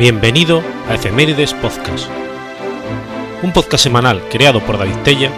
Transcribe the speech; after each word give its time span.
Bienvenido 0.00 0.62
a 0.88 0.94
Efemérides 0.94 1.52
Podcast, 1.52 2.08
un 3.42 3.52
podcast 3.52 3.84
semanal 3.84 4.22
creado 4.30 4.60
por 4.64 4.78
David 4.78 4.96
Tella 5.04 5.30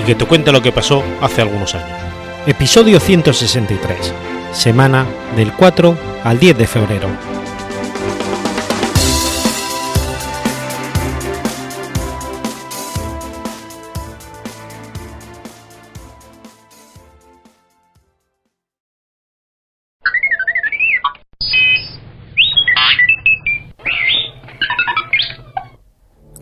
y 0.00 0.04
que 0.04 0.14
te 0.14 0.24
cuenta 0.24 0.52
lo 0.52 0.62
que 0.62 0.70
pasó 0.70 1.02
hace 1.20 1.42
algunos 1.42 1.74
años. 1.74 1.98
Episodio 2.46 3.00
163, 3.00 4.14
semana 4.52 5.04
del 5.34 5.52
4 5.52 5.98
al 6.22 6.38
10 6.38 6.58
de 6.58 6.66
febrero. 6.68 7.08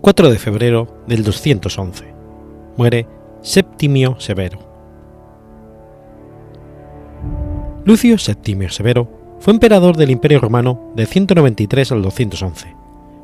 4 0.02 0.30
de 0.33 0.38
febrero 0.41 0.88
del 1.06 1.23
211. 1.23 2.12
Muere 2.77 3.06
Septimio 3.41 4.16
Severo. 4.19 4.59
Lucio 7.84 8.19
Septimio 8.19 8.69
Severo 8.69 9.37
fue 9.38 9.52
emperador 9.52 9.97
del 9.97 10.11
Imperio 10.11 10.41
Romano 10.41 10.92
de 10.97 11.06
193 11.06 11.92
al 11.92 12.02
211, 12.02 12.75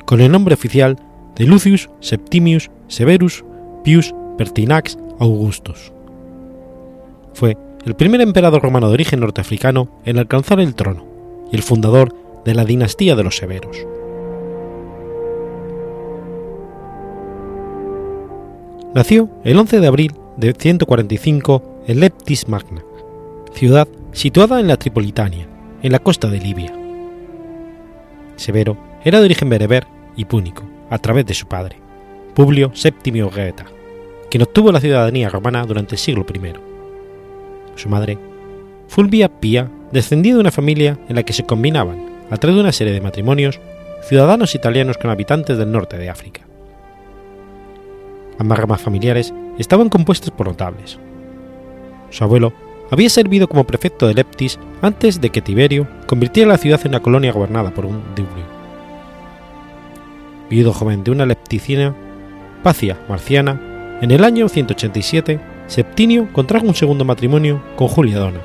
con 0.07 0.21
el 0.21 0.31
nombre 0.31 0.55
oficial 0.55 0.97
de 1.35 1.47
Lucius 1.47 1.91
Septimius 1.99 2.71
Severus 2.87 3.45
Pius 3.83 4.15
Pertinax 4.37 4.97
Augustus. 5.19 5.93
Fue 7.35 7.57
el 7.87 7.97
primer 7.97 8.21
emperador 8.21 8.63
romano 8.63 8.87
de 8.87 8.95
origen 8.95 9.19
norteafricano 9.19 10.01
en 10.05 10.17
alcanzar 10.17 10.61
el 10.61 10.77
trono 10.77 11.05
y 11.51 11.57
el 11.57 11.65
fundador 11.65 12.15
de 12.45 12.55
la 12.55 12.65
dinastía 12.65 13.17
de 13.17 13.25
los 13.25 13.37
Severos. 13.37 13.98
Nació 18.95 19.29
el 19.45 19.59
11 19.59 19.81
de 19.81 19.87
abril 19.87 20.15
de 20.39 20.55
145 20.55 21.83
en 21.87 22.01
Leptis 22.01 22.49
Magna, 22.49 22.83
ciudad 23.53 23.87
situada 24.13 24.61
en 24.61 24.67
la 24.67 24.79
Tripolitania, 24.79 25.47
en 25.83 25.93
la 25.93 25.99
costa 25.99 26.29
de 26.29 26.41
Libia. 26.41 26.73
Severo 28.37 28.79
era 29.05 29.19
de 29.19 29.27
origen 29.27 29.51
bereber 29.51 29.87
y 30.17 30.25
púnico, 30.25 30.63
a 30.89 30.99
través 30.99 31.27
de 31.27 31.35
su 31.35 31.47
padre, 31.47 31.77
Publio 32.35 32.71
Septimio 32.75 33.31
Geta, 33.31 33.67
quien 34.31 34.43
obtuvo 34.43 34.73
la 34.73 34.81
ciudadanía 34.81 35.29
romana 35.29 35.67
durante 35.67 35.97
el 35.97 35.99
siglo 35.99 36.25
I. 36.33 36.53
Su 37.75 37.91
madre, 37.91 38.19
Fulvia 38.89 39.29
Pia, 39.29 39.71
descendía 39.93 40.33
de 40.33 40.41
una 40.41 40.51
familia 40.51 40.99
en 41.11 41.17
la 41.17 41.25
que 41.25 41.35
se 41.35 41.45
combinaban, 41.45 42.07
a 42.31 42.39
través 42.39 42.57
de 42.57 42.63
una 42.63 42.73
serie 42.73 42.95
de 42.95 43.03
matrimonios, 43.03 43.61
ciudadanos 44.03 44.55
italianos 44.55 44.97
con 44.97 45.11
habitantes 45.11 45.59
del 45.59 45.71
norte 45.71 45.99
de 45.99 46.09
África. 46.09 46.48
Ambas 48.39 48.59
ramas 48.59 48.81
familiares 48.81 49.35
estaban 49.59 49.89
compuestas 49.89 50.31
por 50.31 50.47
notables. 50.47 50.99
Su 52.11 52.25
abuelo 52.25 52.53
había 52.91 53.11
servido 53.11 53.49
como 53.49 53.65
prefecto 53.65 54.07
de 54.07 54.15
Leptis 54.15 54.59
antes 54.81 55.21
de 55.21 55.31
que 55.31 55.43
Tiberio 55.43 55.87
convirtiera 56.07 56.49
la 56.49 56.59
ciudad 56.59 56.81
en 56.85 56.89
una 56.89 57.01
colonia 57.01 57.33
gobernada 57.33 57.73
por 57.73 57.85
un 57.85 58.03
dubrio. 58.15 58.47
Viudo 60.49 60.73
joven 60.73 61.05
de 61.05 61.11
una 61.11 61.27
lepticina, 61.27 61.95
Pacia 62.63 62.99
Marciana, 63.09 63.99
en 64.01 64.11
el 64.11 64.25
año 64.25 64.49
187, 64.49 65.41
Septinio 65.67 66.33
contrajo 66.33 66.67
un 66.67 66.75
segundo 66.75 67.05
matrimonio 67.05 67.63
con 67.77 67.89
Julia 67.89 68.19
Dona, 68.19 68.41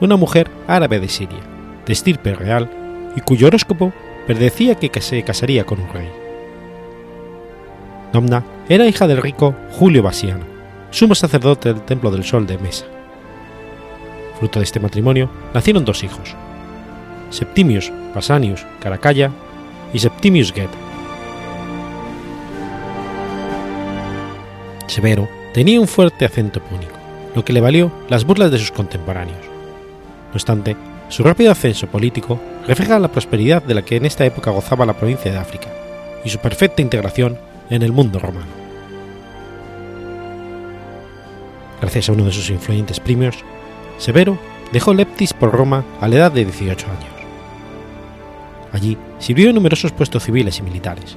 una 0.00 0.16
mujer 0.16 0.50
árabe 0.66 0.98
de 0.98 1.08
Siria, 1.08 1.38
de 1.86 1.92
estirpe 1.92 2.34
real 2.34 2.68
y 3.14 3.20
cuyo 3.20 3.46
horóscopo 3.46 3.92
predecía 4.26 4.74
que 4.74 5.00
se 5.00 5.22
casaría 5.22 5.64
con 5.64 5.80
un 5.80 5.92
rey. 5.92 6.23
Domna 8.14 8.44
era 8.68 8.86
hija 8.86 9.08
del 9.08 9.20
rico 9.20 9.56
Julio 9.72 10.00
Basiano, 10.00 10.44
sumo 10.90 11.16
sacerdote 11.16 11.72
del 11.72 11.82
Templo 11.82 12.12
del 12.12 12.22
Sol 12.22 12.46
de 12.46 12.58
Mesa. 12.58 12.84
Fruto 14.38 14.60
de 14.60 14.64
este 14.64 14.78
matrimonio 14.78 15.28
nacieron 15.52 15.84
dos 15.84 16.04
hijos, 16.04 16.36
Septimius 17.30 17.90
Basanius 18.14 18.64
Caracalla 18.78 19.32
y 19.92 19.98
Septimius 19.98 20.52
Get. 20.52 20.70
Severo 24.86 25.28
tenía 25.52 25.80
un 25.80 25.88
fuerte 25.88 26.24
acento 26.24 26.60
púnico, 26.60 26.94
lo 27.34 27.44
que 27.44 27.52
le 27.52 27.60
valió 27.60 27.90
las 28.08 28.24
burlas 28.24 28.52
de 28.52 28.58
sus 28.58 28.70
contemporáneos. 28.70 29.44
No 30.28 30.34
obstante, 30.34 30.76
su 31.08 31.24
rápido 31.24 31.50
ascenso 31.50 31.88
político 31.88 32.38
refleja 32.68 33.00
la 33.00 33.10
prosperidad 33.10 33.64
de 33.64 33.74
la 33.74 33.82
que 33.82 33.96
en 33.96 34.06
esta 34.06 34.24
época 34.24 34.52
gozaba 34.52 34.86
la 34.86 34.96
provincia 34.96 35.32
de 35.32 35.38
África 35.38 35.68
y 36.24 36.30
su 36.30 36.38
perfecta 36.38 36.80
integración 36.80 37.36
en 37.70 37.82
el 37.82 37.92
mundo 37.92 38.18
romano. 38.18 38.46
Gracias 41.80 42.08
a 42.08 42.12
uno 42.12 42.24
de 42.24 42.32
sus 42.32 42.50
influyentes 42.50 43.00
premios, 43.00 43.36
Severo 43.98 44.38
dejó 44.72 44.94
Leptis 44.94 45.32
por 45.32 45.52
Roma 45.52 45.84
a 46.00 46.08
la 46.08 46.16
edad 46.16 46.32
de 46.32 46.44
18 46.44 46.86
años. 46.86 47.14
Allí 48.72 48.96
sirvió 49.18 49.50
en 49.50 49.54
numerosos 49.54 49.92
puestos 49.92 50.24
civiles 50.24 50.58
y 50.58 50.62
militares. 50.62 51.16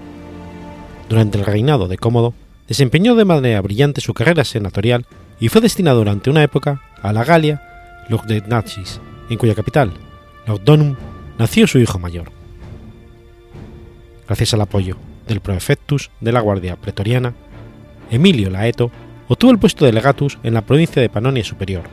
Durante 1.10 1.38
el 1.38 1.46
reinado 1.46 1.88
de 1.88 1.98
Cómodo, 1.98 2.34
desempeñó 2.68 3.16
de 3.16 3.26
manera 3.26 3.62
brillante 3.62 4.02
su 4.02 4.14
carrera 4.14 4.44
senatorial 4.44 5.06
y 5.40 5.48
fue 5.50 5.62
destinado 5.62 6.00
durante 6.00 6.30
una 6.30 6.44
época 6.44 6.82
a 7.02 7.14
la 7.14 7.24
Galia 7.24 7.64
Lugdunensis, 8.10 9.00
en 9.30 9.38
cuya 9.38 9.56
capital, 9.56 9.94
Lugdunum, 10.46 10.96
nació 11.40 11.66
su 11.66 11.80
hijo 11.80 11.98
mayor. 11.98 12.32
Gracias 14.28 14.54
al 14.54 14.62
apoyo 14.62 14.98
del 15.28 15.42
Prefectus 15.42 16.10
de 16.22 16.32
la 16.32 16.42
Guardia 16.42 16.76
Pretoriana, 16.76 17.34
Emilio 18.10 18.50
Laeto 18.50 18.92
obtuvo 19.28 19.52
el 19.52 19.60
puesto 19.60 19.86
de 19.86 19.92
legatus 19.92 20.38
en 20.44 20.54
la 20.54 20.62
provincia 20.62 21.02
de 21.02 21.10
Panonia 21.10 21.44
Superior, 21.44 21.84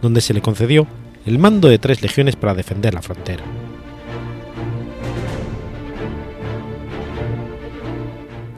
donde 0.00 0.20
se 0.20 0.34
le 0.34 0.42
concedió 0.42 0.86
el 1.26 1.38
mando 1.38 1.68
de 1.68 1.78
tres 1.78 2.02
legiones 2.02 2.36
para 2.36 2.54
defender 2.54 2.94
la 2.94 3.02
frontera. 3.02 3.44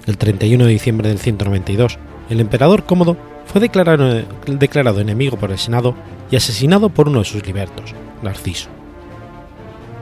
El 0.06 0.18
31 0.18 0.66
de 0.66 0.70
diciembre 0.70 1.08
del 1.08 1.18
192, 1.18 1.98
el 2.28 2.40
emperador 2.40 2.84
Cómodo 2.84 3.16
fue 3.46 3.60
declarado, 3.60 4.22
declarado 4.46 5.00
enemigo 5.00 5.38
por 5.38 5.50
el 5.50 5.58
Senado 5.58 5.94
y 6.30 6.36
asesinado 6.36 6.88
por 6.88 7.08
uno 7.08 7.20
de 7.20 7.24
sus 7.24 7.46
libertos, 7.46 7.94
Narciso. 8.22 8.68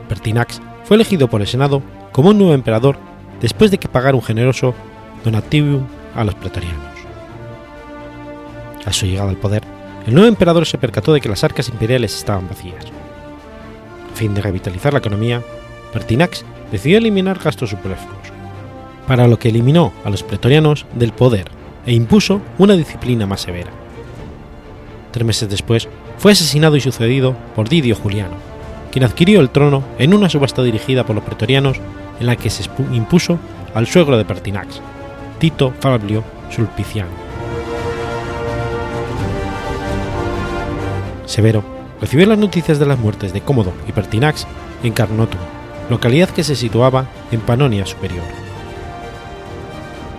Pertinax 0.09 0.60
fue 0.84 0.97
elegido 0.97 1.28
por 1.28 1.41
el 1.41 1.47
Senado 1.47 1.82
como 2.10 2.31
un 2.31 2.38
nuevo 2.38 2.54
emperador 2.54 2.97
después 3.42 3.70
de 3.70 3.78
que 3.78 3.88
pagara 3.88 4.16
un 4.16 4.22
generoso 4.22 4.75
donativium 5.25 5.84
a 6.14 6.25
los 6.25 6.34
pretorianos. 6.36 6.80
A 8.86 8.92
su 8.92 9.06
llegada 9.06 9.30
al 9.30 9.36
poder, 9.36 9.62
el 10.06 10.14
nuevo 10.14 10.28
emperador 10.28 10.64
se 10.64 10.78
percató 10.78 11.12
de 11.12 11.20
que 11.20 11.28
las 11.28 11.44
arcas 11.44 11.69
imperiales 11.69 12.16
estaban 12.16 12.48
vacías. 12.48 12.86
A 14.12 14.16
fin 14.16 14.34
de 14.34 14.41
revitalizar 14.41 14.92
la 14.92 15.00
economía, 15.00 15.42
Pertinax 15.92 16.44
decidió 16.70 16.98
eliminar 16.98 17.38
gastos 17.38 17.70
superfluos, 17.70 18.32
para 19.06 19.26
lo 19.26 19.38
que 19.38 19.48
eliminó 19.48 19.92
a 20.04 20.10
los 20.10 20.22
pretorianos 20.22 20.86
del 20.94 21.12
poder 21.12 21.48
e 21.84 21.92
impuso 21.92 22.41
una 22.59 22.74
disciplina 22.76 23.26
más 23.26 23.42
severa. 23.42 23.70
Tres 25.10 25.26
meses 25.26 25.48
después, 25.48 25.88
fue 26.19 26.32
asesinado 26.32 26.76
y 26.76 26.80
sucedido 26.80 27.34
por 27.54 27.69
Didio 27.69 27.97
Juliano, 27.97 28.36
quien 28.92 29.04
adquirió 29.04 29.41
el 29.41 29.50
trono 29.50 29.82
en 29.98 30.14
una 30.14 30.28
subasta 30.28 30.62
dirigida 30.62 31.04
por 31.04 31.16
los 31.16 31.24
pretorianos 31.24 31.80
en 32.22 32.27
la 32.27 32.36
que 32.36 32.51
se 32.51 32.71
impuso 32.92 33.39
al 33.74 33.89
suegro 33.89 34.16
de 34.16 34.24
Pertinax, 34.24 34.80
Tito 35.41 35.74
Fabio 35.80 36.22
Sulpiciano. 36.51 37.10
Severo 41.27 41.65
recibió 42.01 42.27
las 42.27 42.39
noticias 42.39 42.78
de 42.78 42.86
las 42.86 42.98
muertes 42.98 43.33
de 43.33 43.41
Cómodo 43.41 43.72
y 43.89 43.92
Pertinax 43.92 44.47
en 44.84 44.92
Carnotum, 44.92 45.41
localidad 45.91 46.30
que 46.30 46.45
se 46.45 46.54
situaba 46.54 47.07
en 47.33 47.41
Panonia 47.41 47.86
Superior. 47.86 48.24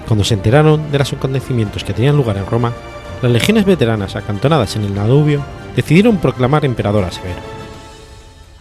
Cuando 0.06 0.26
se 0.26 0.34
enteraron 0.34 0.92
de 0.92 1.00
los 1.00 1.14
acontecimientos 1.14 1.86
que 1.86 1.94
tenían 1.94 2.18
lugar 2.18 2.36
en 2.36 2.46
Roma, 2.46 2.74
las 3.22 3.32
legiones 3.32 3.64
veteranas 3.64 4.18
acantonadas 4.18 4.76
en 4.76 4.84
el 4.84 4.94
Danubio 4.94 5.42
decidieron 5.74 6.18
proclamar 6.18 6.66
emperador 6.66 7.06
a 7.06 7.12
Severo. 7.12 7.40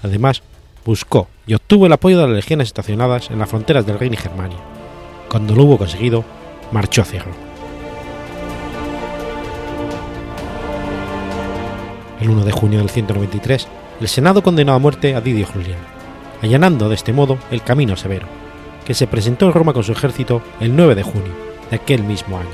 Además, 0.05 0.43
buscó 0.85 1.29
y 1.47 1.55
obtuvo 1.55 1.87
el 1.87 1.93
apoyo 1.93 2.19
de 2.19 2.27
las 2.27 2.37
legiones 2.37 2.69
estacionadas 2.69 3.31
en 3.31 3.39
las 3.39 3.49
fronteras 3.49 3.87
del 3.87 3.99
Reino 3.99 4.15
y 4.15 4.19
Germania. 4.19 4.59
Cuando 5.29 5.55
lo 5.55 5.65
hubo 5.65 5.79
conseguido, 5.79 6.25
marchó 6.73 7.03
hacia 7.03 7.23
Roma. 7.23 7.37
El 12.21 12.31
1 12.31 12.45
de 12.45 12.53
junio 12.53 12.79
del 12.79 12.91
193, 12.91 13.67
el 14.01 14.09
Senado 14.09 14.43
condenó 14.43 14.75
a 14.75 14.79
muerte 14.79 15.15
a 15.15 15.21
Didio 15.21 15.47
Juliano, 15.47 15.83
allanando 16.41 16.89
de 16.89 16.95
este 16.95 17.13
modo 17.13 17.39
el 17.51 17.63
camino 17.63 17.97
severo, 17.97 18.27
que 18.85 18.95
se 18.95 19.07
presentó 19.07 19.47
en 19.47 19.53
Roma 19.53 19.73
con 19.73 19.83
su 19.83 19.93
ejército 19.93 20.43
el 20.61 20.77
9 20.77 20.95
de 20.95 21.03
junio 21.03 21.33
de 21.71 21.77
aquel 21.77 22.05
mismo 22.05 22.39
año. 22.39 22.49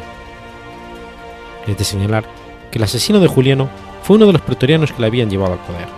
Es 1.67 1.77
de 1.77 1.85
señalar 1.85 2.25
que 2.71 2.79
el 2.79 2.85
asesino 2.85 3.21
de 3.21 3.27
Juliano 3.27 3.69
fue 4.03 4.17
uno 4.17 4.27
de 4.27 4.33
los 4.33 4.43
pretorianos 4.43 4.93
que 4.93 5.03
le 5.03 5.09
habían 5.09 5.29
llevado 5.29 5.53
al 5.53 5.59
poder. 5.59 5.98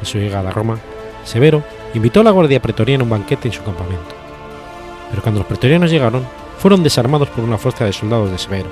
En 0.00 0.06
su 0.06 0.18
llegada 0.18 0.50
a 0.50 0.52
Roma, 0.52 0.78
Severo 1.24 1.62
invitó 1.94 2.20
a 2.20 2.24
la 2.24 2.30
guardia 2.30 2.62
pretoriana 2.62 3.02
a 3.02 3.04
un 3.04 3.10
banquete 3.10 3.48
en 3.48 3.54
su 3.54 3.62
campamento, 3.62 4.14
pero 5.10 5.22
cuando 5.22 5.40
los 5.40 5.48
pretorianos 5.48 5.90
llegaron, 5.90 6.26
fueron 6.58 6.82
desarmados 6.82 7.28
por 7.28 7.44
una 7.44 7.58
fuerza 7.58 7.84
de 7.84 7.92
soldados 7.92 8.30
de 8.30 8.38
Severo, 8.38 8.68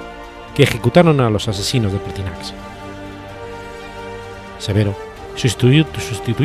que 0.55 0.63
ejecutaron 0.63 1.21
a 1.21 1.31
los 1.31 1.49
asesinos 1.49 1.93
de 1.93 1.99
Pertinax. 1.99 2.53
Severo 4.59 4.95
sustituyó, 5.37 5.85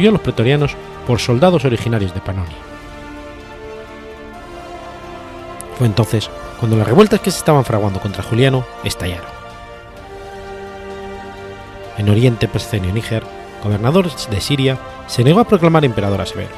a 0.10 0.12
los 0.12 0.22
pretorianos 0.22 0.75
por 1.07 1.19
soldados 1.19 1.66
originarios 1.66 2.13
de 2.13 2.19
Panonia. 2.19 2.57
Fue 5.77 5.88
entonces 5.88 6.30
cuando 6.60 6.77
las 6.77 6.88
revueltas 6.88 7.22
que 7.22 7.31
se 7.31 7.39
estaban 7.39 7.66
fraguando 7.66 8.00
contra 8.00 8.22
Juliano 8.22 8.66
estallaron. 8.84 9.31
En 11.98 12.10
Oriente, 12.10 12.48
Perscenio 12.48 12.94
Níger, 12.94 13.24
gobernador 13.63 14.10
de 14.13 14.42
Siria, 14.42 14.78
se 15.08 15.24
negó 15.24 15.40
a 15.40 15.48
proclamar 15.48 15.86
emperador 15.86 16.22
a 16.22 16.25
Severo. 16.25 16.52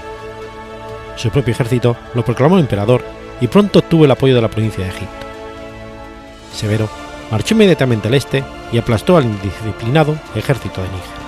Su 1.15 1.29
propio 1.29 1.53
ejército 1.53 1.95
lo 2.13 2.25
proclamó 2.25 2.59
emperador 2.59 3.03
y 3.39 3.47
pronto 3.47 3.79
obtuvo 3.79 4.05
el 4.05 4.11
apoyo 4.11 4.35
de 4.35 4.41
la 4.41 4.49
provincia 4.49 4.83
de 4.83 4.89
Egipto. 4.89 5.25
Severo 6.53 6.89
marchó 7.31 7.53
inmediatamente 7.53 8.07
al 8.07 8.13
este 8.13 8.43
y 8.71 8.77
aplastó 8.77 9.17
al 9.17 9.25
indisciplinado 9.25 10.15
ejército 10.35 10.81
de 10.81 10.87
Níger. 10.89 11.23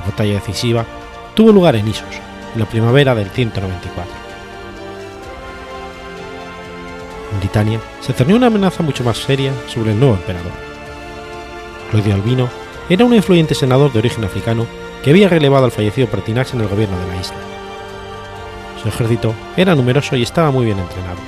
La 0.00 0.06
batalla 0.06 0.34
decisiva 0.34 0.84
tuvo 1.34 1.52
lugar 1.52 1.76
en 1.76 1.88
Isos, 1.88 2.16
en 2.54 2.60
la 2.60 2.66
primavera 2.66 3.14
del 3.14 3.30
194. 3.30 4.12
En 7.32 7.40
Britania 7.40 7.80
se 8.00 8.12
cernió 8.12 8.36
una 8.36 8.48
amenaza 8.48 8.82
mucho 8.82 9.04
más 9.04 9.18
seria 9.18 9.52
sobre 9.68 9.92
el 9.92 10.00
nuevo 10.00 10.14
emperador. 10.14 10.52
Claudio 11.90 12.14
Albino 12.14 12.48
era 12.90 13.04
un 13.04 13.14
influyente 13.14 13.54
senador 13.54 13.92
de 13.92 14.00
origen 14.00 14.24
africano 14.24 14.66
que 15.02 15.10
había 15.10 15.28
relevado 15.28 15.64
al 15.64 15.70
fallecido 15.70 16.08
Pertinax 16.08 16.54
en 16.54 16.60
el 16.60 16.68
gobierno 16.68 16.98
de 16.98 17.06
la 17.06 17.20
isla. 17.20 17.36
Su 18.82 18.88
ejército 18.88 19.32
era 19.56 19.76
numeroso 19.76 20.16
y 20.16 20.22
estaba 20.22 20.50
muy 20.50 20.64
bien 20.64 20.80
entrenado, 20.80 21.18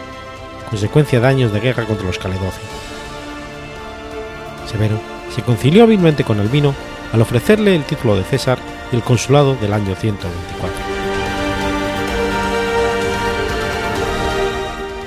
consecuencia 0.69 1.21
de 1.21 1.27
años 1.29 1.53
de 1.53 1.61
guerra 1.61 1.85
contra 1.85 2.05
los 2.05 2.19
caledocios. 2.19 2.67
Severo 4.67 4.99
se 5.33 5.43
concilió 5.43 5.85
hábilmente 5.85 6.25
con 6.25 6.41
Albino 6.41 6.75
al 7.13 7.23
ofrecerle 7.23 7.77
el 7.77 7.85
título 7.85 8.17
de 8.17 8.25
César 8.25 8.59
y 8.91 8.97
el 8.97 9.03
consulado 9.03 9.55
del 9.55 9.73
año 9.73 9.95
124. 9.95 10.77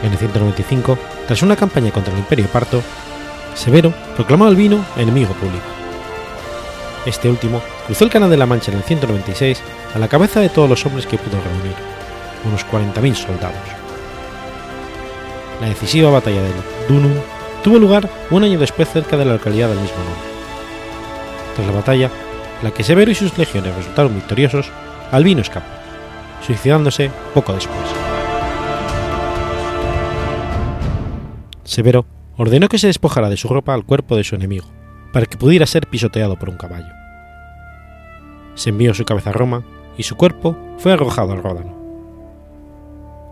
En 0.03 0.11
el 0.11 0.17
195, 0.17 0.97
tras 1.27 1.41
una 1.41 1.57
campaña 1.57 1.91
contra 1.91 2.13
el 2.13 2.19
imperio 2.19 2.47
parto, 2.47 2.81
Severo 3.55 3.93
proclamó 4.15 4.45
a 4.45 4.49
Albino 4.49 4.85
enemigo 4.95 5.33
público. 5.33 5.74
Este 7.05 7.29
último 7.29 7.61
cruzó 7.85 8.03
el 8.03 8.09
Canal 8.09 8.29
de 8.29 8.37
la 8.37 8.47
Mancha 8.47 8.71
en 8.71 8.77
el 8.77 8.83
196 8.83 9.61
a 9.93 9.99
la 9.99 10.07
cabeza 10.07 10.39
de 10.39 10.49
todos 10.49 10.69
los 10.69 10.83
hombres 10.85 11.05
que 11.05 11.17
pudo 11.17 11.39
reunir, 11.39 11.75
unos 12.45 12.65
40.000 12.65 13.13
soldados. 13.13 13.57
La 15.61 15.67
decisiva 15.67 16.09
batalla 16.09 16.41
de 16.41 16.51
Dunum 16.89 17.13
tuvo 17.63 17.79
lugar 17.79 18.09
un 18.31 18.43
año 18.43 18.59
después 18.59 18.89
cerca 18.89 19.17
de 19.17 19.25
la 19.25 19.33
localidad 19.33 19.69
del 19.69 19.79
mismo 19.79 19.97
nombre. 19.97 20.35
Tras 21.55 21.67
la 21.67 21.73
batalla, 21.73 22.11
en 22.59 22.63
la 22.63 22.71
que 22.71 22.83
Severo 22.83 23.11
y 23.11 23.15
sus 23.15 23.37
legiones 23.37 23.75
resultaron 23.75 24.15
victoriosos, 24.15 24.71
Albino 25.11 25.41
escapó, 25.41 25.67
suicidándose 26.45 27.11
poco 27.33 27.53
después. 27.53 27.77
Severo 31.63 32.05
ordenó 32.37 32.67
que 32.67 32.79
se 32.79 32.87
despojara 32.87 33.29
de 33.29 33.37
su 33.37 33.47
ropa 33.47 33.73
al 33.73 33.85
cuerpo 33.85 34.15
de 34.15 34.23
su 34.23 34.35
enemigo, 34.35 34.65
para 35.15 35.27
que 35.27 35.37
pudiera 35.37 35.65
ser 35.65 35.87
pisoteado 35.87 36.35
por 36.35 36.49
un 36.49 36.57
caballo. 36.57 36.93
Se 38.55 38.71
envió 38.71 38.93
su 38.93 39.05
cabeza 39.05 39.29
a 39.29 39.33
Roma 39.33 39.63
y 39.97 40.03
su 40.03 40.17
cuerpo 40.17 40.57
fue 40.77 40.91
arrojado 40.91 41.31
al 41.31 41.41
Ródano. 41.41 41.73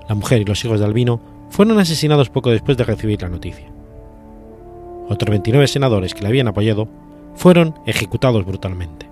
La 0.08 0.16
mujer 0.16 0.42
y 0.42 0.46
los 0.46 0.64
hijos 0.64 0.80
de 0.80 0.86
Albino 0.86 1.20
fueron 1.50 1.78
asesinados 1.80 2.30
poco 2.30 2.52
después 2.52 2.78
de 2.78 2.86
recibir 2.86 3.22
la 3.22 3.28
noticia. 3.28 3.70
Otros 5.10 5.30
29 5.30 5.68
senadores 5.68 6.14
que 6.14 6.22
le 6.22 6.30
habían 6.30 6.48
apoyado 6.48 6.88
fueron 7.36 7.76
ejecutados 7.86 8.46
brutalmente. 8.46 9.06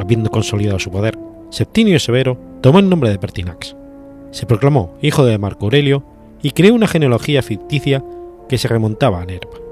Habiendo 0.00 0.30
consolidado 0.30 0.78
su 0.78 0.92
poder, 0.92 1.18
Septimio 1.50 1.98
Severo 1.98 2.38
tomó 2.60 2.78
el 2.78 2.88
nombre 2.88 3.10
de 3.10 3.18
Pertinax, 3.18 3.74
se 4.30 4.46
proclamó 4.46 4.94
hijo 5.02 5.24
de 5.24 5.36
Marco 5.38 5.64
Aurelio 5.64 6.04
y 6.40 6.52
creó 6.52 6.72
una 6.72 6.86
genealogía 6.86 7.42
ficticia 7.42 8.04
que 8.48 8.58
se 8.58 8.68
remontaba 8.68 9.20
a 9.20 9.24
Nerva. 9.24 9.64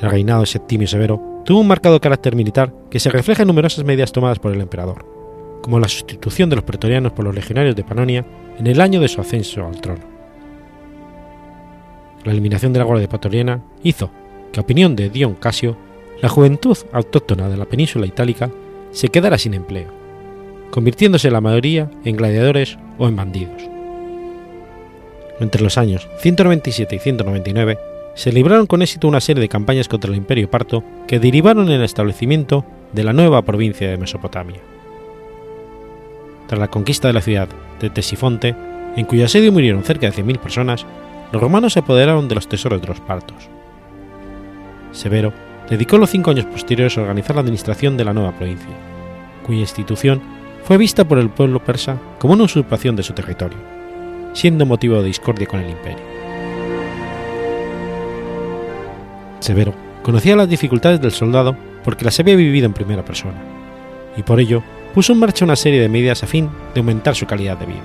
El 0.00 0.10
reinado 0.10 0.40
de 0.40 0.46
Septimio 0.46 0.86
Severo 0.86 1.42
tuvo 1.44 1.60
un 1.60 1.68
marcado 1.68 2.00
carácter 2.00 2.34
militar 2.34 2.74
que 2.90 3.00
se 3.00 3.10
refleja 3.10 3.42
en 3.42 3.48
numerosas 3.48 3.84
medidas 3.84 4.12
tomadas 4.12 4.38
por 4.38 4.52
el 4.52 4.60
emperador, 4.60 5.06
como 5.62 5.78
la 5.78 5.88
sustitución 5.88 6.50
de 6.50 6.56
los 6.56 6.64
pretorianos 6.64 7.12
por 7.12 7.24
los 7.24 7.34
legionarios 7.34 7.76
de 7.76 7.84
Panonia 7.84 8.26
en 8.58 8.66
el 8.66 8.80
año 8.80 9.00
de 9.00 9.08
su 9.08 9.20
ascenso 9.20 9.66
al 9.66 9.80
trono. 9.80 10.04
La 12.24 12.32
eliminación 12.32 12.72
de 12.72 12.78
la 12.78 12.84
Guardia 12.84 13.08
Pretoriana 13.08 13.62
hizo 13.82 14.10
que, 14.52 14.60
a 14.60 14.62
opinión 14.62 14.96
de 14.96 15.10
Dion 15.10 15.34
Casio, 15.34 15.76
la 16.20 16.28
juventud 16.28 16.76
autóctona 16.92 17.48
de 17.48 17.56
la 17.56 17.66
península 17.66 18.06
itálica 18.06 18.50
se 18.92 19.08
quedara 19.08 19.38
sin 19.38 19.54
empleo, 19.54 19.88
convirtiéndose 20.70 21.30
la 21.30 21.40
mayoría 21.40 21.90
en 22.04 22.16
gladiadores 22.16 22.78
o 22.98 23.08
en 23.08 23.16
bandidos. 23.16 23.73
Entre 25.40 25.62
los 25.62 25.78
años 25.78 26.08
197 26.18 26.96
y 26.96 26.98
199 26.98 27.78
se 28.14 28.32
libraron 28.32 28.66
con 28.66 28.82
éxito 28.82 29.08
una 29.08 29.20
serie 29.20 29.40
de 29.40 29.48
campañas 29.48 29.88
contra 29.88 30.10
el 30.10 30.16
imperio 30.16 30.48
parto 30.48 30.84
que 31.06 31.18
derivaron 31.18 31.68
en 31.68 31.74
el 31.74 31.82
establecimiento 31.82 32.64
de 32.92 33.04
la 33.04 33.12
nueva 33.12 33.42
provincia 33.42 33.90
de 33.90 33.96
Mesopotamia. 33.96 34.60
Tras 36.46 36.60
la 36.60 36.68
conquista 36.68 37.08
de 37.08 37.14
la 37.14 37.20
ciudad 37.20 37.48
de 37.80 37.90
Tesifonte, 37.90 38.54
en 38.96 39.04
cuyo 39.06 39.24
asedio 39.24 39.50
murieron 39.50 39.82
cerca 39.82 40.08
de 40.08 40.12
100.000 40.12 40.38
personas, 40.38 40.86
los 41.32 41.42
romanos 41.42 41.72
se 41.72 41.80
apoderaron 41.80 42.28
de 42.28 42.36
los 42.36 42.48
tesoros 42.48 42.80
de 42.80 42.86
los 42.86 43.00
partos. 43.00 43.48
Severo 44.92 45.32
dedicó 45.68 45.98
los 45.98 46.10
cinco 46.10 46.30
años 46.30 46.44
posteriores 46.44 46.96
a 46.96 47.00
organizar 47.00 47.34
la 47.34 47.42
administración 47.42 47.96
de 47.96 48.04
la 48.04 48.12
nueva 48.12 48.36
provincia, 48.36 48.68
cuya 49.44 49.60
institución 49.60 50.22
fue 50.62 50.78
vista 50.78 51.04
por 51.04 51.18
el 51.18 51.30
pueblo 51.30 51.64
persa 51.64 51.98
como 52.20 52.34
una 52.34 52.44
usurpación 52.44 52.94
de 52.94 53.02
su 53.02 53.12
territorio, 53.12 53.58
siendo 54.34 54.66
motivo 54.66 54.96
de 55.00 55.06
discordia 55.06 55.46
con 55.46 55.60
el 55.60 55.70
imperio. 55.70 56.04
Severo 59.40 59.74
conocía 60.02 60.36
las 60.36 60.48
dificultades 60.48 61.00
del 61.00 61.12
soldado 61.12 61.56
porque 61.82 62.04
las 62.04 62.18
había 62.20 62.36
vivido 62.36 62.66
en 62.66 62.72
primera 62.74 63.04
persona, 63.04 63.42
y 64.16 64.22
por 64.22 64.40
ello 64.40 64.62
puso 64.94 65.12
en 65.12 65.18
marcha 65.18 65.44
una 65.44 65.56
serie 65.56 65.80
de 65.80 65.88
medidas 65.88 66.22
a 66.22 66.26
fin 66.26 66.50
de 66.74 66.80
aumentar 66.80 67.14
su 67.14 67.26
calidad 67.26 67.58
de 67.58 67.66
vida. 67.66 67.82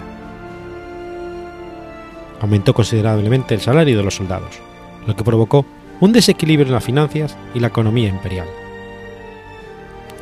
Aumentó 2.41 2.74
considerablemente 2.74 3.56
el 3.56 3.62
salario 3.62 3.98
de 3.98 4.03
los 4.03 4.15
soldados, 4.15 4.60
lo 5.06 5.15
que 5.15 5.24
provocó 5.24 5.65
un 6.00 6.13
desequilibrio 6.13 6.68
en 6.68 6.74
las 6.74 6.84
finanzas 6.84 7.38
y 7.53 7.60
la 7.60 7.68
economía 7.68 8.10
imperial. 8.10 8.48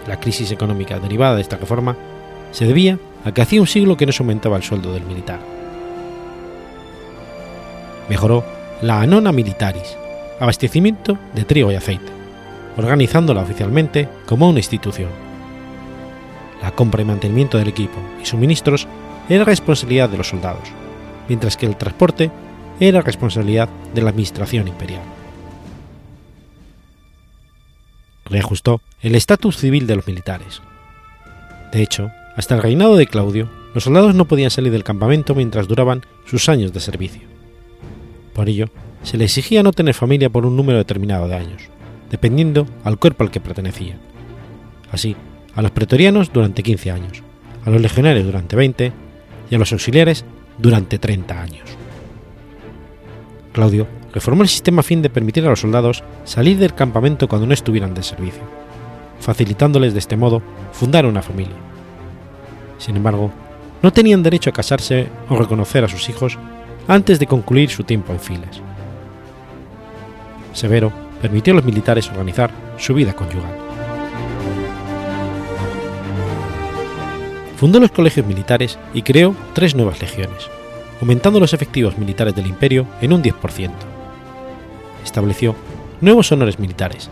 La 0.07 0.19
crisis 0.19 0.51
económica 0.51 0.99
derivada 0.99 1.35
de 1.35 1.41
esta 1.41 1.57
reforma 1.57 1.95
se 2.51 2.65
debía 2.65 2.97
a 3.25 3.31
que 3.31 3.41
hacía 3.41 3.61
un 3.61 3.67
siglo 3.67 3.97
que 3.97 4.05
no 4.05 4.11
se 4.11 4.23
aumentaba 4.23 4.57
el 4.57 4.63
sueldo 4.63 4.93
del 4.93 5.03
militar. 5.03 5.56
Mejoró 8.09 8.43
la 8.81 9.01
anona 9.01 9.31
militaris, 9.31 9.97
abastecimiento 10.39 11.17
de 11.33 11.43
trigo 11.43 11.71
y 11.71 11.75
aceite, 11.75 12.11
organizándola 12.77 13.41
oficialmente 13.41 14.07
como 14.25 14.49
una 14.49 14.59
institución. 14.59 15.09
La 16.61 16.71
compra 16.71 17.01
y 17.01 17.05
mantenimiento 17.05 17.57
del 17.57 17.67
equipo 17.67 17.97
y 18.21 18.25
suministros 18.25 18.87
era 19.29 19.43
responsabilidad 19.43 20.09
de 20.09 20.17
los 20.17 20.29
soldados, 20.29 20.69
mientras 21.27 21.57
que 21.57 21.65
el 21.65 21.75
transporte 21.75 22.31
era 22.79 23.01
responsabilidad 23.01 23.69
de 23.93 24.01
la 24.01 24.11
administración 24.11 24.67
imperial. 24.67 25.01
Reajustó 28.25 28.81
el 29.01 29.15
estatus 29.15 29.57
civil 29.57 29.87
de 29.87 29.95
los 29.95 30.07
militares. 30.07 30.61
De 31.71 31.81
hecho, 31.81 32.11
hasta 32.35 32.55
el 32.55 32.61
reinado 32.61 32.95
de 32.95 33.07
Claudio, 33.07 33.49
los 33.73 33.83
soldados 33.83 34.15
no 34.15 34.25
podían 34.25 34.51
salir 34.51 34.71
del 34.71 34.83
campamento 34.83 35.35
mientras 35.35 35.67
duraban 35.67 36.05
sus 36.25 36.49
años 36.49 36.73
de 36.73 36.79
servicio. 36.79 37.36
Por 38.37 38.49
ello, 38.49 38.67
se 39.01 39.17
le 39.17 39.23
exigía 39.23 39.63
no 39.63 39.73
tener 39.73 39.95
familia 39.95 40.29
por 40.29 40.45
un 40.45 40.55
número 40.55 40.77
determinado 40.77 41.27
de 41.27 41.35
años, 41.35 41.63
dependiendo 42.11 42.67
al 42.83 42.99
cuerpo 42.99 43.23
al 43.23 43.31
que 43.31 43.39
pertenecían. 43.39 43.97
Así, 44.91 45.15
a 45.55 45.63
los 45.63 45.71
pretorianos 45.71 46.31
durante 46.31 46.61
15 46.61 46.91
años, 46.91 47.23
a 47.65 47.71
los 47.71 47.81
legionarios 47.81 48.27
durante 48.27 48.55
20 48.55 48.91
y 49.49 49.55
a 49.55 49.57
los 49.57 49.73
auxiliares 49.73 50.23
durante 50.59 50.99
30 50.99 51.41
años. 51.41 51.67
Claudio 53.53 53.87
reformó 54.13 54.43
el 54.43 54.49
sistema 54.49 54.81
a 54.81 54.83
fin 54.83 55.01
de 55.01 55.09
permitir 55.09 55.43
a 55.47 55.49
los 55.49 55.61
soldados 55.61 56.03
salir 56.23 56.59
del 56.59 56.75
campamento 56.75 57.27
cuando 57.27 57.47
no 57.47 57.55
estuvieran 57.55 57.95
de 57.95 58.03
servicio, 58.03 58.43
facilitándoles 59.19 59.93
de 59.93 59.99
este 59.99 60.15
modo 60.15 60.43
fundar 60.73 61.07
una 61.07 61.23
familia. 61.23 61.57
Sin 62.77 62.97
embargo, 62.97 63.31
no 63.81 63.91
tenían 63.91 64.21
derecho 64.21 64.51
a 64.51 64.53
casarse 64.53 65.07
o 65.27 65.35
reconocer 65.35 65.83
a 65.83 65.87
sus 65.87 66.07
hijos 66.07 66.37
antes 66.87 67.19
de 67.19 67.27
concluir 67.27 67.69
su 67.69 67.83
tiempo 67.83 68.13
en 68.13 68.19
filas. 68.19 68.61
Severo 70.53 70.91
permitió 71.21 71.53
a 71.53 71.57
los 71.57 71.65
militares 71.65 72.09
organizar 72.09 72.51
su 72.77 72.93
vida 72.93 73.13
conyugal. 73.13 73.67
fundó 77.57 77.79
los 77.79 77.91
colegios 77.91 78.25
militares 78.25 78.77
y 78.93 79.01
creó 79.01 79.35
tres 79.53 79.73
nuevas 79.73 79.99
legiones, 79.99 80.47
aumentando 81.01 81.39
los 81.39 81.53
efectivos 81.53 81.97
militares 81.97 82.35
del 82.35 82.45
imperio 82.45 82.85
en 83.01 83.13
un 83.13 83.23
10%. 83.23 83.71
Estableció 85.03 85.55
nuevos 85.99 86.31
honores 86.31 86.59
militares, 86.59 87.09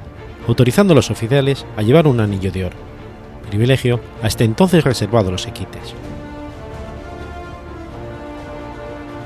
autorizando 0.48 0.94
a 0.94 0.96
los 0.96 1.10
oficiales 1.10 1.66
a 1.76 1.82
llevar 1.82 2.08
un 2.08 2.20
anillo 2.20 2.52
de 2.52 2.66
oro, 2.66 2.78
privilegio 3.50 4.00
hasta 4.22 4.44
entonces 4.44 4.84
reservado 4.84 5.30
a 5.30 5.32
los 5.32 5.48
equites. 5.48 5.96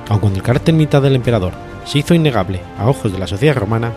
Aun 0.10 0.20
cuando 0.20 0.38
el 0.38 0.44
carácter 0.44 0.74
militar 0.74 1.02
del 1.02 1.16
emperador 1.16 1.54
se 1.86 2.00
hizo 2.00 2.14
innegable 2.14 2.62
a 2.78 2.90
ojos 2.90 3.12
de 3.12 3.20
la 3.20 3.28
sociedad 3.28 3.56
romana, 3.56 3.94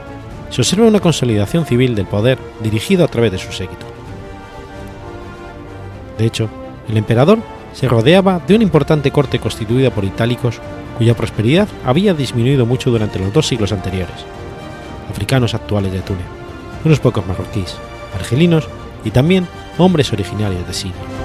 se 0.50 0.60
observa 0.60 0.86
una 0.86 1.00
consolidación 1.00 1.64
civil 1.64 1.94
del 1.94 2.06
poder 2.06 2.38
dirigido 2.62 3.04
a 3.04 3.08
través 3.08 3.32
de 3.32 3.38
su 3.38 3.50
séquito. 3.52 3.86
De 6.18 6.26
hecho, 6.26 6.48
el 6.88 6.98
emperador 6.98 7.38
se 7.72 7.88
rodeaba 7.88 8.40
de 8.46 8.54
una 8.54 8.64
importante 8.64 9.10
corte 9.10 9.38
constituida 9.38 9.90
por 9.90 10.04
itálicos 10.04 10.60
cuya 10.98 11.16
prosperidad 11.16 11.68
había 11.84 12.12
disminuido 12.12 12.66
mucho 12.66 12.90
durante 12.90 13.18
los 13.18 13.32
dos 13.32 13.46
siglos 13.46 13.72
anteriores, 13.72 14.14
africanos 15.10 15.54
actuales 15.54 15.92
de 15.92 16.00
Túnez, 16.00 16.26
unos 16.84 17.00
pocos 17.00 17.26
marroquíes, 17.26 17.76
argelinos 18.14 18.68
y 19.04 19.10
también 19.10 19.48
hombres 19.78 20.12
originarios 20.12 20.66
de 20.66 20.74
Siria. 20.74 21.21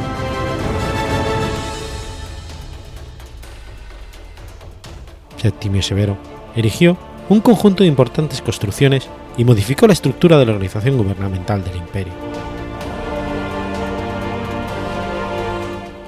Septimio 5.48 5.82
Severo 5.82 6.18
erigió 6.58 6.98
un 7.30 7.40
conjunto 7.40 7.84
de 7.84 7.88
importantes 7.88 8.42
construcciones 8.42 9.08
y 9.38 9.46
modificó 9.46 9.88
la 9.88 9.94
estructura 9.94 10.38
de 10.38 10.46
la 10.46 10.52
organización 10.52 10.98
gubernamental 10.98 11.64
del 11.64 11.78
imperio. 11.78 12.12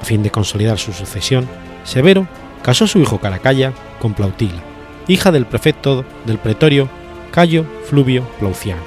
A 0.02 0.06
fin 0.06 0.24
de 0.24 0.30
consolidar 0.30 0.78
su 0.78 0.92
sucesión, 0.92 1.48
Severo 1.86 2.28
casó 2.64 2.84
a 2.84 2.88
su 2.88 3.00
hijo 3.00 3.20
Caracalla 3.20 3.72
con 4.02 4.14
Plautila, 4.14 4.62
hija 5.08 5.32
del 5.32 5.46
prefecto 5.46 6.04
del 6.26 6.38
pretorio 6.38 6.90
Cayo 7.32 7.66
Fluvio 7.86 8.24
Plauciano. 8.40 8.82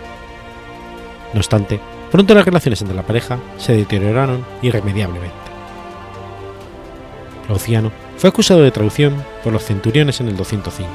No 1.33 1.41
obstante, 1.41 1.81
pronto 2.11 2.35
las 2.35 2.45
relaciones 2.45 2.83
entre 2.83 2.97
la 2.97 3.07
pareja 3.07 3.39
se 3.57 3.75
deterioraron 3.75 4.45
irremediablemente. 4.61 5.33
Plauciano 7.47 7.91
fue 8.19 8.29
acusado 8.29 8.61
de 8.63 8.71
traición 8.71 9.15
por 9.43 9.53
los 9.53 9.65
centuriones 9.65 10.21
en 10.21 10.29
el 10.29 10.37
205, 10.37 10.91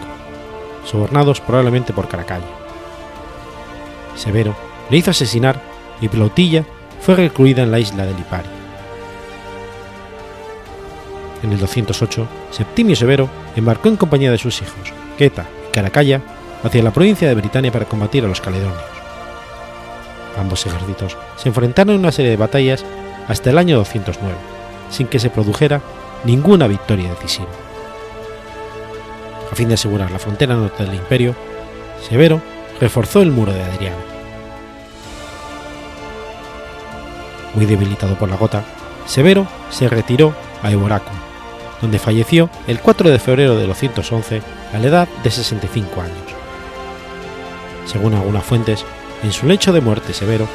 sobornados 0.85 1.41
probablemente 1.41 1.93
por 1.93 2.07
Caracalla. 2.07 2.45
Severo 4.15 4.55
le 4.89 4.97
hizo 4.97 5.11
asesinar 5.11 5.61
y 6.01 6.07
Plautilla 6.07 6.65
fue 7.01 7.15
recluida 7.15 7.63
en 7.63 7.71
la 7.71 7.79
isla 7.79 8.05
de 8.05 8.13
Lipari. 8.13 8.49
En 11.43 11.51
el 11.51 11.59
208, 11.59 12.27
Septimio 12.51 12.95
Severo 12.95 13.29
embarcó 13.55 13.89
en 13.89 13.97
compañía 13.97 14.31
de 14.31 14.37
sus 14.37 14.61
hijos, 14.61 14.91
Queta 15.17 15.45
y 15.69 15.73
Caracalla, 15.73 16.21
hacia 16.63 16.83
la 16.83 16.91
provincia 16.91 17.27
de 17.27 17.35
Britania 17.35 17.71
para 17.71 17.85
combatir 17.85 18.25
a 18.25 18.27
los 18.27 18.41
caledonios. 18.41 18.81
Ambos 20.37 20.65
ejércitos 20.65 21.17
se 21.35 21.49
enfrentaron 21.49 21.95
en 21.95 21.99
una 21.99 22.11
serie 22.11 22.31
de 22.31 22.37
batallas 22.37 22.83
hasta 23.27 23.49
el 23.49 23.57
año 23.57 23.77
209, 23.77 24.35
sin 24.89 25.07
que 25.07 25.19
se 25.19 25.29
produjera 25.29 25.81
ninguna 26.23 26.67
victoria 26.67 27.09
decisiva. 27.09 27.66
A 29.51 29.55
fin 29.55 29.67
de 29.67 29.75
asegurar 29.75 30.11
la 30.11 30.19
frontera 30.19 30.55
norte 30.55 30.83
del 30.83 30.95
imperio, 30.95 31.35
Severo 32.07 32.41
reforzó 32.79 33.21
el 33.21 33.31
muro 33.31 33.53
de 33.53 33.63
Adriano. 33.63 33.97
Muy 37.53 37.65
debilitado 37.65 38.15
por 38.15 38.29
la 38.29 38.35
gota, 38.35 38.63
Severo 39.05 39.47
se 39.69 39.89
retiró 39.89 40.35
a 40.61 40.71
Eboracum, 40.71 41.15
donde 41.81 41.97
falleció 41.97 42.49
el 42.67 42.79
4 42.79 43.09
de 43.09 43.19
febrero 43.19 43.55
de 43.55 43.65
211 43.65 44.41
a 44.73 44.77
la 44.77 44.87
edad 44.87 45.07
de 45.23 45.31
65 45.31 46.01
años. 46.01 46.17
Según 47.85 48.13
algunas 48.13 48.43
fuentes, 48.43 48.85
en 49.23 49.31
su 49.31 49.47
lecho 49.47 49.73
de 49.73 49.81
muerte 49.81 50.13
Severo 50.13 50.47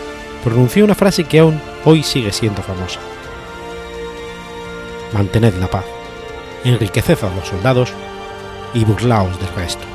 pronunció 0.44 0.84
una 0.84 0.94
frase 0.94 1.24
que 1.24 1.40
aún 1.40 1.60
hoy 1.84 2.02
sigue 2.02 2.30
siendo 2.30 2.62
famosa. 2.62 3.00
Mantened 5.12 5.54
la 5.54 5.68
paz, 5.68 5.84
enriqueced 6.64 7.18
a 7.24 7.34
los 7.34 7.48
soldados 7.48 7.92
y 8.74 8.84
burlaos 8.84 9.38
del 9.38 9.54
resto. 9.54 9.91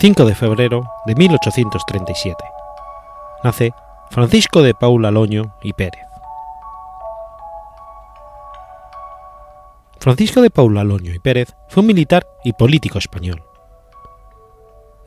5 0.00 0.26
de 0.26 0.34
febrero 0.36 0.88
de 1.06 1.16
1837. 1.16 2.36
Nace 3.42 3.72
Francisco 4.10 4.62
de 4.62 4.72
Paula 4.72 5.10
Loño 5.10 5.56
y 5.60 5.72
Pérez. 5.72 6.04
Francisco 9.98 10.40
de 10.40 10.50
Paula 10.50 10.84
Loño 10.84 11.12
y 11.12 11.18
Pérez 11.18 11.56
fue 11.68 11.80
un 11.80 11.88
militar 11.88 12.28
y 12.44 12.52
político 12.52 12.98
español. 12.98 13.42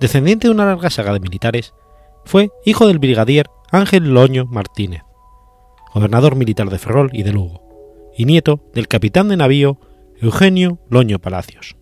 Descendiente 0.01 0.49
de 0.49 0.53
una 0.53 0.65
larga 0.65 0.89
saga 0.89 1.13
de 1.13 1.21
militares, 1.21 1.73
fue 2.25 2.51
hijo 2.65 2.87
del 2.87 2.99
brigadier 2.99 3.49
Ángel 3.71 4.13
Loño 4.13 4.45
Martínez, 4.47 5.03
gobernador 5.93 6.35
militar 6.35 6.69
de 6.69 6.79
Ferrol 6.79 7.11
y 7.13 7.23
de 7.23 7.31
Lugo, 7.31 7.63
y 8.17 8.25
nieto 8.25 8.59
del 8.73 8.89
capitán 8.89 9.29
de 9.29 9.37
navío 9.37 9.79
Eugenio 10.19 10.79
Loño 10.89 11.19
Palacios. 11.19 11.77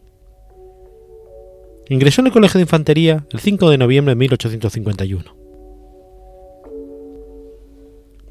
Ingresó 1.90 2.22
en 2.22 2.28
el 2.28 2.34
Colegio 2.34 2.60
de 2.60 2.64
Infantería 2.64 3.26
el 3.32 3.40
5 3.40 3.70
de 3.72 3.78
noviembre 3.80 4.12
de 4.12 4.16
1851. 4.16 5.36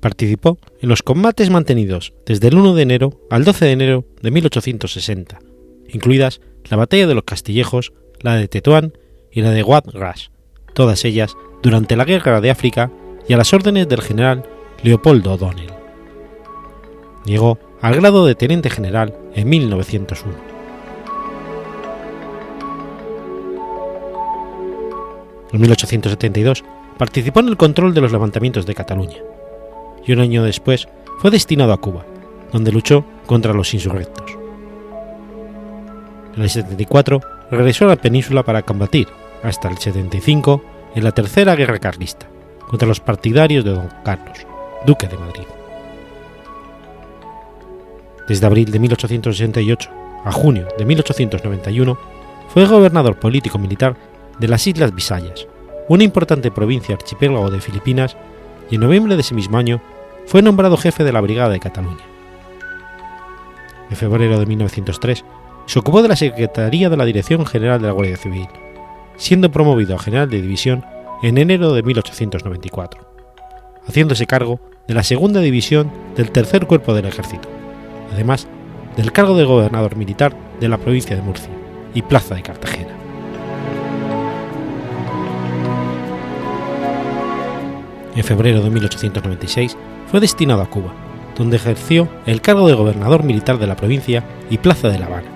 Participó 0.01 0.59
en 0.81 0.89
los 0.89 1.03
combates 1.03 1.51
mantenidos 1.51 2.15
desde 2.25 2.49
el 2.49 2.55
1 2.57 2.75
de 2.75 2.83
enero 2.83 3.21
al 3.31 3.45
12 3.45 3.65
de 3.65 3.73
enero 3.73 4.05
de 4.23 4.31
1860, 4.31 5.41
incluidas 5.89 6.41
la 6.71 6.77
batalla 6.77 7.09
de 7.09 7.15
los 7.17 7.25
Castillejos, 7.25 7.93
la 8.21 8.37
de 8.37 8.47
Tetuán 8.47 8.93
y 9.33 9.41
la 9.41 9.51
de 9.51 9.65
Wad 9.65 9.91
Ras, 9.93 10.31
todas 10.73 11.05
ellas 11.05 11.37
durante 11.61 11.97
la 11.97 12.05
Guerra 12.05 12.41
de 12.41 12.51
África 12.51 12.93
y 13.29 13.33
a 13.33 13.37
las 13.37 13.53
órdenes 13.53 13.89
del 13.89 14.03
general 14.03 14.45
Leopoldo 14.85 15.33
O'Donnell. 15.33 15.73
Llegó 17.25 17.59
al 17.81 17.97
grado 17.97 18.25
de 18.25 18.37
teniente 18.37 18.71
general 18.71 19.15
en 19.35 19.49
1901. 19.49 20.48
En 25.53 25.61
1872 25.61 26.65
participó 26.99 27.41
en 27.41 27.49
el 27.49 27.57
control 27.57 27.95
de 27.95 28.01
los 28.01 28.13
levantamientos 28.13 28.67
de 28.67 28.75
Cataluña 28.75 29.19
y 30.05 30.13
un 30.13 30.21
año 30.21 30.43
después 30.43 30.89
fue 31.19 31.31
destinado 31.31 31.73
a 31.73 31.81
Cuba, 31.81 32.05
donde 32.53 32.73
luchó 32.73 33.05
contra 33.27 33.53
los 33.53 33.73
insurrectos. 33.75 34.39
En 36.35 36.43
el 36.43 36.51
74 36.51 37.21
regresó 37.51 37.85
a 37.85 37.89
la 37.89 37.97
península 37.97 38.43
para 38.43 38.63
combatir, 38.63 39.09
hasta 39.43 39.69
el 39.69 39.79
75, 39.79 40.63
en 40.95 41.05
la 41.05 41.13
Tercera 41.13 41.55
Guerra 41.55 41.79
Carlista, 41.79 42.27
contra 42.69 42.89
los 42.89 43.01
partidarios 43.01 43.65
de 43.65 43.73
Don 43.73 43.89
Carlos, 44.05 44.47
duque 44.87 45.09
de 45.09 45.19
Madrid. 45.19 45.45
Desde 48.29 48.47
abril 48.47 48.71
de 48.71 48.79
1868 48.79 49.91
a 50.25 50.33
junio 50.33 50.69
de 50.77 50.85
1891 50.85 51.99
fue 52.49 52.67
gobernador 52.67 53.19
político-militar 53.19 53.97
de 54.39 54.49
las 54.49 54.67
Islas 54.67 54.95
Visayas, 54.95 55.47
una 55.89 56.05
importante 56.05 56.51
provincia 56.51 56.95
archipiélago 56.95 57.51
de 57.51 57.61
Filipinas, 57.61 58.17
y 58.71 58.75
en 58.77 58.83
noviembre 58.83 59.15
de 59.15 59.23
ese 59.23 59.35
mismo 59.35 59.59
año 59.59 59.81
fue 60.27 60.43
nombrado 60.43 60.77
jefe 60.77 61.05
de 61.05 61.13
la 61.13 61.21
Brigada 61.21 61.51
de 61.51 61.61
Cataluña. 61.61 62.05
En 63.91 63.97
febrero 63.97 64.39
de 64.39 64.47
1903 64.47 65.25
se 65.67 65.79
ocupó 65.79 66.03
de 66.03 66.09
la 66.09 66.17
Secretaría 66.17 66.91
de 66.91 66.97
la 66.97 67.05
Dirección 67.05 67.47
General 67.47 67.81
de 67.81 67.87
la 67.87 67.93
Guardia 67.93 68.17
Civil, 68.17 68.49
siendo 69.17 69.51
promovido 69.51 69.97
a 69.97 69.99
general 69.99 70.29
de 70.29 70.43
división 70.43 70.85
en 71.23 71.39
enero 71.39 71.73
de 71.73 71.83
1894, 71.83 73.01
haciéndose 73.87 74.27
cargo 74.27 74.61
de 74.87 74.95
la 74.95 75.03
segunda 75.03 75.41
división 75.41 75.91
del 76.17 76.31
tercer 76.31 76.67
cuerpo 76.67 76.95
del 76.95 77.07
ejército, 77.07 77.49
además 78.13 78.47
del 78.97 79.13
cargo 79.13 79.37
de 79.37 79.45
gobernador 79.45 79.97
militar 79.97 80.37
de 80.61 80.69
la 80.69 80.79
provincia 80.79 81.17
de 81.17 81.23
Murcia 81.23 81.51
y 81.95 82.03
plaza 82.03 82.35
de 82.35 82.43
Cartagena. 82.43 82.98
En 88.19 88.25
febrero 88.25 88.61
de 88.61 88.69
1896 88.69 89.77
fue 90.11 90.19
destinado 90.19 90.61
a 90.61 90.69
Cuba, 90.69 90.93
donde 91.37 91.57
ejerció 91.57 92.09
el 92.27 92.41
cargo 92.41 92.67
de 92.67 92.75
gobernador 92.75 93.23
militar 93.23 93.59
de 93.61 93.69
la 93.69 93.77
provincia 93.77 94.25
y 94.51 94.59
plaza 94.59 94.89
de 94.89 94.99
La 94.99 95.07
Habana, 95.07 95.29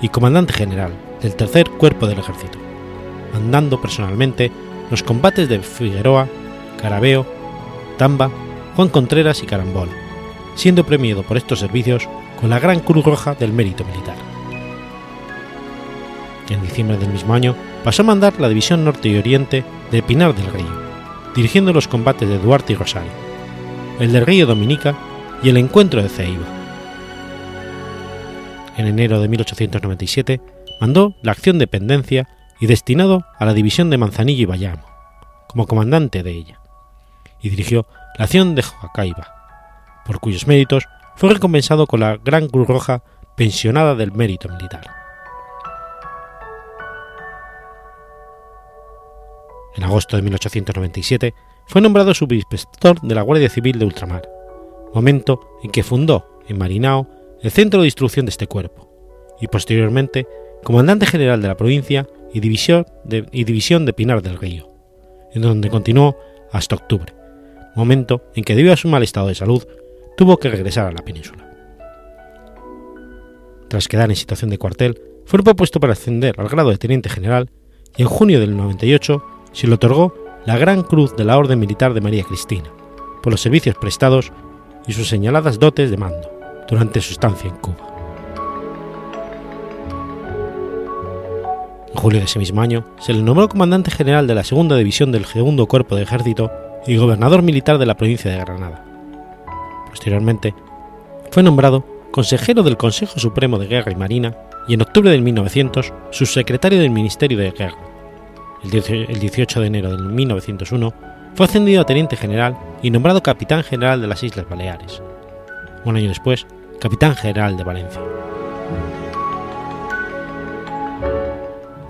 y 0.00 0.08
comandante 0.08 0.54
general 0.54 0.90
del 1.20 1.34
tercer 1.34 1.68
cuerpo 1.68 2.06
del 2.06 2.18
ejército, 2.18 2.58
mandando 3.34 3.78
personalmente 3.78 4.50
los 4.90 5.02
combates 5.02 5.50
de 5.50 5.58
Figueroa, 5.58 6.28
Carabeo, 6.80 7.26
Tamba, 7.98 8.30
Juan 8.74 8.88
Contreras 8.88 9.42
y 9.42 9.46
Carambol, 9.46 9.90
siendo 10.54 10.86
premiado 10.86 11.22
por 11.22 11.36
estos 11.36 11.58
servicios 11.58 12.08
con 12.40 12.48
la 12.48 12.58
Gran 12.58 12.80
Cruz 12.80 13.04
Roja 13.04 13.34
del 13.34 13.52
Mérito 13.52 13.84
Militar. 13.84 14.16
En 16.48 16.62
diciembre 16.62 16.96
del 16.96 17.10
mismo 17.10 17.34
año 17.34 17.54
pasó 17.84 18.00
a 18.00 18.06
mandar 18.06 18.40
la 18.40 18.48
División 18.48 18.82
Norte 18.82 19.10
y 19.10 19.18
Oriente 19.18 19.62
de 19.90 20.02
Pinar 20.02 20.34
del 20.34 20.50
Río, 20.50 20.79
dirigiendo 21.34 21.72
los 21.72 21.88
combates 21.88 22.28
de 22.28 22.38
Duarte 22.38 22.72
y 22.72 22.76
Rosario, 22.76 23.12
el 23.98 24.12
del 24.12 24.26
Río 24.26 24.46
Dominica 24.46 24.94
y 25.42 25.48
el 25.48 25.56
encuentro 25.56 26.02
de 26.02 26.08
Ceiba. 26.08 26.46
En 28.76 28.86
enero 28.86 29.20
de 29.20 29.28
1897 29.28 30.40
mandó 30.80 31.14
la 31.22 31.32
acción 31.32 31.58
de 31.58 31.66
Pendencia 31.66 32.28
y 32.60 32.66
destinado 32.66 33.24
a 33.38 33.44
la 33.44 33.54
división 33.54 33.90
de 33.90 33.98
Manzanillo 33.98 34.42
y 34.42 34.46
Bayamo, 34.46 34.84
como 35.48 35.66
comandante 35.66 36.22
de 36.22 36.32
ella, 36.32 36.60
y 37.40 37.50
dirigió 37.50 37.86
la 38.18 38.24
acción 38.24 38.54
de 38.54 38.62
Joacaiba, 38.62 39.34
por 40.04 40.20
cuyos 40.20 40.46
méritos 40.46 40.84
fue 41.16 41.32
recompensado 41.32 41.86
con 41.86 42.00
la 42.00 42.16
Gran 42.16 42.48
Cruz 42.48 42.66
Roja 42.66 43.02
pensionada 43.36 43.94
del 43.94 44.12
mérito 44.12 44.48
militar. 44.48 44.99
En 49.76 49.84
agosto 49.84 50.16
de 50.16 50.22
1897 50.22 51.34
fue 51.66 51.80
nombrado 51.80 52.14
subinspector 52.14 53.00
de 53.00 53.14
la 53.14 53.22
Guardia 53.22 53.48
Civil 53.48 53.78
de 53.78 53.84
Ultramar, 53.84 54.28
momento 54.94 55.40
en 55.62 55.70
que 55.70 55.82
fundó 55.82 56.40
en 56.48 56.58
Marinao 56.58 57.08
el 57.42 57.50
centro 57.50 57.80
de 57.80 57.86
instrucción 57.86 58.26
de 58.26 58.30
este 58.30 58.46
cuerpo, 58.46 58.90
y 59.40 59.46
posteriormente 59.46 60.26
comandante 60.64 61.06
general 61.06 61.40
de 61.40 61.48
la 61.48 61.56
provincia 61.56 62.06
y 62.32 62.40
división 62.40 62.86
de, 63.04 63.26
y 63.32 63.44
división 63.44 63.86
de 63.86 63.92
Pinar 63.92 64.22
del 64.22 64.38
Río, 64.38 64.70
en 65.32 65.42
donde 65.42 65.70
continuó 65.70 66.16
hasta 66.52 66.76
octubre, 66.76 67.14
momento 67.76 68.24
en 68.34 68.44
que 68.44 68.54
debido 68.54 68.74
a 68.74 68.76
su 68.76 68.88
mal 68.88 69.02
estado 69.02 69.28
de 69.28 69.34
salud 69.34 69.64
tuvo 70.16 70.38
que 70.38 70.50
regresar 70.50 70.86
a 70.86 70.92
la 70.92 71.04
península. 71.04 71.46
Tras 73.68 73.86
quedar 73.86 74.10
en 74.10 74.16
situación 74.16 74.50
de 74.50 74.58
cuartel, 74.58 75.00
fue 75.24 75.40
propuesto 75.44 75.78
para 75.78 75.92
ascender 75.92 76.34
al 76.38 76.48
grado 76.48 76.70
de 76.70 76.78
teniente 76.78 77.08
general 77.08 77.50
y 77.96 78.02
en 78.02 78.08
junio 78.08 78.40
del 78.40 78.56
98 78.56 79.22
se 79.52 79.66
le 79.66 79.74
otorgó 79.74 80.14
la 80.46 80.58
Gran 80.58 80.82
Cruz 80.82 81.16
de 81.16 81.24
la 81.24 81.36
Orden 81.38 81.58
Militar 81.58 81.94
de 81.94 82.00
María 82.00 82.24
Cristina, 82.24 82.70
por 83.22 83.32
los 83.32 83.40
servicios 83.40 83.76
prestados 83.76 84.32
y 84.86 84.92
sus 84.92 85.08
señaladas 85.08 85.58
dotes 85.58 85.90
de 85.90 85.96
mando 85.96 86.30
durante 86.68 87.00
su 87.00 87.12
estancia 87.12 87.50
en 87.50 87.56
Cuba. 87.56 87.76
En 91.92 91.96
julio 91.96 92.20
de 92.20 92.26
ese 92.26 92.38
mismo 92.38 92.62
año 92.62 92.84
se 92.98 93.12
le 93.12 93.22
nombró 93.22 93.48
comandante 93.48 93.90
general 93.90 94.26
de 94.26 94.34
la 94.34 94.44
Segunda 94.44 94.76
División 94.76 95.12
del 95.12 95.24
Segundo 95.24 95.66
Cuerpo 95.66 95.96
de 95.96 96.02
Ejército 96.02 96.50
y 96.86 96.96
gobernador 96.96 97.42
militar 97.42 97.78
de 97.78 97.86
la 97.86 97.96
provincia 97.96 98.30
de 98.30 98.38
Granada. 98.38 98.84
Posteriormente, 99.90 100.54
fue 101.30 101.42
nombrado 101.42 101.84
consejero 102.10 102.62
del 102.62 102.76
Consejo 102.76 103.18
Supremo 103.18 103.58
de 103.58 103.66
Guerra 103.66 103.92
y 103.92 103.96
Marina 103.96 104.36
y 104.68 104.74
en 104.74 104.82
octubre 104.82 105.10
de 105.10 105.20
1900 105.20 105.92
subsecretario 106.10 106.80
del 106.80 106.90
Ministerio 106.90 107.38
de 107.38 107.50
Guerra 107.50 107.89
el 108.62 109.20
18 109.20 109.60
de 109.60 109.66
enero 109.66 109.96
de 109.96 110.02
1901, 110.02 110.92
fue 111.34 111.46
ascendido 111.46 111.80
a 111.80 111.86
teniente 111.86 112.16
general 112.16 112.56
y 112.82 112.90
nombrado 112.90 113.22
capitán 113.22 113.62
general 113.62 114.00
de 114.00 114.06
las 114.06 114.22
Islas 114.22 114.48
Baleares. 114.48 115.02
Un 115.84 115.96
año 115.96 116.08
después, 116.08 116.46
capitán 116.80 117.14
general 117.16 117.56
de 117.56 117.64
Valencia. 117.64 118.00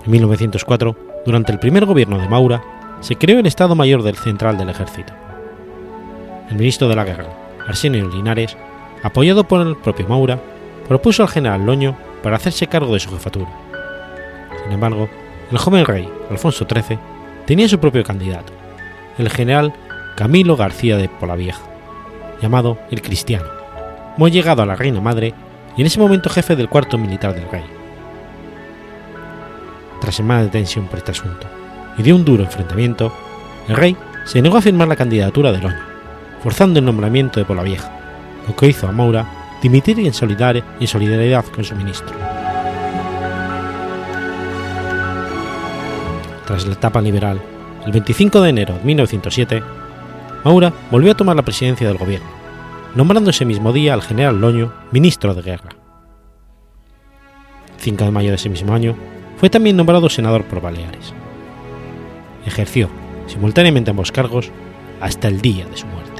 En 0.05 0.11
1904, 0.11 0.95
durante 1.25 1.51
el 1.51 1.59
primer 1.59 1.85
gobierno 1.85 2.17
de 2.17 2.29
Maura, 2.29 2.63
se 3.01 3.15
creó 3.15 3.39
el 3.39 3.47
Estado 3.47 3.75
Mayor 3.75 4.03
del 4.03 4.15
Central 4.15 4.57
del 4.57 4.69
Ejército. 4.69 5.13
El 6.49 6.57
ministro 6.57 6.87
de 6.87 6.95
la 6.95 7.03
Guerra, 7.03 7.27
Arsenio 7.67 8.07
Linares, 8.07 8.57
apoyado 9.03 9.43
por 9.43 9.65
el 9.65 9.75
propio 9.75 10.07
Maura, 10.07 10.39
propuso 10.87 11.23
al 11.23 11.29
general 11.29 11.65
Loño 11.65 11.97
para 12.23 12.35
hacerse 12.35 12.67
cargo 12.67 12.93
de 12.93 12.99
su 12.99 13.09
jefatura. 13.09 13.49
Sin 14.63 14.71
embargo, 14.71 15.09
el 15.51 15.57
joven 15.57 15.85
rey, 15.85 16.09
Alfonso 16.29 16.65
XIII, 16.65 16.97
tenía 17.45 17.67
su 17.67 17.79
propio 17.79 18.03
candidato, 18.03 18.53
el 19.17 19.29
general 19.29 19.73
Camilo 20.15 20.55
García 20.55 20.97
de 20.97 21.09
Polavieja, 21.09 21.61
llamado 22.41 22.77
el 22.89 23.01
Cristiano, 23.01 23.47
muy 24.17 24.31
llegado 24.31 24.61
a 24.61 24.65
la 24.65 24.75
reina 24.75 25.01
madre 25.01 25.33
y 25.75 25.81
en 25.81 25.87
ese 25.87 25.99
momento 25.99 26.29
jefe 26.29 26.55
del 26.55 26.69
cuarto 26.69 26.97
militar 26.97 27.33
del 27.33 27.49
rey. 27.49 27.63
Tras 29.99 30.15
semanas 30.15 30.45
de 30.45 30.51
tensión 30.51 30.87
por 30.87 30.99
este 30.99 31.11
asunto 31.11 31.47
y 31.97 32.03
de 32.03 32.13
un 32.13 32.23
duro 32.23 32.43
enfrentamiento, 32.43 33.13
el 33.67 33.75
rey 33.75 33.97
se 34.25 34.41
negó 34.41 34.57
a 34.57 34.61
firmar 34.61 34.87
la 34.87 34.95
candidatura 34.95 35.51
de 35.51 35.59
Loño, 35.59 35.79
forzando 36.41 36.79
el 36.79 36.85
nombramiento 36.85 37.39
de 37.39 37.45
Polavieja, 37.45 37.91
lo 38.47 38.55
que 38.55 38.67
hizo 38.67 38.87
a 38.87 38.91
Maura 38.91 39.25
dimitir 39.61 39.99
en 39.99 40.13
solidaridad 40.13 41.45
con 41.45 41.63
su 41.63 41.75
ministro. 41.75 42.15
Tras 46.51 46.65
la 46.65 46.73
etapa 46.73 47.01
liberal, 47.01 47.41
el 47.85 47.93
25 47.93 48.41
de 48.41 48.49
enero 48.49 48.73
de 48.73 48.83
1907, 48.83 49.63
Maura 50.43 50.73
volvió 50.91 51.13
a 51.13 51.15
tomar 51.15 51.33
la 51.33 51.43
presidencia 51.43 51.87
del 51.87 51.97
gobierno, 51.97 52.27
nombrando 52.93 53.29
ese 53.29 53.45
mismo 53.45 53.71
día 53.71 53.93
al 53.93 54.01
general 54.01 54.41
Loño 54.41 54.73
ministro 54.91 55.33
de 55.33 55.43
guerra. 55.43 55.69
El 57.73 57.81
5 57.81 58.03
de 58.03 58.11
mayo 58.11 58.29
de 58.31 58.35
ese 58.35 58.49
mismo 58.49 58.73
año, 58.73 58.97
fue 59.37 59.49
también 59.49 59.77
nombrado 59.77 60.09
senador 60.09 60.43
por 60.43 60.59
Baleares. 60.59 61.13
Ejerció 62.45 62.89
simultáneamente 63.27 63.91
ambos 63.91 64.11
cargos 64.11 64.51
hasta 64.99 65.29
el 65.29 65.39
día 65.39 65.65
de 65.67 65.77
su 65.77 65.87
muerte. 65.87 66.10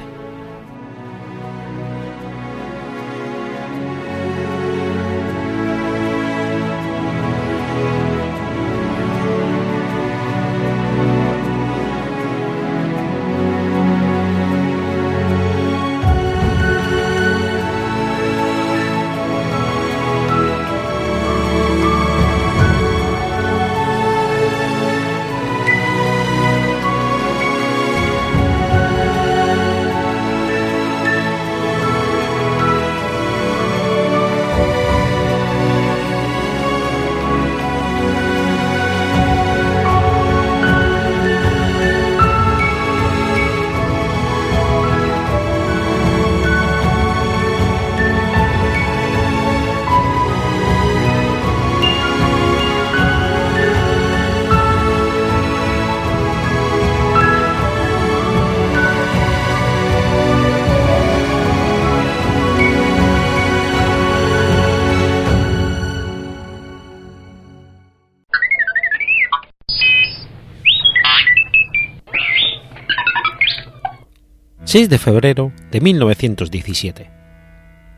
6 74.72 74.88
de 74.88 74.96
febrero 74.96 75.52
de 75.70 75.82
1917. 75.82 77.10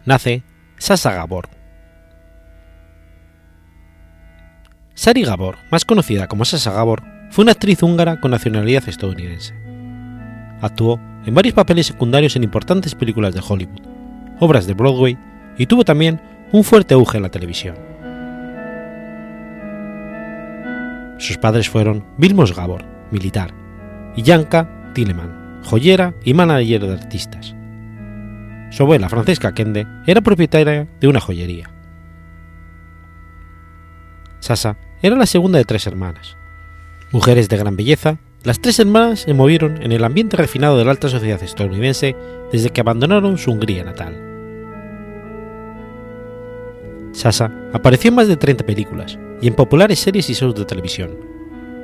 Nace 0.07 0.43
Sasa 0.77 1.13
Gabor. 1.13 1.49
Sari 4.93 5.23
Gabor, 5.23 5.59
más 5.71 5.85
conocida 5.85 6.27
como 6.27 6.45
Sasa 6.45 6.73
Gabor, 6.73 7.05
fue 7.31 7.45
una 7.45 7.53
actriz 7.53 7.81
húngara 7.81 8.21
con 8.21 8.33
nacionalidad 8.33 8.89
estadounidense. 8.89 9.55
Actuó 10.63 10.99
en 11.25 11.33
varios 11.33 11.55
papeles 11.55 11.87
secundarios 11.87 12.35
en 12.35 12.43
importantes 12.43 12.97
películas 12.97 13.35
de 13.35 13.43
Hollywood, 13.49 13.87
obras 14.41 14.67
de 14.67 14.75
Broadway 14.75 15.17
y 15.57 15.67
tuvo 15.67 15.85
también 15.85 16.21
un 16.51 16.65
fuerte 16.65 16.95
auge 16.95 17.19
en 17.19 17.23
la 17.23 17.31
televisión. 17.31 17.77
Sus 21.19 21.39
padres 21.39 21.71
fueron 21.71 22.05
Vilmos 22.19 22.53
Gabor, 22.53 22.85
militar, 23.13 23.55
y 24.17 24.25
Janka 24.25 24.93
Tilleman, 24.93 25.44
joyera 25.65 26.15
y 26.25 26.35
manager 26.35 26.87
de 26.87 26.93
artistas. 26.93 27.55
Su 28.71 28.83
abuela, 28.83 29.09
Francesca 29.09 29.55
Kende, 29.55 29.87
era 30.07 30.21
propietaria 30.21 30.89
de 31.01 31.09
una 31.09 31.21
joyería. 31.21 31.71
Sasa 34.41 34.77
era 35.03 35.17
la 35.17 35.27
segunda 35.27 35.59
de 35.59 35.65
tres 35.65 35.87
hermanas. 35.87 36.37
Mujeres 37.13 37.49
de 37.49 37.57
gran 37.57 37.77
belleza, 37.77 38.19
las 38.43 38.61
tres 38.61 38.79
hermanas 38.79 39.21
se 39.21 39.33
movieron 39.33 39.83
en 39.83 39.93
el 39.93 40.05
ambiente 40.05 40.37
refinado 40.37 40.77
de 40.77 40.85
la 40.85 40.91
alta 40.91 41.09
sociedad 41.09 41.43
estadounidense 41.43 42.15
desde 42.53 42.71
que 42.71 42.81
abandonaron 42.81 43.39
su 43.39 43.53
Hungría 43.53 43.85
natal. 43.85 44.21
Sasa 47.13 47.51
apareció 47.73 48.09
en 48.09 48.17
más 48.17 48.29
de 48.29 48.37
30 48.37 48.67
películas 48.67 49.19
y 49.41 49.47
en 49.47 49.55
populares 49.55 50.01
series 50.01 50.29
y 50.29 50.35
shows 50.35 50.57
de 50.57 50.65
televisión, 50.65 51.17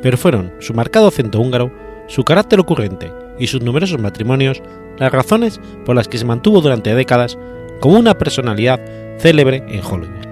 pero 0.03 0.19
fueron 0.19 0.53
su 0.59 0.75
marcado 0.75 1.07
acento 1.07 1.41
húngaro, 1.41 1.73
su 2.09 2.25
carácter 2.25 2.59
ocurrente 2.59 3.11
y 3.41 3.49
sus 3.49 3.63
numerosos 3.63 4.01
matrimonios 4.01 4.63
las 4.99 5.11
razones 5.11 5.61
por 5.85 5.97
las 5.97 6.07
que 6.07 6.19
se 6.19 6.25
mantuvo 6.25 6.61
durante 6.61 6.95
décadas 6.95 7.37
como 7.81 7.99
una 7.99 8.17
personalidad 8.17 8.79
célebre 9.19 9.65
en 9.67 9.83
Hollywood. 9.83 10.29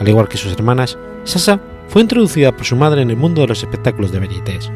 Al 0.00 0.08
igual 0.08 0.28
que 0.28 0.38
sus 0.38 0.52
hermanas, 0.52 0.96
Sasa 1.24 1.60
fue 1.88 2.02
introducida 2.02 2.52
por 2.52 2.64
su 2.64 2.76
madre 2.76 3.02
en 3.02 3.10
el 3.10 3.16
mundo 3.16 3.42
de 3.42 3.48
los 3.48 3.62
espectáculos 3.62 4.12
de 4.12 4.20
varietés. 4.20 4.70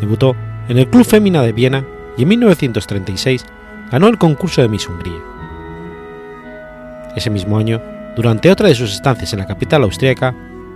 Debutó 0.00 0.36
en 0.68 0.78
el 0.78 0.88
Club 0.88 1.04
Fémina 1.04 1.42
de 1.42 1.52
Viena 1.52 1.84
y 2.16 2.22
en 2.22 2.28
1936 2.28 3.44
ganó 3.90 4.08
el 4.08 4.18
concurso 4.18 4.62
de 4.62 4.68
Miss 4.68 4.88
Hungría. 4.88 5.20
Ese 7.16 7.30
mismo 7.30 7.58
año, 7.58 7.80
durante 8.16 8.50
otra 8.50 8.68
de 8.68 8.74
sus 8.74 8.92
estancias 8.92 9.32
en 9.32 9.40
la 9.40 9.46
capital 9.46 9.82
austríaca, 9.82 10.34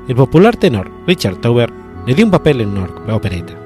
el 0.08 0.16
popular 0.16 0.56
tenor 0.56 0.90
Richard 1.06 1.36
Tauber 1.36 1.72
le 2.06 2.14
dio 2.14 2.24
un 2.24 2.30
papel 2.30 2.60
en 2.60 2.68
una 2.68 3.14
opereta. 3.14 3.65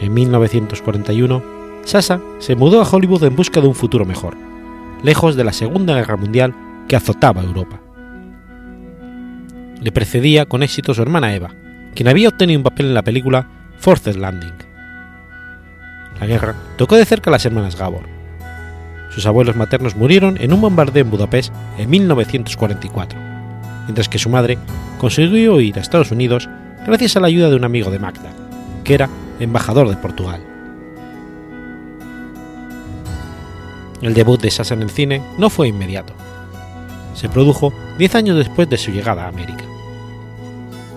En 0.00 0.14
1941, 0.14 1.42
Sasa 1.84 2.20
se 2.38 2.56
mudó 2.56 2.80
a 2.80 2.88
Hollywood 2.88 3.24
en 3.24 3.36
busca 3.36 3.60
de 3.60 3.68
un 3.68 3.74
futuro 3.74 4.04
mejor, 4.04 4.36
lejos 5.02 5.36
de 5.36 5.44
la 5.44 5.52
Segunda 5.52 5.94
Guerra 5.94 6.16
Mundial 6.16 6.54
que 6.88 6.96
azotaba 6.96 7.42
Europa. 7.42 7.80
Le 9.80 9.92
precedía 9.92 10.46
con 10.46 10.62
éxito 10.62 10.94
su 10.94 11.02
hermana 11.02 11.34
Eva, 11.34 11.54
quien 11.94 12.08
había 12.08 12.28
obtenido 12.28 12.58
un 12.58 12.64
papel 12.64 12.86
en 12.86 12.94
la 12.94 13.02
película 13.02 13.48
Forces 13.78 14.16
Landing. 14.16 14.54
La 16.20 16.26
guerra 16.26 16.54
tocó 16.76 16.96
de 16.96 17.04
cerca 17.04 17.30
a 17.30 17.32
las 17.32 17.44
hermanas 17.44 17.76
Gabor, 17.76 18.16
sus 19.16 19.24
abuelos 19.24 19.56
maternos 19.56 19.96
murieron 19.96 20.36
en 20.42 20.52
un 20.52 20.60
bombardeo 20.60 21.02
en 21.02 21.10
Budapest 21.10 21.50
en 21.78 21.88
1944, 21.88 23.18
mientras 23.84 24.10
que 24.10 24.18
su 24.18 24.28
madre 24.28 24.58
consiguió 24.98 25.58
ir 25.58 25.78
a 25.78 25.80
Estados 25.80 26.10
Unidos 26.10 26.50
gracias 26.86 27.16
a 27.16 27.20
la 27.20 27.28
ayuda 27.28 27.48
de 27.48 27.56
un 27.56 27.64
amigo 27.64 27.90
de 27.90 27.98
Magda, 27.98 28.30
que 28.84 28.92
era 28.92 29.08
embajador 29.40 29.88
de 29.88 29.96
Portugal. 29.96 30.42
El 34.02 34.14
debut 34.14 34.40
de 34.40 34.50
Sasa 34.50 34.74
en 34.74 34.88
cine 34.88 35.22
no 35.38 35.50
fue 35.50 35.68
inmediato. 35.68 36.12
Se 37.14 37.28
produjo 37.28 37.72
diez 37.98 38.14
años 38.14 38.36
después 38.36 38.68
de 38.68 38.76
su 38.76 38.90
llegada 38.90 39.24
a 39.24 39.28
América. 39.28 39.64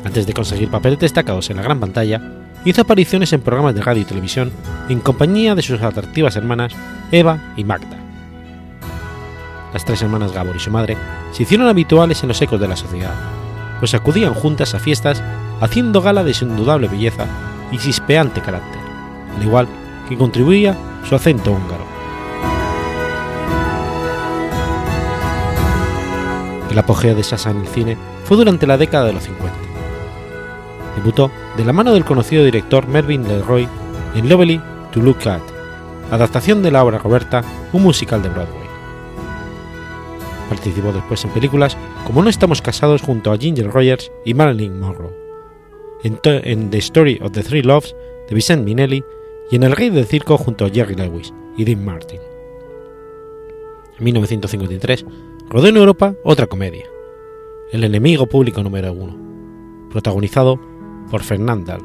Antes 0.03 0.27
de 0.27 0.33
conseguir 0.33 0.69
papeles 0.69 0.99
destacados 0.99 1.49
en 1.49 1.57
la 1.57 1.63
gran 1.63 1.79
pantalla, 1.79 2.21
hizo 2.65 2.81
apariciones 2.81 3.31
en 3.33 3.41
programas 3.41 3.75
de 3.75 3.81
radio 3.81 4.01
y 4.01 4.05
televisión 4.05 4.51
en 4.89 4.99
compañía 4.99 5.55
de 5.55 5.61
sus 5.61 5.81
atractivas 5.81 6.35
hermanas 6.35 6.73
Eva 7.11 7.53
y 7.55 7.63
Magda 7.63 7.99
las 9.73 9.85
tres 9.85 10.01
hermanas 10.01 10.33
Gabor 10.33 10.55
y 10.55 10.59
su 10.59 10.71
madre, 10.71 10.97
se 11.31 11.43
hicieron 11.43 11.67
habituales 11.67 12.23
en 12.23 12.29
los 12.29 12.41
ecos 12.41 12.59
de 12.59 12.67
la 12.67 12.75
sociedad, 12.75 13.13
pues 13.79 13.93
acudían 13.93 14.33
juntas 14.33 14.73
a 14.73 14.79
fiestas 14.79 15.23
haciendo 15.61 16.01
gala 16.01 16.23
de 16.23 16.33
su 16.33 16.45
indudable 16.45 16.87
belleza 16.87 17.25
y 17.71 17.77
chispeante 17.77 18.41
carácter, 18.41 18.81
al 19.35 19.43
igual 19.43 19.67
que 20.07 20.17
contribuía 20.17 20.75
su 21.07 21.15
acento 21.15 21.51
húngaro. 21.51 21.89
El 26.71 26.77
apogeo 26.77 27.15
de 27.15 27.23
Sasa 27.23 27.51
en 27.51 27.61
el 27.61 27.67
cine 27.67 27.97
fue 28.25 28.37
durante 28.37 28.67
la 28.67 28.77
década 28.77 29.05
de 29.05 29.13
los 29.13 29.23
50. 29.23 29.57
Debutó 30.95 31.31
de 31.57 31.65
la 31.65 31.73
mano 31.73 31.93
del 31.93 32.05
conocido 32.05 32.43
director 32.43 32.87
Mervyn 32.87 33.27
Leroy 33.27 33.67
en 34.15 34.29
Lovely 34.29 34.61
to 34.91 34.99
Look 34.99 35.27
At, 35.27 35.41
adaptación 36.11 36.61
de 36.61 36.71
la 36.71 36.83
obra 36.83 36.99
Roberta, 36.99 37.43
un 37.73 37.83
musical 37.83 38.21
de 38.21 38.29
Broadway. 38.29 38.69
Participó 40.49 40.91
después 40.91 41.23
en 41.25 41.31
películas 41.31 41.77
como 42.05 42.21
No 42.21 42.29
estamos 42.29 42.61
casados 42.61 43.01
junto 43.01 43.31
a 43.31 43.37
Ginger 43.37 43.71
Rogers 43.71 44.11
y 44.25 44.33
Marilyn 44.33 44.79
Monroe, 44.79 45.28
en, 46.03 46.69
The 46.69 46.77
Story 46.77 47.19
of 47.21 47.31
the 47.31 47.43
Three 47.43 47.63
Loves 47.63 47.95
de 48.27 48.35
Vicente 48.35 48.65
Minelli 48.65 49.03
y 49.51 49.55
en 49.55 49.63
El 49.63 49.75
Rey 49.75 49.89
del 49.89 50.05
Circo 50.05 50.37
junto 50.37 50.65
a 50.65 50.69
Jerry 50.69 50.95
Lewis 50.95 51.33
y 51.57 51.65
Dean 51.65 51.83
Martin. 51.83 52.19
En 53.97 54.05
1953 54.05 55.05
rodó 55.49 55.67
en 55.67 55.77
Europa 55.77 56.15
otra 56.23 56.47
comedia, 56.47 56.85
El 57.71 57.83
enemigo 57.83 58.27
público 58.27 58.63
número 58.63 58.93
uno, 58.93 59.89
protagonizado 59.89 60.59
por 61.09 61.23
Fernandel. 61.23 61.81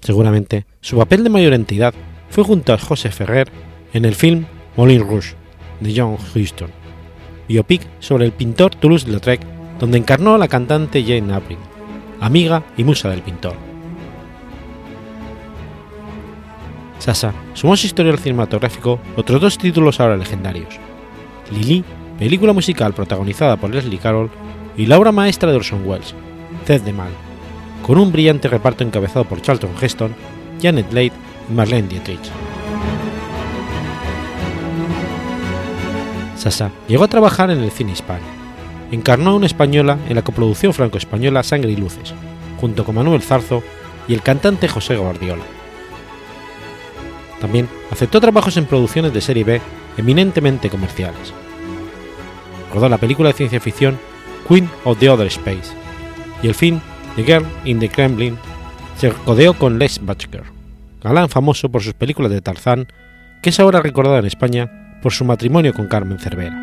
Seguramente 0.00 0.66
su 0.80 0.98
papel 0.98 1.24
de 1.24 1.30
mayor 1.30 1.54
entidad 1.54 1.94
fue 2.28 2.44
junto 2.44 2.72
a 2.72 2.78
José 2.78 3.10
Ferrer 3.10 3.48
en 3.92 4.04
el 4.04 4.14
film 4.14 4.44
Moulin 4.76 5.00
Rouge 5.00 5.34
de 5.80 5.94
John 5.96 6.16
Huston, 6.34 6.70
biopic 7.48 7.82
sobre 8.00 8.24
el 8.26 8.32
pintor 8.32 8.74
Toulouse-Lautrec, 8.74 9.40
donde 9.78 9.98
encarnó 9.98 10.34
a 10.34 10.38
la 10.38 10.48
cantante 10.48 11.02
Jane 11.02 11.32
Avril, 11.32 11.58
amiga 12.20 12.62
y 12.76 12.84
musa 12.84 13.08
del 13.08 13.22
pintor. 13.22 13.56
Sasa 16.98 17.34
sumó 17.52 17.76
su 17.76 17.86
historial 17.86 18.18
cinematográfico 18.18 18.98
otros 19.16 19.40
dos 19.40 19.58
títulos 19.58 20.00
ahora 20.00 20.16
legendarios: 20.16 20.78
Lily, 21.50 21.84
película 22.18 22.52
musical 22.52 22.94
protagonizada 22.94 23.56
por 23.56 23.74
Leslie 23.74 23.98
Carroll, 23.98 24.30
y 24.76 24.86
la 24.86 24.98
obra 24.98 25.12
maestra 25.12 25.50
de 25.50 25.56
Orson 25.56 25.86
Welles, 25.86 26.14
Ced 26.64 26.82
de 26.82 26.92
Mal, 26.92 27.10
con 27.86 27.98
un 27.98 28.10
brillante 28.10 28.48
reparto 28.48 28.84
encabezado 28.84 29.24
por 29.24 29.42
Charlton 29.42 29.70
Heston, 29.80 30.14
Janet 30.62 30.92
Leigh 30.92 31.12
y 31.50 31.52
Marlene 31.52 31.88
Dietrich. 31.88 32.30
Sasa 36.36 36.70
llegó 36.88 37.04
a 37.04 37.08
trabajar 37.08 37.50
en 37.50 37.60
el 37.60 37.70
cine 37.70 37.92
hispano. 37.92 38.24
Encarnó 38.90 39.30
a 39.30 39.34
una 39.34 39.46
española 39.46 39.98
en 40.08 40.16
la 40.16 40.22
coproducción 40.22 40.72
franco-española 40.72 41.42
Sangre 41.42 41.72
y 41.72 41.76
Luces, 41.76 42.14
junto 42.60 42.84
con 42.84 42.94
Manuel 42.94 43.22
Zarzo 43.22 43.62
y 44.08 44.14
el 44.14 44.22
cantante 44.22 44.68
José 44.68 44.96
Guardiola. 44.96 45.44
También 47.40 47.68
aceptó 47.90 48.20
trabajos 48.20 48.56
en 48.56 48.66
producciones 48.66 49.12
de 49.12 49.20
serie 49.20 49.44
B 49.44 49.60
eminentemente 49.96 50.70
comerciales. 50.70 51.32
Rodó 52.72 52.88
la 52.88 52.98
película 52.98 53.28
de 53.28 53.34
ciencia 53.34 53.60
ficción 53.60 53.98
Queen 54.48 54.68
of 54.84 54.98
the 54.98 55.08
Other 55.08 55.26
Space 55.28 55.72
y 56.42 56.48
el 56.48 56.54
film 56.54 56.80
The 57.16 57.22
Girl 57.22 57.46
in 57.64 57.78
the 57.78 57.88
Kremlin 57.88 58.36
se 58.96 59.10
codeó 59.10 59.54
con 59.54 59.78
Les 59.78 60.00
Butcher, 60.00 60.44
galán 61.02 61.28
famoso 61.28 61.68
por 61.68 61.82
sus 61.82 61.94
películas 61.94 62.30
de 62.30 62.40
Tarzán, 62.40 62.88
que 63.42 63.50
es 63.50 63.60
ahora 63.60 63.80
recordado 63.80 64.18
en 64.18 64.26
España 64.26 64.83
por 65.04 65.12
su 65.12 65.26
matrimonio 65.26 65.74
con 65.74 65.86
Carmen 65.86 66.18
Cervera. 66.18 66.56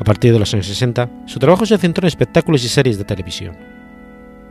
A 0.00 0.04
partir 0.04 0.32
de 0.32 0.40
los 0.40 0.52
años 0.54 0.66
60, 0.66 1.08
su 1.26 1.38
trabajo 1.38 1.64
se 1.64 1.78
centró 1.78 2.02
en 2.02 2.08
espectáculos 2.08 2.64
y 2.64 2.68
series 2.68 2.98
de 2.98 3.04
televisión. 3.04 3.56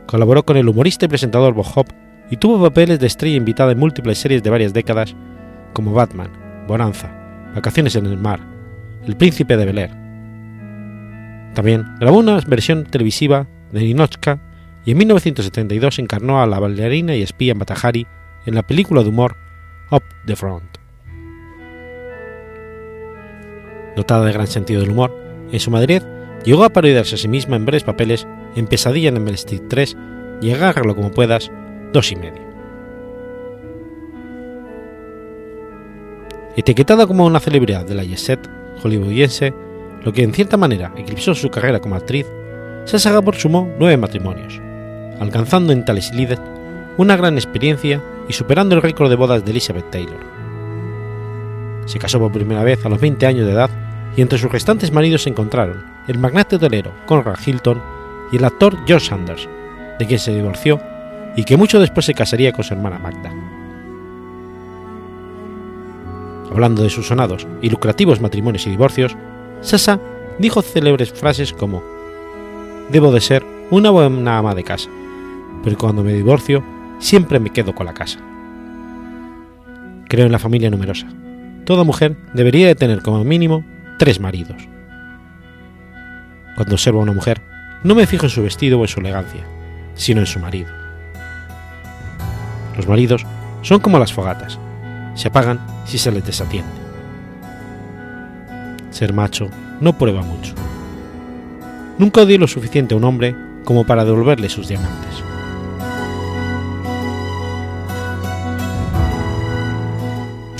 Colaboró 0.06 0.42
con 0.42 0.56
el 0.56 0.70
humorista 0.70 1.04
y 1.04 1.08
presentador 1.08 1.52
Bob 1.52 1.66
Hope 1.74 1.94
y 2.30 2.38
tuvo 2.38 2.62
papeles 2.62 2.98
de 2.98 3.08
estrella 3.08 3.36
invitada 3.36 3.72
en 3.72 3.78
múltiples 3.78 4.16
series 4.16 4.42
de 4.42 4.48
varias 4.48 4.72
décadas, 4.72 5.14
como 5.74 5.92
Batman, 5.92 6.30
Bonanza, 6.66 7.12
Vacaciones 7.54 7.94
en 7.96 8.06
el 8.06 8.16
Mar, 8.16 8.40
El 9.06 9.18
Príncipe 9.18 9.58
de 9.58 9.66
Bel 9.66 9.78
Air. 9.78 9.90
También 11.52 11.84
grabó 12.00 12.20
una 12.20 12.40
versión 12.40 12.84
televisiva 12.84 13.46
de 13.70 13.80
Ninochka 13.80 14.40
y 14.86 14.92
en 14.92 14.96
1972 14.96 15.98
encarnó 15.98 16.40
a 16.40 16.46
la 16.46 16.58
bailarina 16.58 17.14
y 17.14 17.20
espía 17.20 17.54
Matahari 17.54 18.06
en 18.46 18.54
la 18.54 18.62
película 18.62 19.02
de 19.02 19.10
humor 19.10 19.36
Up 19.90 20.02
the 20.26 20.34
Front. 20.34 20.78
Dotada 23.94 24.26
de 24.26 24.32
gran 24.32 24.46
sentido 24.48 24.80
del 24.80 24.90
humor, 24.90 25.14
en 25.52 25.60
su 25.60 25.70
madurez 25.70 26.04
llegó 26.44 26.64
a 26.64 26.70
parodiarse 26.70 27.14
a 27.14 27.18
sí 27.18 27.28
misma 27.28 27.56
en 27.56 27.66
breves 27.66 27.84
papeles 27.84 28.26
en 28.56 28.66
Pesadilla 28.66 29.10
en 29.10 29.28
el 29.28 29.34
Street 29.34 29.62
3 29.68 29.96
y 30.42 30.50
Agárralo 30.50 30.96
como 30.96 31.12
puedas, 31.12 31.50
dos 31.92 32.10
y 32.10 32.16
medio. 32.16 32.42
Etiquetada 36.56 37.06
como 37.06 37.24
una 37.24 37.38
celebridad 37.38 37.84
de 37.86 37.94
la 37.94 38.02
jet 38.02 38.18
set 38.18 38.50
hollywoodiense, 38.82 39.54
lo 40.02 40.12
que 40.12 40.22
en 40.22 40.34
cierta 40.34 40.56
manera 40.56 40.92
eclipsó 40.96 41.34
su 41.34 41.48
carrera 41.50 41.80
como 41.80 41.94
actriz, 41.94 42.26
Sasha 42.86 43.12
Gabor 43.12 43.36
sumó 43.36 43.72
nueve 43.78 43.96
matrimonios, 43.96 44.60
alcanzando 45.20 45.72
en 45.72 45.84
tales 45.84 46.12
lides 46.12 46.40
una 46.96 47.16
gran 47.16 47.34
experiencia 47.34 48.02
y 48.28 48.32
superando 48.32 48.74
el 48.74 48.82
récord 48.82 49.08
de 49.08 49.16
bodas 49.16 49.44
de 49.44 49.50
Elizabeth 49.50 49.90
Taylor. 49.90 50.20
Se 51.86 51.98
casó 51.98 52.18
por 52.18 52.32
primera 52.32 52.64
vez 52.64 52.84
a 52.84 52.88
los 52.88 53.00
20 53.00 53.26
años 53.26 53.46
de 53.46 53.52
edad 53.52 53.70
y 54.16 54.22
entre 54.22 54.38
sus 54.38 54.50
restantes 54.50 54.92
maridos 54.92 55.22
se 55.22 55.30
encontraron 55.30 55.84
el 56.08 56.18
magnate 56.18 56.56
hotelero 56.56 56.92
Conrad 57.06 57.38
Hilton 57.44 57.80
y 58.32 58.36
el 58.36 58.44
actor 58.44 58.76
George 58.86 59.06
Sanders, 59.06 59.48
de 59.98 60.06
quien 60.06 60.18
se 60.18 60.34
divorció 60.34 60.80
y 61.36 61.44
que 61.44 61.56
mucho 61.56 61.78
después 61.78 62.06
se 62.06 62.14
casaría 62.14 62.52
con 62.52 62.64
su 62.64 62.74
hermana 62.74 62.98
Magda. 62.98 63.32
Hablando 66.50 66.82
de 66.82 66.90
sus 66.90 67.08
sonados 67.08 67.46
y 67.60 67.70
lucrativos 67.70 68.20
matrimonios 68.20 68.66
y 68.66 68.70
divorcios, 68.70 69.16
Sasa 69.60 70.00
dijo 70.38 70.62
célebres 70.62 71.12
frases 71.12 71.52
como 71.52 71.82
Debo 72.90 73.12
de 73.12 73.20
ser 73.20 73.44
una 73.70 73.90
buena 73.90 74.38
ama 74.38 74.54
de 74.54 74.64
casa, 74.64 74.88
pero 75.62 75.76
cuando 75.76 76.02
me 76.02 76.12
divorcio 76.12 76.62
siempre 76.98 77.40
me 77.40 77.50
quedo 77.50 77.74
con 77.74 77.86
la 77.86 77.94
casa. 77.94 78.18
Creo 80.08 80.26
en 80.26 80.32
la 80.32 80.38
familia 80.38 80.70
numerosa. 80.70 81.06
Toda 81.64 81.84
mujer 81.84 82.16
debería 82.32 82.68
de 82.68 82.74
tener 82.74 83.02
como 83.02 83.24
mínimo 83.24 83.64
tres 83.98 84.20
maridos. 84.20 84.68
Cuando 86.54 86.74
observo 86.74 87.00
a 87.00 87.02
una 87.02 87.12
mujer, 87.12 87.42
no 87.82 87.94
me 87.94 88.06
fijo 88.06 88.26
en 88.26 88.30
su 88.30 88.42
vestido 88.42 88.78
o 88.78 88.82
en 88.82 88.88
su 88.88 89.00
elegancia, 89.00 89.44
sino 89.94 90.20
en 90.20 90.26
su 90.26 90.38
marido. 90.38 90.68
Los 92.76 92.86
maridos 92.86 93.26
son 93.62 93.80
como 93.80 93.98
las 93.98 94.12
fogatas, 94.12 94.58
se 95.14 95.28
apagan 95.28 95.60
si 95.84 95.98
se 95.98 96.12
les 96.12 96.24
desatiende. 96.24 96.70
Ser 98.90 99.12
macho 99.12 99.48
no 99.80 99.98
prueba 99.98 100.22
mucho. 100.22 100.54
Nunca 101.98 102.22
odié 102.22 102.38
lo 102.38 102.46
suficiente 102.46 102.94
a 102.94 102.98
un 102.98 103.04
hombre 103.04 103.34
como 103.64 103.84
para 103.84 104.04
devolverle 104.04 104.48
sus 104.48 104.68
diamantes. 104.68 105.22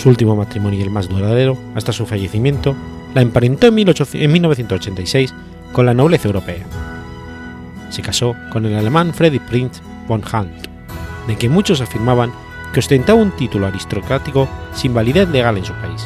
Su 0.06 0.10
último 0.10 0.36
matrimonio 0.36 0.78
y 0.78 0.82
el 0.82 0.90
más 0.90 1.08
duradero, 1.08 1.58
hasta 1.74 1.92
su 1.92 2.06
fallecimiento, 2.06 2.76
la 3.12 3.22
emparentó 3.22 3.66
en, 3.66 3.74
1986 3.74 5.34
con 5.72 5.84
la 5.84 5.94
nobleza 5.94 6.28
europea. 6.28 6.64
Se 7.90 8.02
casó 8.02 8.36
con 8.52 8.64
el 8.66 8.76
alemán 8.76 9.12
Friedrich 9.12 9.42
Prinz 9.42 9.80
von 10.06 10.22
Hunt, 10.22 10.68
de 11.26 11.34
quien 11.34 11.50
muchos 11.50 11.80
afirmaban 11.80 12.30
que 12.72 12.78
ostentaba 12.78 13.20
un 13.20 13.32
título 13.32 13.66
aristocrático 13.66 14.48
sin 14.72 14.94
validez 14.94 15.28
legal 15.28 15.58
en 15.58 15.64
su 15.64 15.72
país. 15.72 16.04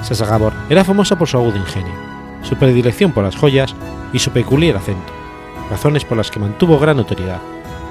Sasa 0.00 0.24
Gabor 0.24 0.54
era 0.70 0.82
famosa 0.82 1.18
por 1.18 1.28
su 1.28 1.36
agudo 1.36 1.58
ingenio, 1.58 1.92
su 2.42 2.56
predilección 2.56 3.12
por 3.12 3.24
las 3.24 3.36
joyas 3.36 3.74
y 4.14 4.18
su 4.18 4.30
peculiar 4.30 4.78
acento, 4.78 5.12
razones 5.68 6.06
por 6.06 6.16
las 6.16 6.30
que 6.30 6.40
mantuvo 6.40 6.78
gran 6.78 6.96
notoriedad, 6.96 7.42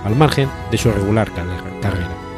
al 0.06 0.16
margen 0.16 0.50
de 0.72 0.80
su 0.80 0.92
regular 0.92 1.30
carrera. 1.32 2.31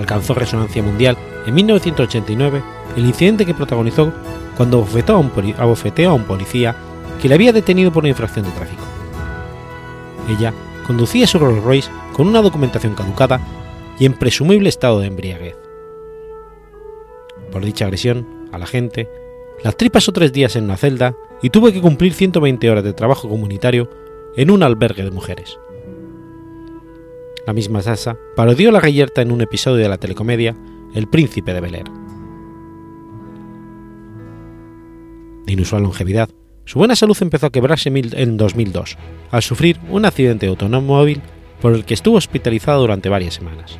Alcanzó 0.00 0.32
resonancia 0.32 0.82
mundial 0.82 1.18
en 1.44 1.54
1989 1.54 2.62
el 2.96 3.04
incidente 3.04 3.44
que 3.44 3.52
protagonizó 3.52 4.10
cuando 4.56 4.78
abofeteó 4.78 6.08
a 6.08 6.14
un, 6.14 6.24
policía 6.24 6.74
que 7.20 7.28
le 7.28 7.34
había 7.34 7.52
detenido 7.52 7.92
por 7.92 8.04
una 8.04 8.08
infracción 8.08 8.46
de 8.46 8.50
tráfico. 8.52 8.82
Ella 10.30 10.54
conducía 10.86 11.26
su 11.26 11.38
Rolls 11.38 11.62
Royce 11.62 11.90
con 12.14 12.26
una 12.26 12.40
documentación 12.40 12.94
caducada 12.94 13.42
y 13.98 14.06
en 14.06 14.14
presumible 14.14 14.70
estado 14.70 15.00
de 15.00 15.08
embriaguez. 15.08 15.56
Por 17.52 17.62
dicha 17.62 17.84
agresión 17.84 18.48
a 18.52 18.58
la 18.58 18.66
gente, 18.66 19.06
la 19.62 19.68
actriz 19.68 19.90
pasó 19.90 20.12
tres 20.12 20.32
días 20.32 20.56
en 20.56 20.64
una 20.64 20.78
celda 20.78 21.14
y 21.42 21.50
tuvo 21.50 21.70
que 21.70 21.82
cumplir 21.82 22.14
120 22.14 22.70
horas 22.70 22.84
de 22.84 22.94
trabajo 22.94 23.28
comunitario 23.28 23.90
en 24.34 24.50
un 24.50 24.62
albergue 24.62 25.04
de 25.04 25.10
mujeres. 25.10 25.58
La 27.46 27.52
misma 27.52 27.80
Sasa 27.82 28.16
parodió 28.36 28.70
la 28.70 28.80
gallerta 28.80 29.22
en 29.22 29.32
un 29.32 29.40
episodio 29.40 29.82
de 29.82 29.88
la 29.88 29.98
telecomedia 29.98 30.54
El 30.94 31.08
Príncipe 31.08 31.54
de 31.54 31.60
Bel 31.60 31.74
Air. 31.74 31.90
De 35.46 35.52
inusual 35.54 35.82
longevidad, 35.82 36.28
su 36.64 36.78
buena 36.78 36.94
salud 36.94 37.16
empezó 37.20 37.46
a 37.46 37.50
quebrarse 37.50 37.90
en 37.92 38.36
2002, 38.36 38.98
al 39.30 39.42
sufrir 39.42 39.80
un 39.88 40.04
accidente 40.04 40.46
de 40.46 40.50
automóvil 40.50 41.22
por 41.60 41.74
el 41.74 41.84
que 41.84 41.94
estuvo 41.94 42.16
hospitalizado 42.16 42.80
durante 42.82 43.08
varias 43.08 43.34
semanas. 43.34 43.78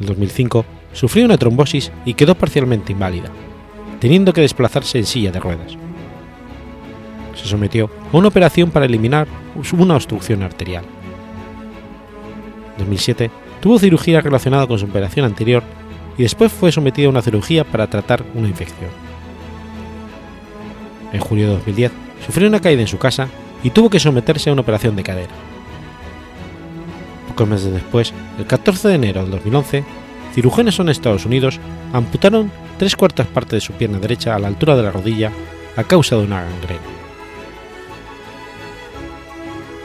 En 0.00 0.06
2005 0.06 0.64
sufrió 0.92 1.24
una 1.24 1.36
trombosis 1.36 1.92
y 2.04 2.14
quedó 2.14 2.34
parcialmente 2.36 2.92
inválida, 2.92 3.30
teniendo 4.00 4.32
que 4.32 4.40
desplazarse 4.40 4.98
en 4.98 5.06
silla 5.06 5.32
de 5.32 5.40
ruedas. 5.40 5.76
Se 7.34 7.46
sometió 7.46 7.90
a 8.12 8.16
una 8.16 8.28
operación 8.28 8.70
para 8.70 8.86
eliminar 8.86 9.26
una 9.76 9.96
obstrucción 9.96 10.42
arterial. 10.42 10.84
En 12.72 12.78
2007 12.78 13.30
tuvo 13.60 13.78
cirugía 13.78 14.20
relacionada 14.20 14.66
con 14.66 14.78
su 14.78 14.86
operación 14.86 15.26
anterior 15.26 15.62
y 16.16 16.22
después 16.22 16.52
fue 16.52 16.72
sometido 16.72 17.08
a 17.08 17.10
una 17.10 17.22
cirugía 17.22 17.64
para 17.64 17.86
tratar 17.86 18.24
una 18.34 18.48
infección. 18.48 18.90
En 21.12 21.20
julio 21.20 21.46
de 21.46 21.52
2010 21.54 21.92
sufrió 22.24 22.48
una 22.48 22.60
caída 22.60 22.82
en 22.82 22.88
su 22.88 22.98
casa 22.98 23.28
y 23.62 23.70
tuvo 23.70 23.90
que 23.90 24.00
someterse 24.00 24.50
a 24.50 24.52
una 24.52 24.62
operación 24.62 24.96
de 24.96 25.02
cadera. 25.02 25.32
Pocos 27.28 27.48
meses 27.48 27.72
después, 27.72 28.12
el 28.38 28.46
14 28.46 28.88
de 28.88 28.94
enero 28.94 29.22
del 29.22 29.30
2011, 29.30 29.84
cirujanos 30.34 30.78
en 30.78 30.88
Estados 30.88 31.24
Unidos 31.24 31.60
amputaron 31.92 32.50
tres 32.78 32.96
cuartas 32.96 33.26
partes 33.26 33.52
de 33.52 33.60
su 33.60 33.72
pierna 33.74 33.98
derecha 33.98 34.34
a 34.34 34.38
la 34.38 34.48
altura 34.48 34.76
de 34.76 34.82
la 34.82 34.90
rodilla 34.90 35.30
a 35.76 35.84
causa 35.84 36.16
de 36.16 36.24
una 36.24 36.42
gangrena. 36.42 36.80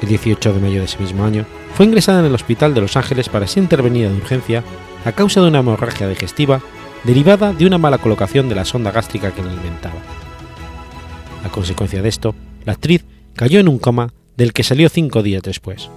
El 0.02 0.08
18 0.10 0.54
de 0.54 0.60
mayo 0.60 0.80
de 0.80 0.86
ese 0.86 1.00
mismo 1.00 1.24
año, 1.24 1.46
fue 1.78 1.86
ingresada 1.86 2.22
en 2.22 2.26
el 2.26 2.34
hospital 2.34 2.74
de 2.74 2.82
Los 2.82 2.98
Ángeles 2.98 3.30
para 3.30 3.46
ser 3.46 3.62
intervenida 3.62 4.10
de 4.10 4.18
urgencia 4.18 4.64
a 5.06 5.12
causa 5.12 5.42
de 5.42 5.48
una 5.48 5.60
hemorragia 5.60 6.08
digestiva 6.08 6.60
derivada 7.04 7.54
de 7.54 7.68
una 7.68 7.78
mala 7.78 8.00
colocación 8.00 8.50
de 8.50 8.56
la 8.56 8.66
sonda 8.66 8.90
gástrica 8.90 9.30
que 9.30 9.44
la 9.44 9.52
alimentaba. 9.52 10.00
A 11.46 11.50
consecuencia 11.50 12.02
de 12.02 12.10
esto, 12.10 12.34
la 12.66 12.74
actriz 12.74 13.06
cayó 13.36 13.60
en 13.60 13.68
un 13.68 13.78
coma 13.78 14.12
del 14.36 14.54
que 14.54 14.64
salió 14.64 14.90
cinco 14.90 15.22
días 15.22 15.44
después. 15.44 15.92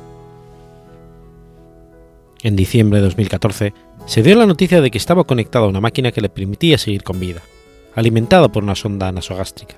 En 2.43 2.57
diciembre 2.57 2.99
de 2.99 3.07
2014 3.07 3.73
se 4.05 4.23
dio 4.23 4.37
la 4.37 4.45
noticia 4.45 4.83
de 4.83 4.91
que 4.91 4.99
estaba 4.99 5.25
conectada 5.25 5.65
a 5.65 5.71
una 5.71 5.81
máquina 5.81 6.13
que 6.13 6.21
le 6.21 6.29
permitía 6.29 6.77
seguir 6.77 7.05
con 7.05 7.19
vida, 7.19 7.41
alimentada 7.95 8.53
por 8.53 8.65
una 8.65 8.75
sonda 8.75 9.11
nasogástrica, 9.13 9.77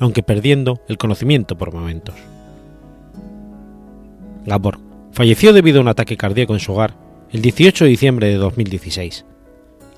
aunque 0.00 0.24
perdiendo 0.24 0.80
el 0.88 0.98
conocimiento 0.98 1.56
por 1.56 1.72
momentos. 1.72 2.16
Gabor 4.46 4.93
falleció 5.14 5.52
debido 5.52 5.78
a 5.78 5.82
un 5.82 5.88
ataque 5.88 6.16
cardíaco 6.16 6.52
en 6.52 6.60
su 6.60 6.72
hogar 6.72 6.96
el 7.30 7.40
18 7.40 7.84
de 7.84 7.90
diciembre 7.90 8.28
de 8.28 8.36
2016, 8.36 9.24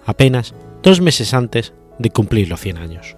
apenas 0.04 0.54
dos 0.82 1.00
meses 1.00 1.34
antes 1.34 1.74
de 1.98 2.10
cumplir 2.10 2.48
los 2.48 2.60
100 2.60 2.78
años. 2.78 3.16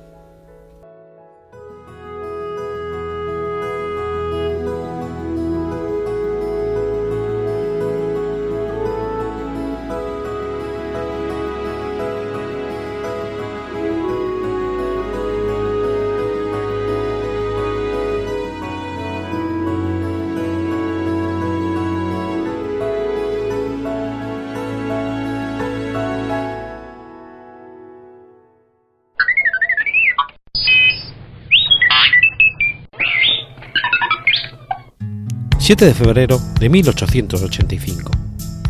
7 35.68 35.84
de 35.84 35.92
febrero 35.92 36.40
de 36.60 36.70
1885. 36.70 38.10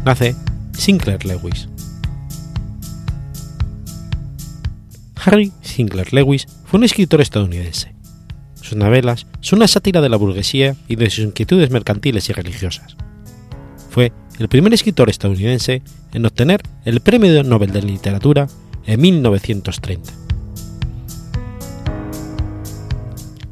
Nace 0.04 0.34
Sinclair 0.72 1.24
Lewis. 1.24 1.68
Harry 5.24 5.52
Sinclair 5.62 6.12
Lewis 6.12 6.48
fue 6.64 6.78
un 6.78 6.82
escritor 6.82 7.20
estadounidense. 7.20 7.94
Sus 8.61 8.76
novelas 8.76 9.28
son 9.40 9.61
una 9.61 9.68
sátira 9.68 10.00
de 10.00 10.08
la 10.08 10.16
burguesía 10.16 10.74
y 10.88 10.96
de 10.96 11.08
sus 11.08 11.24
inquietudes 11.24 11.70
mercantiles 11.70 12.28
y 12.30 12.32
religiosas. 12.32 12.96
Fue 13.90 14.12
el 14.40 14.48
primer 14.48 14.74
escritor 14.74 15.08
estadounidense 15.08 15.82
en 16.12 16.26
obtener 16.26 16.62
el 16.84 16.98
Premio 16.98 17.44
Nobel 17.44 17.70
de 17.70 17.82
Literatura 17.82 18.48
en 18.87 19.00
1930. 19.00 20.12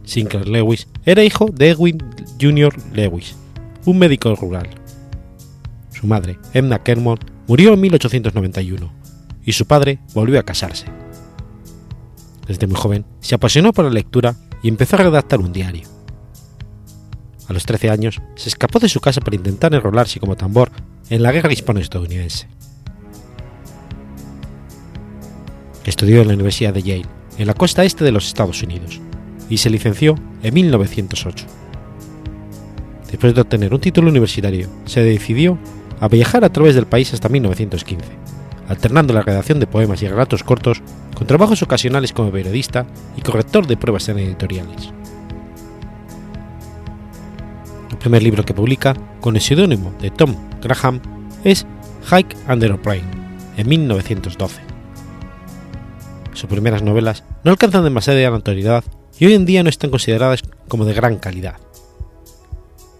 Sinclair 0.02 0.48
Lewis 0.48 0.88
era 1.04 1.22
hijo 1.22 1.46
de 1.52 1.70
Edwin 1.70 1.98
Jr. 2.40 2.74
Lewis, 2.92 3.36
un 3.84 3.98
médico 3.98 4.34
rural. 4.34 4.68
Su 5.92 6.06
madre, 6.06 6.38
Edna 6.52 6.82
Kermont, 6.82 7.24
murió 7.46 7.74
en 7.74 7.80
1891 7.80 8.92
y 9.44 9.52
su 9.52 9.66
padre 9.66 10.00
volvió 10.14 10.38
a 10.38 10.42
casarse. 10.42 10.86
Desde 12.46 12.66
muy 12.66 12.76
joven 12.76 13.04
se 13.20 13.34
apasionó 13.34 13.72
por 13.72 13.84
la 13.84 13.90
lectura 13.90 14.36
y 14.62 14.68
empezó 14.68 14.96
a 14.96 15.00
redactar 15.00 15.40
un 15.40 15.52
diario. 15.52 15.88
A 17.48 17.52
los 17.52 17.64
13 17.64 17.90
años 17.90 18.20
se 18.34 18.48
escapó 18.48 18.78
de 18.78 18.88
su 18.88 19.00
casa 19.00 19.20
para 19.20 19.36
intentar 19.36 19.72
enrolarse 19.74 20.18
como 20.18 20.36
tambor 20.36 20.70
en 21.10 21.22
la 21.22 21.32
guerra 21.32 21.52
hispano-estadounidense. 21.52 22.48
Estudió 25.84 26.20
en 26.20 26.28
la 26.28 26.34
Universidad 26.34 26.74
de 26.74 26.82
Yale, 26.82 27.06
en 27.38 27.46
la 27.46 27.54
costa 27.54 27.84
este 27.84 28.04
de 28.04 28.10
los 28.10 28.26
Estados 28.26 28.62
Unidos, 28.62 29.00
y 29.48 29.58
se 29.58 29.70
licenció 29.70 30.16
en 30.42 30.54
1908. 30.54 31.46
Después 33.10 33.34
de 33.34 33.40
obtener 33.40 33.72
un 33.72 33.80
título 33.80 34.10
universitario, 34.10 34.68
se 34.84 35.02
decidió 35.02 35.58
a 36.00 36.08
viajar 36.08 36.44
a 36.44 36.52
través 36.52 36.74
del 36.74 36.86
país 36.86 37.12
hasta 37.14 37.28
1915, 37.28 38.04
alternando 38.68 39.14
la 39.14 39.22
redacción 39.22 39.60
de 39.60 39.66
poemas 39.66 40.02
y 40.02 40.08
relatos 40.08 40.42
cortos 40.42 40.82
con 41.14 41.26
trabajos 41.26 41.62
ocasionales 41.62 42.12
como 42.12 42.30
periodista 42.30 42.86
y 43.16 43.22
corrector 43.22 43.66
de 43.66 43.76
pruebas 43.76 44.08
en 44.08 44.18
editoriales. 44.18 44.92
El 47.90 47.98
primer 47.98 48.22
libro 48.22 48.44
que 48.44 48.54
publica, 48.54 48.94
con 49.20 49.36
el 49.36 49.42
seudónimo 49.42 49.94
de 50.00 50.10
Tom 50.10 50.34
Graham, 50.62 51.00
es 51.44 51.66
Hike 52.10 52.36
Under 52.48 52.72
a 52.72 52.76
Plane, 52.76 53.04
en 53.56 53.68
1912. 53.68 54.60
Sus 56.34 56.50
primeras 56.50 56.82
novelas 56.82 57.24
no 57.44 57.50
alcanzan 57.52 57.84
demasiada 57.84 58.30
notoriedad 58.30 58.84
y 59.18 59.26
hoy 59.26 59.34
en 59.34 59.46
día 59.46 59.62
no 59.62 59.70
están 59.70 59.90
consideradas 59.90 60.42
como 60.68 60.84
de 60.84 60.92
gran 60.92 61.16
calidad. 61.16 61.56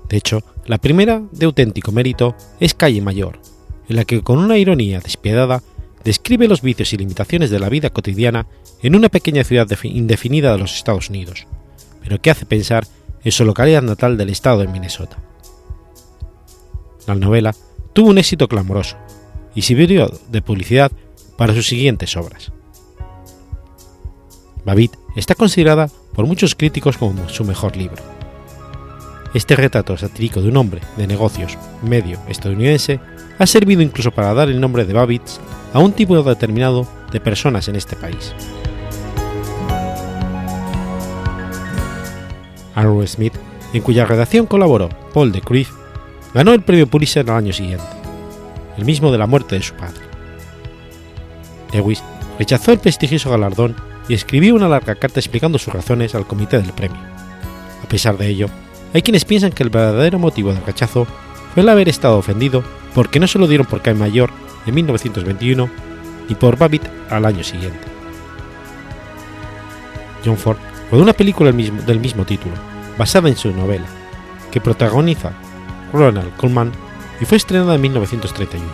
De 0.08 0.16
hecho, 0.16 0.42
la 0.66 0.78
primera 0.78 1.22
de 1.32 1.46
auténtico 1.46 1.92
mérito 1.92 2.36
es 2.60 2.74
Calle 2.74 3.00
Mayor, 3.00 3.40
en 3.88 3.96
la 3.96 4.04
que 4.04 4.22
con 4.22 4.38
una 4.38 4.58
ironía 4.58 5.00
despiadada 5.00 5.62
describe 6.04 6.48
los 6.48 6.62
vicios 6.62 6.92
y 6.92 6.96
limitaciones 6.96 7.50
de 7.50 7.58
la 7.58 7.68
vida 7.68 7.90
cotidiana 7.90 8.46
en 8.82 8.94
una 8.94 9.08
pequeña 9.08 9.42
ciudad 9.42 9.68
indefinida 9.82 10.52
de 10.52 10.58
los 10.58 10.76
Estados 10.76 11.10
Unidos, 11.10 11.46
pero 12.02 12.20
que 12.20 12.30
hace 12.30 12.46
pensar 12.46 12.86
en 13.24 13.32
su 13.32 13.44
localidad 13.44 13.82
natal 13.82 14.16
del 14.16 14.30
estado 14.30 14.60
de 14.60 14.68
Minnesota. 14.68 15.18
La 17.06 17.16
novela 17.16 17.54
tuvo 17.92 18.10
un 18.10 18.18
éxito 18.18 18.46
clamoroso 18.46 18.96
y 19.54 19.62
sirvió 19.62 20.10
de 20.30 20.42
publicidad 20.42 20.92
para 21.36 21.54
sus 21.54 21.66
siguientes 21.66 22.16
obras. 22.16 22.52
Babbitt 24.64 24.96
está 25.16 25.34
considerada 25.34 25.88
por 26.14 26.26
muchos 26.26 26.54
críticos 26.54 26.98
como 26.98 27.28
su 27.28 27.44
mejor 27.44 27.76
libro. 27.76 28.15
Este 29.34 29.56
retrato 29.56 29.96
satírico 29.96 30.40
de 30.40 30.48
un 30.48 30.56
hombre 30.56 30.80
de 30.96 31.06
negocios 31.06 31.58
medio 31.82 32.18
estadounidense 32.28 33.00
ha 33.38 33.46
servido 33.46 33.82
incluso 33.82 34.10
para 34.10 34.32
dar 34.34 34.48
el 34.48 34.60
nombre 34.60 34.84
de 34.84 34.92
Babbitts 34.94 35.40
a 35.72 35.78
un 35.78 35.92
tipo 35.92 36.20
determinado 36.22 36.86
de 37.12 37.20
personas 37.20 37.68
en 37.68 37.76
este 37.76 37.96
país. 37.96 38.34
Arrow 42.74 43.06
Smith, 43.06 43.34
en 43.72 43.82
cuya 43.82 44.06
redacción 44.06 44.46
colaboró 44.46 44.88
Paul 45.12 45.32
de 45.32 45.40
Cruyff, 45.40 45.70
ganó 46.34 46.52
el 46.52 46.62
premio 46.62 46.86
Pulitzer 46.86 47.28
al 47.30 47.36
año 47.36 47.52
siguiente, 47.52 47.84
el 48.76 48.84
mismo 48.84 49.10
de 49.10 49.18
la 49.18 49.26
muerte 49.26 49.56
de 49.56 49.62
su 49.62 49.74
padre. 49.74 50.02
Lewis 51.72 52.02
rechazó 52.38 52.72
el 52.72 52.78
prestigioso 52.78 53.30
galardón 53.30 53.74
y 54.08 54.14
escribió 54.14 54.54
una 54.54 54.68
larga 54.68 54.94
carta 54.94 55.20
explicando 55.20 55.58
sus 55.58 55.72
razones 55.72 56.14
al 56.14 56.26
comité 56.26 56.58
del 56.58 56.72
premio. 56.72 57.00
A 57.82 57.88
pesar 57.88 58.16
de 58.18 58.28
ello, 58.28 58.48
hay 58.92 59.02
quienes 59.02 59.24
piensan 59.24 59.52
que 59.52 59.62
el 59.62 59.70
verdadero 59.70 60.18
motivo 60.18 60.52
del 60.52 60.64
rechazo 60.64 61.06
fue 61.54 61.62
el 61.62 61.68
haber 61.68 61.88
estado 61.88 62.18
ofendido 62.18 62.62
porque 62.94 63.20
no 63.20 63.26
se 63.26 63.38
lo 63.38 63.46
dieron 63.46 63.66
por 63.66 63.82
Cae 63.82 63.94
Mayor 63.94 64.30
en 64.66 64.74
1921 64.74 65.68
y 66.28 66.34
por 66.34 66.56
Babbitt 66.56 66.82
al 67.10 67.24
año 67.24 67.44
siguiente. 67.44 67.80
John 70.24 70.36
Ford 70.36 70.58
rodó 70.90 71.02
una 71.02 71.12
película 71.12 71.52
del 71.52 72.00
mismo 72.00 72.24
título, 72.24 72.54
basada 72.98 73.28
en 73.28 73.36
su 73.36 73.52
novela, 73.52 73.86
que 74.50 74.60
protagoniza 74.60 75.32
Ronald 75.92 76.36
Colman 76.36 76.72
y 77.20 77.24
fue 77.24 77.36
estrenada 77.36 77.74
en 77.74 77.80
1931. 77.80 78.66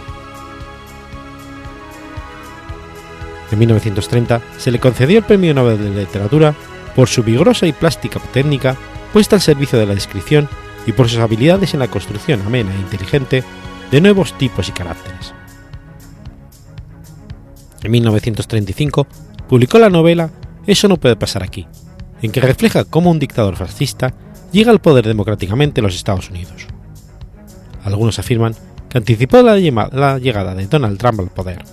En 3.50 3.58
1930 3.58 4.40
se 4.56 4.70
le 4.70 4.78
concedió 4.78 5.18
el 5.18 5.24
Premio 5.24 5.52
Nobel 5.52 5.78
de 5.78 6.00
Literatura 6.00 6.54
por 6.96 7.08
su 7.08 7.22
vigorosa 7.22 7.66
y 7.66 7.72
plástica 7.72 8.18
técnica 8.32 8.76
puesta 9.12 9.36
al 9.36 9.42
servicio 9.42 9.78
de 9.78 9.86
la 9.86 9.94
descripción 9.94 10.48
y 10.86 10.92
por 10.92 11.08
sus 11.08 11.18
habilidades 11.18 11.74
en 11.74 11.80
la 11.80 11.88
construcción 11.88 12.42
amena 12.42 12.74
e 12.74 12.80
inteligente 12.80 13.44
de 13.90 14.00
nuevos 14.00 14.36
tipos 14.38 14.68
y 14.68 14.72
caracteres. 14.72 15.34
En 17.82 17.90
1935 17.90 19.06
publicó 19.48 19.78
la 19.78 19.90
novela 19.90 20.30
Eso 20.66 20.88
no 20.88 20.96
puede 20.96 21.16
pasar 21.16 21.42
aquí, 21.42 21.66
en 22.22 22.32
que 22.32 22.40
refleja 22.40 22.84
cómo 22.84 23.10
un 23.10 23.18
dictador 23.18 23.56
fascista 23.56 24.14
llega 24.52 24.70
al 24.70 24.80
poder 24.80 25.06
democráticamente 25.06 25.80
en 25.80 25.86
los 25.86 25.94
Estados 25.94 26.30
Unidos. 26.30 26.66
Algunos 27.84 28.18
afirman 28.18 28.54
que 28.88 28.98
anticipó 28.98 29.42
la 29.42 30.18
llegada 30.18 30.54
de 30.54 30.66
Donald 30.66 30.98
Trump 30.98 31.20
al 31.20 31.30
poder 31.30 31.64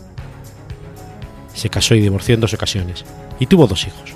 se 1.60 1.70
casó 1.70 1.94
y 1.94 2.00
divorció 2.00 2.36
en 2.36 2.42
dos 2.42 2.54
ocasiones, 2.54 3.04
y 3.40 3.46
tuvo 3.46 3.68
dos 3.68 3.86
hijos, 3.86 4.14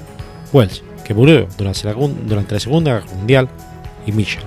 Wells, 0.51 0.81
que 1.03 1.13
murió 1.13 1.47
durante 1.57 2.53
la 2.53 2.59
Segunda 2.59 2.93
Guerra 2.93 3.15
Mundial, 3.15 3.49
y 4.05 4.11
Mitchell. 4.11 4.43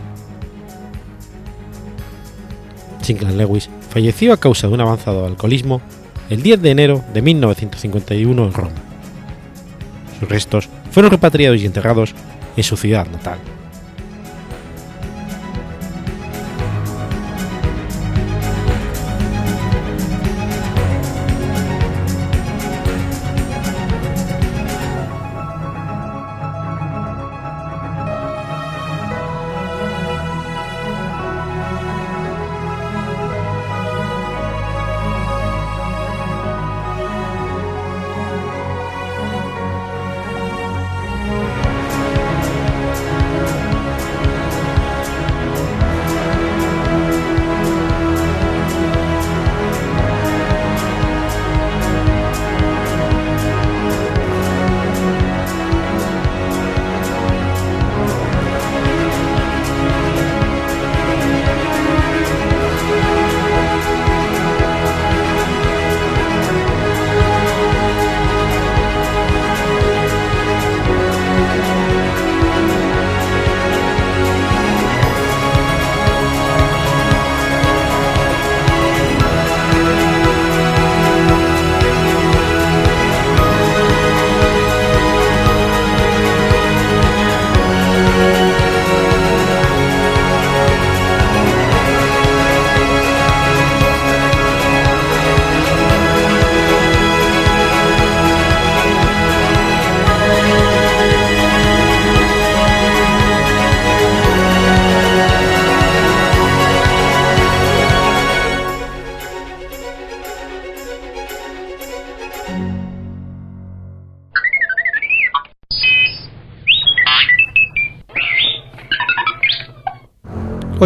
Sinclair 3.03 3.35
Lewis 3.35 3.71
falleció 3.91 4.33
a 4.33 4.37
causa 4.37 4.67
de 4.67 4.75
un 4.75 4.81
avanzado 4.81 5.27
alcoholismo 5.27 5.81
el 6.29 6.43
10 6.43 6.61
de 6.61 6.71
enero 6.71 7.05
de 7.15 7.23
1951 7.23 8.45
en 8.45 8.53
Roma. 8.53 8.71
Sus 10.19 10.29
restos 10.29 10.69
fueron 10.91 11.13
repatriados 11.13 11.61
y 11.61 11.67
enterrados 11.67 12.15
en 12.57 12.65
su 12.65 12.77
ciudad 12.77 13.07
natal. 13.07 13.39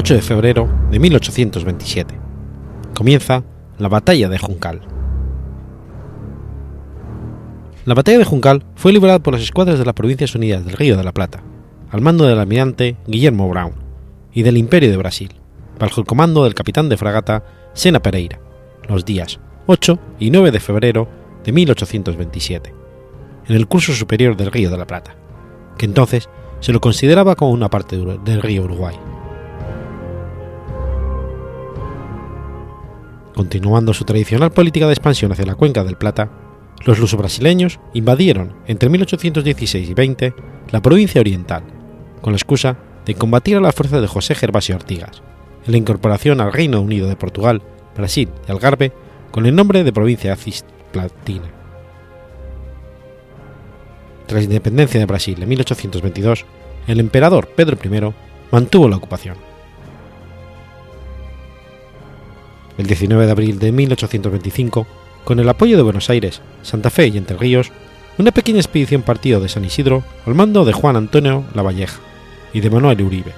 8 0.01 0.15
de 0.15 0.23
febrero 0.23 0.67
de 0.91 0.99
1827. 0.99 2.19
Comienza 2.95 3.45
la 3.77 3.89
Batalla 3.89 4.31
de 4.31 4.39
Juncal. 4.39 4.81
La 7.85 7.93
Batalla 7.93 8.17
de 8.17 8.25
Juncal 8.25 8.65
fue 8.77 8.95
librada 8.95 9.19
por 9.19 9.35
las 9.35 9.43
escuadras 9.43 9.79
de 9.79 9.85
las 9.85 9.93
Provincias 9.93 10.35
Unidas 10.35 10.65
del 10.65 10.79
Río 10.79 10.97
de 10.97 11.05
la 11.05 11.13
Plata, 11.13 11.43
al 11.91 12.01
mando 12.01 12.25
del 12.25 12.39
almirante 12.39 12.97
Guillermo 13.07 13.47
Brown, 13.51 13.75
y 14.33 14.43
del 14.43 14.57
Imperio 14.57 14.91
de 14.91 14.97
Brasil, 14.97 15.35
bajo 15.79 16.01
el 16.01 16.07
comando 16.07 16.45
del 16.45 16.55
capitán 16.55 16.89
de 16.89 16.97
fragata 16.97 17.45
Sena 17.75 18.01
Pereira, 18.01 18.41
los 18.89 19.05
días 19.05 19.39
8 19.67 19.99
y 20.19 20.31
9 20.31 20.51
de 20.51 20.61
febrero 20.61 21.09
de 21.45 21.53
1827, 21.53 22.75
en 23.49 23.55
el 23.55 23.69
curso 23.69 23.93
superior 23.93 24.35
del 24.35 24.51
Río 24.51 24.71
de 24.71 24.79
la 24.79 24.87
Plata, 24.87 25.15
que 25.77 25.85
entonces 25.85 26.31
se 26.61 26.73
lo 26.73 26.81
consideraba 26.81 27.35
como 27.35 27.51
una 27.51 27.69
parte 27.69 27.99
del 27.99 28.41
río 28.41 28.65
Uruguay. 28.65 28.97
Continuando 33.35 33.95
su 33.95 34.05
tradicional 34.05 34.53
política 34.53 34.87
de 34.87 34.93
expansión 34.93 35.33
hacia 35.33 35.47
la 35.47 35.55
cuenca 35.55 35.85
del 35.85 35.97
Plata, 35.97 36.31
los 36.85 36.99
luso-brasileños 36.99 37.79
invadieron 37.95 38.55
entre 38.67 38.89
1816 38.89 39.91
y 39.91 39.95
20 39.95 40.35
la 40.71 40.81
provincia 40.81 41.21
oriental, 41.21 41.63
con 42.21 42.33
la 42.33 42.39
excusa 42.39 42.79
de 43.05 43.15
combatir 43.15 43.57
a 43.57 43.61
la 43.61 43.73
fuerza 43.73 44.01
de 44.01 44.07
José 44.07 44.35
Gervasio 44.35 44.75
Artigas, 44.75 45.23
en 45.67 45.73
la 45.73 45.79
incorporación 45.79 46.41
al 46.41 46.53
Reino 46.53 46.81
Unido 46.81 47.09
de 47.09 47.17
Portugal, 47.17 47.63
Brasil 47.97 48.31
y 48.47 48.51
Algarve 48.51 48.93
con 49.31 49.47
el 49.47 49.55
nombre 49.55 49.85
de 49.85 49.93
provincia 49.93 50.37
cisplatina. 50.37 51.51
Tras 54.27 54.43
la 54.43 54.45
independencia 54.45 55.01
de 55.01 55.07
Brasil 55.07 55.43
en 55.43 55.49
1822, 55.49 56.47
el 56.87 57.01
emperador 57.01 57.49
Pedro 57.49 57.77
I 57.83 58.15
mantuvo 58.51 58.89
la 58.89 58.97
ocupación. 58.97 59.50
El 62.81 62.87
19 62.87 63.27
de 63.27 63.31
abril 63.31 63.59
de 63.59 63.73
1825, 63.73 64.87
con 65.25 65.39
el 65.39 65.47
apoyo 65.51 65.77
de 65.77 65.83
Buenos 65.83 66.09
Aires, 66.09 66.41
Santa 66.63 66.89
Fe 66.89 67.09
y 67.09 67.19
Entre 67.19 67.37
Ríos, 67.37 67.71
una 68.17 68.31
pequeña 68.31 68.59
expedición 68.59 69.03
partió 69.03 69.39
de 69.39 69.51
San 69.51 69.67
Isidro 69.67 70.03
al 70.25 70.35
mando 70.35 70.65
de 70.65 70.73
Juan 70.73 70.97
Antonio 70.97 71.45
Lavalleja 71.53 72.01
y 72.55 72.61
de 72.61 72.71
Manuel 72.71 73.03
Uribe, 73.03 73.35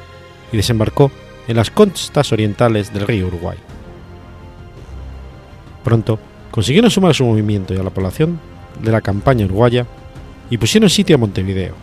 y 0.52 0.56
desembarcó 0.56 1.10
en 1.48 1.56
las 1.56 1.72
costas 1.72 2.30
orientales 2.30 2.94
del 2.94 3.04
río 3.04 3.26
Uruguay. 3.26 3.58
Pronto 5.82 6.20
consiguieron 6.52 6.92
sumar 6.92 7.10
a 7.10 7.14
su 7.14 7.24
movimiento 7.24 7.74
y 7.74 7.78
a 7.78 7.82
la 7.82 7.90
población 7.90 8.38
de 8.80 8.92
la 8.92 9.00
campaña 9.00 9.46
uruguaya 9.46 9.88
y 10.50 10.56
pusieron 10.56 10.88
sitio 10.88 11.16
a 11.16 11.18
Montevideo, 11.18 11.74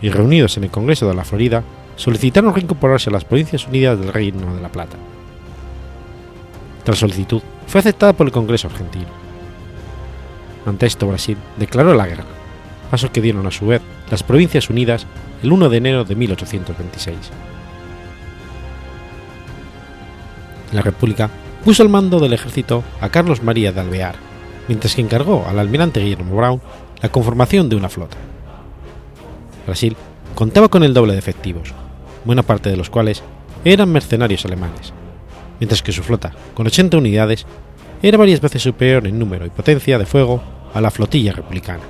y 0.00 0.10
reunidos 0.10 0.56
en 0.56 0.62
el 0.62 0.70
Congreso 0.70 1.08
de 1.08 1.16
la 1.16 1.24
Florida, 1.24 1.64
solicitaron 1.96 2.54
reincorporarse 2.54 3.10
a 3.10 3.12
las 3.12 3.24
Provincias 3.24 3.66
Unidas 3.66 3.98
del 3.98 4.12
Reino 4.12 4.54
de 4.54 4.62
la 4.62 4.68
Plata. 4.68 4.96
Tras 6.88 7.00
solicitud, 7.00 7.42
fue 7.66 7.80
aceptada 7.80 8.14
por 8.14 8.26
el 8.26 8.32
Congreso 8.32 8.66
argentino. 8.66 9.08
Ante 10.64 10.86
esto, 10.86 11.06
Brasil 11.06 11.36
declaró 11.58 11.92
la 11.92 12.06
guerra, 12.06 12.24
paso 12.90 13.12
que 13.12 13.20
dieron 13.20 13.46
a 13.46 13.50
su 13.50 13.66
vez 13.66 13.82
las 14.10 14.22
Provincias 14.22 14.70
Unidas 14.70 15.04
el 15.42 15.52
1 15.52 15.68
de 15.68 15.76
enero 15.76 16.04
de 16.04 16.14
1826. 16.14 17.18
La 20.72 20.80
República 20.80 21.28
puso 21.62 21.82
al 21.82 21.90
mando 21.90 22.20
del 22.20 22.32
ejército 22.32 22.82
a 23.02 23.10
Carlos 23.10 23.42
María 23.42 23.70
de 23.70 23.80
Alvear, 23.80 24.14
mientras 24.66 24.94
que 24.94 25.02
encargó 25.02 25.44
al 25.46 25.58
almirante 25.58 26.00
Guillermo 26.00 26.36
Brown 26.36 26.62
la 27.02 27.10
conformación 27.10 27.68
de 27.68 27.76
una 27.76 27.90
flota. 27.90 28.16
Brasil 29.66 29.94
contaba 30.34 30.70
con 30.70 30.82
el 30.82 30.94
doble 30.94 31.12
de 31.12 31.18
efectivos, 31.18 31.74
buena 32.24 32.44
parte 32.44 32.70
de 32.70 32.78
los 32.78 32.88
cuales 32.88 33.22
eran 33.66 33.92
mercenarios 33.92 34.46
alemanes, 34.46 34.94
mientras 35.60 35.82
que 35.82 35.92
su 35.92 36.02
flota, 36.02 36.32
con 36.54 36.66
80 36.66 36.98
unidades, 36.98 37.46
era 38.02 38.18
varias 38.18 38.40
veces 38.40 38.62
superior 38.62 39.06
en 39.06 39.18
número 39.18 39.46
y 39.46 39.50
potencia 39.50 39.98
de 39.98 40.06
fuego 40.06 40.42
a 40.72 40.80
la 40.80 40.90
flotilla 40.90 41.32
republicana. 41.32 41.82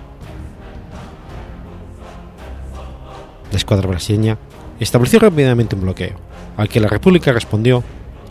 La 3.51 3.57
escuadra 3.57 3.89
brasileña 3.89 4.39
estableció 4.81 5.19
rápidamente 5.19 5.75
un 5.75 5.83
bloqueo, 5.83 6.17
al 6.57 6.69
que 6.69 6.81
la 6.81 6.89
República 6.89 7.33
respondió 7.33 7.83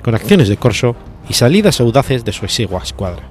con 0.03 0.15
acciones 0.15 0.47
de 0.47 0.57
corso 0.57 0.95
y 1.29 1.33
salidas 1.33 1.79
audaces 1.79 2.23
de 2.23 2.31
su 2.31 2.45
exigua 2.45 2.81
escuadra. 2.81 3.23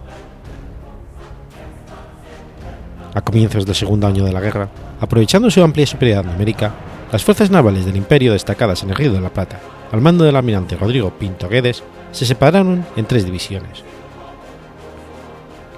A 3.14 3.20
comienzos 3.22 3.64
del 3.64 3.74
segundo 3.74 4.07
año 4.07 4.24
de 4.24 4.32
la 4.32 4.40
guerra, 4.40 4.68
aprovechando 5.00 5.50
su 5.50 5.62
amplia 5.62 5.86
superioridad 5.86 6.30
numérica, 6.30 6.74
las 7.12 7.24
fuerzas 7.24 7.50
navales 7.50 7.86
del 7.86 7.96
imperio 7.96 8.32
destacadas 8.32 8.82
en 8.82 8.90
el 8.90 8.96
Río 8.96 9.12
de 9.12 9.20
la 9.20 9.30
Plata, 9.30 9.61
al 9.92 10.00
mando 10.00 10.24
del 10.24 10.36
almirante 10.36 10.76
Rodrigo 10.76 11.11
Pinto 11.11 11.48
Guedes, 11.48 11.82
se 12.12 12.26
separaron 12.26 12.84
en 12.96 13.04
tres 13.04 13.24
divisiones. 13.24 13.84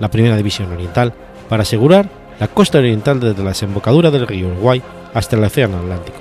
La 0.00 0.10
primera 0.10 0.36
división 0.36 0.72
oriental, 0.72 1.12
para 1.48 1.62
asegurar 1.62 2.08
la 2.38 2.48
costa 2.48 2.78
oriental 2.78 3.20
desde 3.20 3.42
la 3.42 3.50
desembocadura 3.50 4.10
del 4.10 4.26
río 4.26 4.48
Uruguay 4.48 4.82
hasta 5.12 5.36
el 5.36 5.44
Océano 5.44 5.78
Atlántico. 5.78 6.18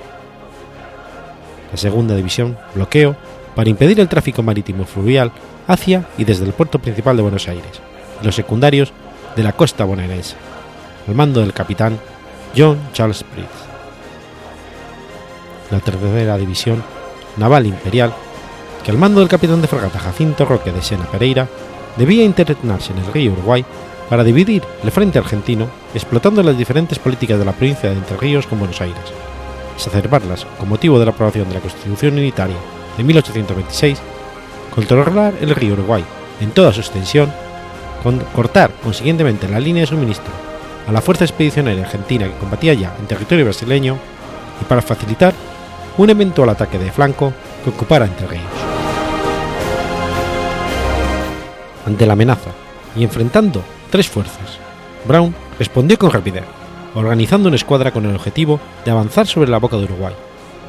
La 1.70 1.76
segunda 1.76 2.16
división, 2.16 2.58
bloqueo, 2.74 3.16
para 3.54 3.70
impedir 3.70 4.00
el 4.00 4.08
tráfico 4.08 4.42
marítimo 4.42 4.84
fluvial 4.84 5.32
hacia 5.66 6.06
y 6.16 6.24
desde 6.24 6.44
el 6.44 6.52
puerto 6.52 6.78
principal 6.78 7.16
de 7.16 7.22
Buenos 7.22 7.48
Aires, 7.48 7.80
y 8.20 8.24
los 8.24 8.34
secundarios 8.34 8.92
de 9.36 9.42
la 9.42 9.52
costa 9.52 9.84
bonaerense, 9.84 10.36
al 11.06 11.14
mando 11.14 11.40
del 11.40 11.52
capitán 11.52 11.98
John 12.56 12.78
Charles 12.92 13.22
Pritz. 13.22 13.67
La 15.70 15.80
tercera 15.80 16.36
división, 16.36 16.82
naval 17.36 17.66
imperial, 17.66 18.12
que 18.84 18.90
al 18.90 18.98
mando 18.98 19.20
del 19.20 19.28
capitán 19.28 19.60
de 19.60 19.68
fragata 19.68 19.98
Jacinto 19.98 20.44
Roque 20.44 20.72
de 20.72 20.82
Sena 20.82 21.04
Pereira, 21.04 21.48
debía 21.96 22.24
internarse 22.24 22.92
en 22.92 22.98
el 22.98 23.12
río 23.12 23.32
Uruguay 23.32 23.64
para 24.08 24.24
dividir 24.24 24.62
el 24.82 24.90
frente 24.90 25.18
argentino, 25.18 25.68
explotando 25.94 26.42
las 26.42 26.56
diferentes 26.56 26.98
políticas 26.98 27.38
de 27.38 27.44
la 27.44 27.52
provincia 27.52 27.90
de 27.90 27.96
Entre 27.96 28.16
Ríos 28.16 28.46
con 28.46 28.58
Buenos 28.58 28.80
Aires, 28.80 29.02
exacerbarlas 29.76 30.46
con 30.58 30.68
motivo 30.68 30.98
de 30.98 31.04
la 31.04 31.10
aprobación 31.10 31.48
de 31.48 31.54
la 31.54 31.60
Constitución 31.60 32.14
Unitaria 32.14 32.56
de 32.96 33.04
1826, 33.04 33.98
controlar 34.74 35.34
el 35.40 35.54
río 35.54 35.74
Uruguay 35.74 36.04
en 36.40 36.50
toda 36.52 36.72
su 36.72 36.80
extensión, 36.80 37.30
cortar 38.34 38.70
consiguientemente 38.82 39.48
la 39.48 39.60
línea 39.60 39.82
de 39.82 39.88
suministro 39.88 40.32
a 40.86 40.92
la 40.92 41.02
fuerza 41.02 41.24
expedicionaria 41.24 41.84
argentina 41.84 42.26
que 42.26 42.38
combatía 42.38 42.72
ya 42.72 42.94
en 42.98 43.06
territorio 43.06 43.44
brasileño 43.44 43.98
y 44.60 44.64
para 44.64 44.80
facilitar 44.80 45.34
un 45.98 46.10
eventual 46.10 46.48
ataque 46.48 46.78
de 46.78 46.90
flanco 46.92 47.32
que 47.62 47.70
ocupara 47.70 48.06
Entre 48.06 48.26
Ríos. 48.26 48.44
Ante 51.86 52.06
la 52.06 52.12
amenaza 52.12 52.50
y 52.96 53.04
enfrentando 53.04 53.62
tres 53.90 54.08
fuerzas, 54.08 54.58
Brown 55.06 55.34
respondió 55.58 55.98
con 55.98 56.10
rapidez, 56.10 56.44
organizando 56.94 57.48
una 57.48 57.56
escuadra 57.56 57.90
con 57.90 58.06
el 58.06 58.14
objetivo 58.14 58.60
de 58.84 58.90
avanzar 58.90 59.26
sobre 59.26 59.50
la 59.50 59.58
boca 59.58 59.76
de 59.76 59.84
Uruguay, 59.84 60.14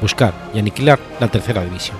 buscar 0.00 0.34
y 0.52 0.58
aniquilar 0.58 0.98
la 1.20 1.28
tercera 1.28 1.62
división. 1.62 1.96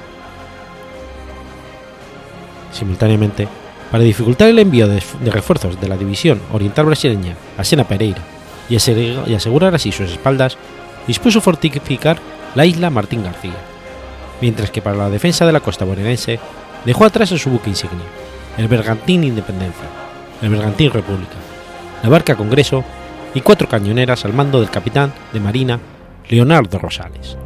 Simultáneamente, 2.72 3.48
para 3.90 4.04
dificultar 4.04 4.48
el 4.48 4.58
envío 4.58 4.88
de, 4.88 5.02
refuerzos 5.26 5.80
de 5.80 5.88
la 5.88 5.96
división 5.96 6.40
oriental 6.52 6.86
brasileña 6.86 7.36
a 7.56 7.64
Sena 7.64 7.84
Pereira 7.84 8.22
y, 8.68 8.76
asegurar 8.76 9.74
así 9.74 9.92
sus 9.92 10.10
espaldas, 10.10 10.56
dispuso 11.06 11.40
fortificar 11.40 12.18
la 12.54 12.66
isla 12.66 12.90
Martín 12.90 13.22
García, 13.22 13.56
mientras 14.40 14.70
que 14.70 14.82
para 14.82 14.96
la 14.96 15.10
defensa 15.10 15.46
de 15.46 15.52
la 15.52 15.60
costa 15.60 15.84
bonaerense 15.84 16.38
dejó 16.84 17.04
atrás 17.04 17.32
a 17.32 17.38
su 17.38 17.50
buque 17.50 17.70
insignia, 17.70 18.04
el 18.56 18.68
Bergantín 18.68 19.24
Independencia, 19.24 19.86
el 20.42 20.50
Bergantín 20.50 20.90
República, 20.90 21.36
la 22.02 22.08
barca 22.08 22.34
Congreso 22.34 22.84
y 23.34 23.40
cuatro 23.40 23.68
cañoneras 23.68 24.24
al 24.24 24.32
mando 24.32 24.60
del 24.60 24.70
capitán 24.70 25.12
de 25.32 25.40
marina 25.40 25.80
Leonardo 26.28 26.78
Rosales. 26.78 27.36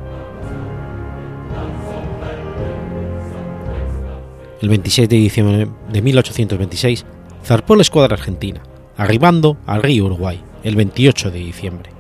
El 4.61 4.69
26 4.71 5.09
de 5.09 5.17
diciembre 5.17 5.69
de 5.91 6.03
1826 6.03 7.05
zarpó 7.45 7.77
la 7.77 7.83
escuadra 7.83 8.15
argentina, 8.15 8.63
arribando 8.97 9.59
al 9.67 9.83
río 9.83 10.07
Uruguay 10.07 10.43
el 10.63 10.77
28 10.77 11.31
de 11.31 11.39
diciembre. 11.39 11.94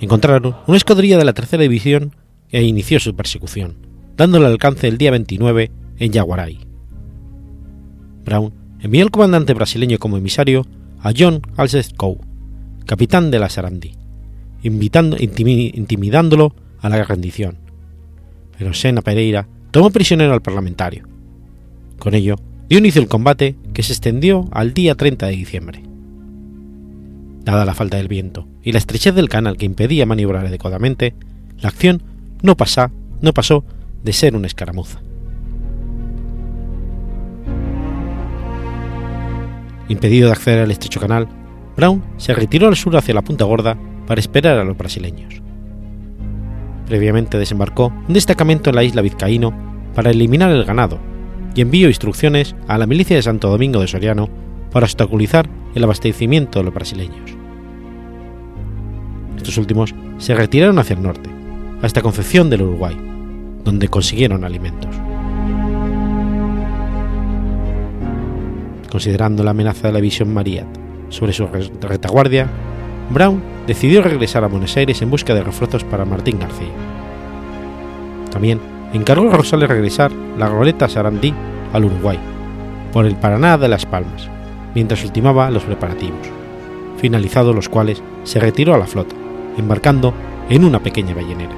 Encontraron 0.00 0.56
una 0.66 0.76
escuadrilla 0.76 1.18
de 1.18 1.24
la 1.24 1.34
tercera 1.34 1.62
división 1.62 2.14
e 2.50 2.62
inició 2.62 2.98
su 3.00 3.14
persecución, 3.14 3.76
dándole 4.16 4.46
alcance 4.46 4.88
el 4.88 4.98
día 4.98 5.10
29 5.10 5.70
en 5.98 6.12
Yaguaray. 6.12 6.58
Brown 8.24 8.52
envió 8.80 9.02
al 9.02 9.10
comandante 9.10 9.54
brasileño 9.54 9.98
como 9.98 10.16
emisario 10.16 10.66
a 11.02 11.12
John 11.16 11.42
Alcest 11.56 11.94
capitán 12.86 13.30
de 13.30 13.38
la 13.38 13.48
Sarandí, 13.48 13.92
invitando, 14.62 15.16
intimidándolo 15.18 16.54
a 16.80 16.88
la 16.88 17.04
rendición. 17.04 17.58
Pero 18.58 18.74
Sena 18.74 19.02
Pereira 19.02 19.46
tomó 19.70 19.90
prisionero 19.90 20.32
al 20.32 20.42
parlamentario. 20.42 21.06
Con 21.98 22.14
ello, 22.14 22.36
dio 22.68 22.78
inicio 22.78 23.02
el 23.02 23.08
combate 23.08 23.54
que 23.74 23.82
se 23.82 23.92
extendió 23.92 24.48
al 24.50 24.72
día 24.72 24.94
30 24.94 25.26
de 25.26 25.32
diciembre. 25.32 25.89
Dada 27.50 27.64
la 27.64 27.74
falta 27.74 27.96
del 27.96 28.06
viento 28.06 28.46
y 28.62 28.70
la 28.70 28.78
estrechez 28.78 29.12
del 29.12 29.28
canal 29.28 29.56
que 29.56 29.66
impedía 29.66 30.06
maniobrar 30.06 30.46
adecuadamente, 30.46 31.16
la 31.58 31.70
acción 31.70 32.00
no, 32.42 32.56
pasa, 32.56 32.92
no 33.20 33.34
pasó 33.34 33.64
de 34.04 34.12
ser 34.12 34.36
una 34.36 34.46
escaramuza. 34.46 35.00
Impedido 39.88 40.28
de 40.28 40.32
acceder 40.32 40.60
al 40.60 40.70
estrecho 40.70 41.00
canal, 41.00 41.26
Brown 41.76 42.04
se 42.18 42.34
retiró 42.34 42.68
al 42.68 42.76
sur 42.76 42.96
hacia 42.96 43.14
la 43.14 43.22
Punta 43.22 43.44
Gorda 43.46 43.76
para 44.06 44.20
esperar 44.20 44.56
a 44.56 44.64
los 44.64 44.78
brasileños. 44.78 45.42
Previamente 46.86 47.36
desembarcó 47.36 47.92
un 48.06 48.14
destacamento 48.14 48.70
en 48.70 48.76
la 48.76 48.84
isla 48.84 49.02
Vizcaíno 49.02 49.52
para 49.96 50.12
eliminar 50.12 50.52
el 50.52 50.64
ganado 50.64 51.00
y 51.56 51.62
envió 51.62 51.88
instrucciones 51.88 52.54
a 52.68 52.78
la 52.78 52.86
milicia 52.86 53.16
de 53.16 53.22
Santo 53.22 53.48
Domingo 53.48 53.80
de 53.80 53.88
Soriano 53.88 54.28
para 54.70 54.84
obstaculizar 54.84 55.50
el 55.74 55.82
abastecimiento 55.82 56.60
de 56.60 56.66
los 56.66 56.74
brasileños. 56.74 57.39
Estos 59.40 59.56
últimos 59.56 59.94
se 60.18 60.34
retiraron 60.34 60.78
hacia 60.78 60.92
el 60.92 61.02
norte, 61.02 61.30
hasta 61.80 62.02
Concepción 62.02 62.50
del 62.50 62.60
Uruguay, 62.60 62.94
donde 63.64 63.88
consiguieron 63.88 64.44
alimentos. 64.44 64.94
Considerando 68.90 69.42
la 69.42 69.52
amenaza 69.52 69.86
de 69.86 69.94
la 69.94 69.98
división 69.98 70.34
Mariat 70.34 70.66
sobre 71.08 71.32
su 71.32 71.48
retaguardia, 71.80 72.48
Brown 73.08 73.40
decidió 73.66 74.02
regresar 74.02 74.44
a 74.44 74.48
Buenos 74.48 74.76
Aires 74.76 75.00
en 75.00 75.08
busca 75.08 75.34
de 75.34 75.42
refuerzos 75.42 75.84
para 75.84 76.04
Martín 76.04 76.38
García. 76.38 76.68
También 78.30 78.60
encargó 78.92 79.30
a 79.30 79.36
Rosales 79.38 79.70
regresar 79.70 80.12
la 80.36 80.50
goleta 80.50 80.86
Sarandí 80.86 81.32
al 81.72 81.86
Uruguay, 81.86 82.18
por 82.92 83.06
el 83.06 83.16
Paraná 83.16 83.56
de 83.56 83.68
Las 83.68 83.86
Palmas, 83.86 84.28
mientras 84.74 85.02
ultimaba 85.02 85.50
los 85.50 85.62
preparativos, 85.62 86.28
finalizados 86.98 87.54
los 87.54 87.70
cuales 87.70 88.02
se 88.24 88.38
retiró 88.38 88.74
a 88.74 88.78
la 88.78 88.86
flota, 88.86 89.16
embarcando 89.56 90.14
en 90.48 90.64
una 90.64 90.80
pequeña 90.80 91.14
ballenera. 91.14 91.54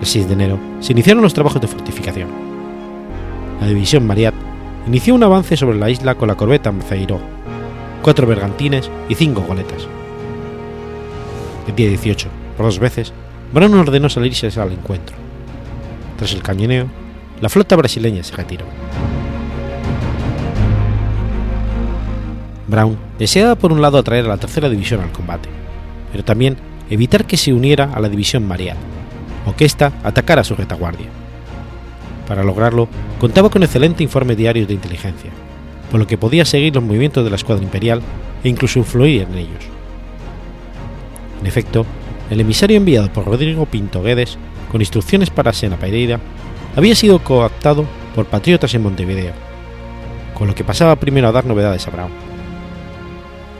El 0.00 0.06
6 0.06 0.26
de 0.28 0.32
enero 0.34 0.58
se 0.80 0.92
iniciaron 0.92 1.22
los 1.22 1.34
trabajos 1.34 1.60
de 1.60 1.68
fortificación. 1.68 2.28
La 3.60 3.66
división 3.66 4.06
Mariat 4.06 4.34
inició 4.86 5.14
un 5.14 5.22
avance 5.22 5.56
sobre 5.56 5.78
la 5.78 5.88
isla 5.88 6.14
con 6.14 6.28
la 6.28 6.34
corbeta 6.34 6.72
Maceiro, 6.72 7.18
cuatro 8.02 8.26
bergantines 8.26 8.90
y 9.08 9.14
cinco 9.14 9.42
goletas. 9.42 9.88
El 11.66 11.74
día 11.74 11.88
18, 11.88 12.28
por 12.56 12.66
dos 12.66 12.78
veces, 12.78 13.12
Brown 13.52 13.74
ordenó 13.74 14.08
salirse 14.08 14.48
al 14.60 14.72
encuentro. 14.72 15.16
Tras 16.18 16.34
el 16.34 16.42
cañoneo, 16.42 16.86
la 17.40 17.48
flota 17.48 17.76
brasileña 17.76 18.22
se 18.22 18.36
retiró. 18.36 18.66
Brown 22.74 22.96
deseaba 23.20 23.54
por 23.54 23.72
un 23.72 23.80
lado 23.80 23.98
atraer 23.98 24.24
a 24.24 24.28
la 24.28 24.36
tercera 24.36 24.68
división 24.68 25.00
al 25.00 25.12
combate, 25.12 25.48
pero 26.10 26.24
también 26.24 26.56
evitar 26.90 27.24
que 27.24 27.36
se 27.36 27.52
uniera 27.52 27.90
a 27.94 28.00
la 28.00 28.08
división 28.08 28.46
Mariat, 28.48 28.76
o 29.46 29.54
que 29.54 29.64
ésta 29.64 29.92
atacara 30.02 30.42
su 30.42 30.56
retaguardia. 30.56 31.06
Para 32.26 32.42
lograrlo, 32.42 32.88
contaba 33.20 33.48
con 33.48 33.62
excelente 33.62 34.02
informe 34.02 34.34
diarios 34.34 34.66
de 34.66 34.74
inteligencia, 34.74 35.30
por 35.88 36.00
lo 36.00 36.06
que 36.08 36.18
podía 36.18 36.44
seguir 36.44 36.74
los 36.74 36.82
movimientos 36.82 37.22
de 37.22 37.30
la 37.30 37.36
escuadra 37.36 37.62
imperial 37.62 38.02
e 38.42 38.48
incluso 38.48 38.80
influir 38.80 39.22
en 39.22 39.38
ellos. 39.38 39.64
En 41.40 41.46
efecto, 41.46 41.86
el 42.28 42.40
emisario 42.40 42.76
enviado 42.76 43.12
por 43.12 43.24
Rodrigo 43.24 43.66
Pinto 43.66 44.02
Guedes, 44.02 44.36
con 44.72 44.80
instrucciones 44.80 45.30
para 45.30 45.52
Sena 45.52 45.76
Pereira, 45.76 46.18
había 46.74 46.96
sido 46.96 47.20
cooptado 47.20 47.84
por 48.16 48.26
patriotas 48.26 48.74
en 48.74 48.82
Montevideo, 48.82 49.32
con 50.34 50.48
lo 50.48 50.56
que 50.56 50.64
pasaba 50.64 50.96
primero 50.96 51.28
a 51.28 51.32
dar 51.32 51.44
novedades 51.44 51.86
a 51.86 51.90
Brown. 51.90 52.23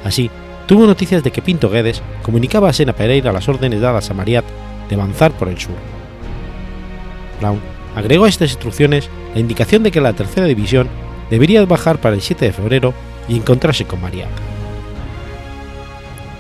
Así, 0.05 0.31
tuvo 0.67 0.87
noticias 0.87 1.25
de 1.25 1.33
que 1.33 1.43
Pinto 1.43 1.71
Guedes 1.71 2.03
comunicaba 2.23 2.69
a 2.69 2.73
Sena 2.73 2.93
Pereira 2.93 3.33
las 3.33 3.49
órdenes 3.49 3.81
dadas 3.81 4.11
a 4.11 4.15
Mariat 4.15 4.45
de 4.89 4.95
avanzar 4.95 5.33
por 5.33 5.49
el 5.49 5.59
sur. 5.59 5.75
Brown 7.41 7.59
agregó 7.97 8.27
a 8.27 8.29
estas 8.29 8.51
instrucciones 8.51 9.09
la 9.35 9.41
indicación 9.41 9.83
de 9.83 9.91
que 9.91 10.01
la 10.01 10.13
tercera 10.13 10.47
división 10.47 10.89
debería 11.31 11.65
bajar 11.65 11.99
para 12.01 12.15
el 12.15 12.21
7 12.21 12.45
de 12.45 12.53
febrero 12.53 12.95
y 13.29 13.37
encontrarse 13.37 13.87
con 13.87 14.03
Mariat. 14.03 14.29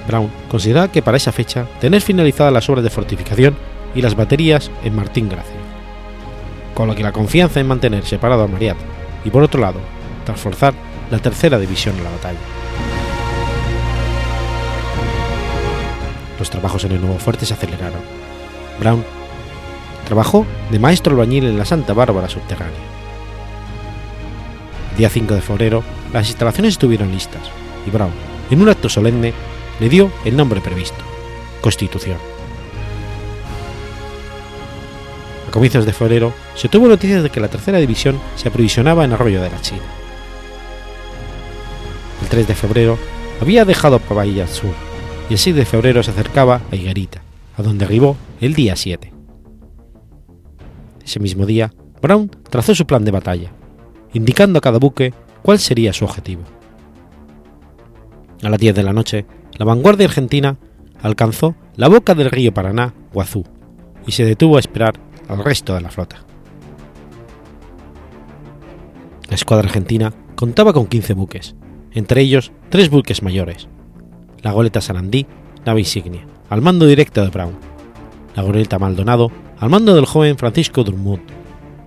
Brown 0.06 0.30
consideraba 0.50 0.92
que 0.92 1.02
para 1.02 1.16
esa 1.16 1.32
fecha 1.32 1.66
tener 1.80 2.02
finalizadas 2.02 2.52
las 2.52 2.68
obras 2.68 2.84
de 2.84 2.90
fortificación 2.90 3.56
y 3.94 4.02
las 4.02 4.14
baterías 4.14 4.70
en 4.82 4.94
Martín 4.94 5.28
Gracia, 5.30 5.56
con 6.74 6.88
lo 6.88 6.94
que 6.94 7.02
la 7.02 7.12
confianza 7.12 7.60
en 7.60 7.68
mantener 7.68 8.04
separado 8.04 8.42
a 8.42 8.48
Mariat 8.48 8.76
y 9.24 9.30
por 9.30 9.42
otro 9.42 9.60
lado, 9.60 9.80
tras 10.26 10.38
forzar 10.38 10.74
la 11.10 11.18
tercera 11.18 11.58
división 11.58 11.96
en 11.96 12.04
la 12.04 12.10
batalla. 12.10 12.38
Los 16.44 16.50
trabajos 16.50 16.84
en 16.84 16.92
el 16.92 17.00
nuevo 17.00 17.18
fuerte 17.18 17.46
se 17.46 17.54
aceleraron. 17.54 18.02
Brown 18.78 19.02
trabajó 20.04 20.44
de 20.70 20.78
maestro 20.78 21.14
albañil 21.14 21.44
en 21.44 21.56
la 21.56 21.64
Santa 21.64 21.94
Bárbara 21.94 22.28
subterránea. 22.28 22.82
El 24.90 24.98
día 24.98 25.08
5 25.08 25.36
de 25.36 25.40
febrero, 25.40 25.82
las 26.12 26.28
instalaciones 26.28 26.74
estuvieron 26.74 27.10
listas 27.10 27.40
y 27.86 27.90
Brown, 27.90 28.10
en 28.50 28.60
un 28.60 28.68
acto 28.68 28.90
solemne, 28.90 29.32
le 29.80 29.88
dio 29.88 30.12
el 30.26 30.36
nombre 30.36 30.60
previsto, 30.60 31.02
Constitución. 31.62 32.18
A 35.48 35.50
comienzos 35.50 35.86
de 35.86 35.94
febrero 35.94 36.34
se 36.56 36.68
tuvo 36.68 36.88
noticias 36.88 37.22
de 37.22 37.30
que 37.30 37.40
la 37.40 37.48
tercera 37.48 37.78
división 37.78 38.20
se 38.36 38.48
aprovisionaba 38.48 39.06
en 39.06 39.14
Arroyo 39.14 39.40
de 39.40 39.48
la 39.48 39.62
China. 39.62 39.80
El 42.20 42.28
3 42.28 42.46
de 42.46 42.54
febrero 42.54 42.98
había 43.40 43.64
dejado 43.64 43.98
Bahía 44.10 44.46
Sur 44.46 44.74
y 45.28 45.32
el 45.32 45.38
6 45.38 45.56
de 45.56 45.64
febrero 45.64 46.02
se 46.02 46.10
acercaba 46.10 46.60
a 46.70 46.76
Higuerita, 46.76 47.22
a 47.56 47.62
donde 47.62 47.84
arribó 47.84 48.16
el 48.40 48.54
día 48.54 48.76
7. 48.76 49.12
Ese 51.04 51.20
mismo 51.20 51.46
día, 51.46 51.72
Brown 52.02 52.30
trazó 52.50 52.74
su 52.74 52.86
plan 52.86 53.04
de 53.04 53.10
batalla, 53.10 53.52
indicando 54.12 54.58
a 54.58 54.62
cada 54.62 54.78
buque 54.78 55.14
cuál 55.42 55.58
sería 55.58 55.92
su 55.92 56.04
objetivo. 56.04 56.42
A 58.42 58.48
las 58.48 58.58
10 58.58 58.74
de 58.74 58.82
la 58.82 58.92
noche, 58.92 59.26
la 59.56 59.64
vanguardia 59.64 60.06
argentina 60.06 60.58
alcanzó 61.02 61.54
la 61.76 61.88
boca 61.88 62.14
del 62.14 62.30
río 62.30 62.52
Paraná, 62.52 62.94
Guazú, 63.12 63.44
y 64.06 64.12
se 64.12 64.24
detuvo 64.24 64.56
a 64.56 64.60
esperar 64.60 64.94
al 65.28 65.42
resto 65.42 65.74
de 65.74 65.80
la 65.80 65.90
flota. 65.90 66.24
La 69.28 69.34
escuadra 69.34 69.66
argentina 69.66 70.12
contaba 70.36 70.72
con 70.72 70.86
15 70.86 71.14
buques, 71.14 71.54
entre 71.92 72.20
ellos 72.20 72.52
tres 72.68 72.90
buques 72.90 73.22
mayores, 73.22 73.68
la 74.44 74.52
goleta 74.52 74.80
Sarandí, 74.80 75.26
nave 75.64 75.80
insignia, 75.80 76.24
al 76.50 76.60
mando 76.60 76.86
directo 76.86 77.22
de 77.22 77.30
Brown, 77.30 77.56
la 78.36 78.42
goleta 78.42 78.78
Maldonado, 78.78 79.32
al 79.58 79.70
mando 79.70 79.94
del 79.94 80.04
joven 80.04 80.36
Francisco 80.36 80.84
Drummond, 80.84 81.22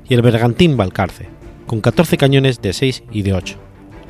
y 0.09 0.15
el 0.15 0.23
bergantín 0.23 0.75
Balcarce, 0.75 1.29
con 1.67 1.81
14 1.81 2.17
cañones 2.17 2.61
de 2.61 2.73
6 2.73 3.03
y 3.11 3.21
de 3.21 3.33
8, 3.33 3.55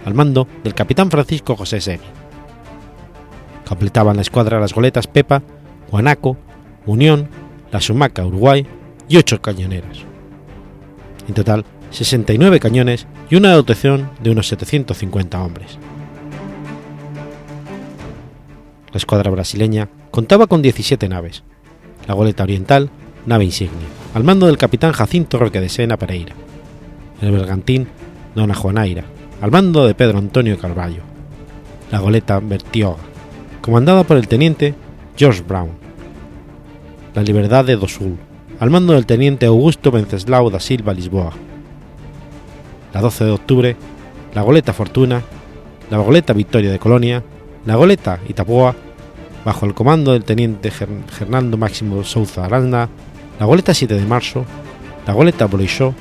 al 0.05 0.13
mando 0.13 0.47
del 0.63 0.73
capitán 0.73 1.11
Francisco 1.11 1.57
José 1.57 1.81
Segui. 1.81 2.05
Completaban 3.67 4.15
la 4.15 4.21
escuadra 4.21 4.61
las 4.61 4.73
goletas 4.73 5.07
Pepa, 5.07 5.43
Guanaco, 5.91 6.37
Unión, 6.85 7.27
la 7.69 7.81
Sumaca 7.81 8.25
Uruguay 8.25 8.65
y 9.09 9.17
8 9.17 9.41
cañoneras. 9.41 9.99
En 11.27 11.33
total, 11.33 11.65
69 11.89 12.61
cañones 12.61 13.07
y 13.29 13.35
una 13.35 13.51
dotación 13.51 14.09
de 14.23 14.31
unos 14.31 14.47
750 14.47 15.41
hombres. 15.43 15.77
La 18.91 18.97
escuadra 18.97 19.29
brasileña 19.31 19.89
contaba 20.11 20.47
con 20.47 20.61
17 20.61 21.09
naves, 21.09 21.43
la 22.07 22.13
goleta 22.13 22.43
oriental, 22.43 22.89
nave 23.25 23.43
insignia, 23.43 23.87
al 24.13 24.23
mando 24.23 24.47
del 24.47 24.57
capitán 24.57 24.93
Jacinto 24.93 25.37
Roque 25.37 25.59
de 25.59 25.69
Sena 25.69 25.97
Pereira, 25.97 26.33
el 27.21 27.31
bergantín 27.31 27.87
Dona 28.33 28.55
Juanaira, 28.55 29.03
al 29.41 29.51
mando 29.51 29.85
de 29.85 29.93
Pedro 29.93 30.19
Antonio 30.19 30.57
Carballo, 30.57 31.01
la 31.91 31.99
goleta 31.99 32.39
Bertioga, 32.39 33.03
comandada 33.61 34.03
por 34.03 34.15
el 34.17 34.27
teniente 34.27 34.73
George 35.17 35.43
Brown, 35.45 35.71
la 37.13 37.23
Libertad 37.23 37.65
de 37.65 37.75
Dosul, 37.75 38.17
al 38.59 38.69
mando 38.69 38.93
del 38.93 39.05
teniente 39.05 39.45
Augusto 39.45 39.91
Venceslao 39.91 40.49
da 40.49 40.59
Silva 40.59 40.93
Lisboa, 40.93 41.33
la 42.93 43.01
12 43.01 43.25
de 43.25 43.31
octubre, 43.31 43.75
la 44.33 44.41
goleta 44.43 44.71
Fortuna, 44.71 45.21
la 45.91 45.97
goleta 45.97 46.33
Victoria 46.33 46.71
de 46.71 46.79
Colonia, 46.79 47.23
la 47.67 47.75
goleta 47.75 48.19
Itapoa, 48.29 48.73
bajo 49.43 49.65
el 49.65 49.73
comando 49.73 50.13
del 50.13 50.23
teniente 50.23 50.71
Fernando 50.71 51.57
Máximo 51.57 52.01
Souza 52.05 52.45
Aranda, 52.45 52.87
la 53.37 53.45
goleta 53.45 53.73
7 53.73 53.93
de 53.93 54.05
marzo, 54.05 54.45
la 55.05 55.13
goleta 55.13 55.47
Bolisó, 55.47 55.93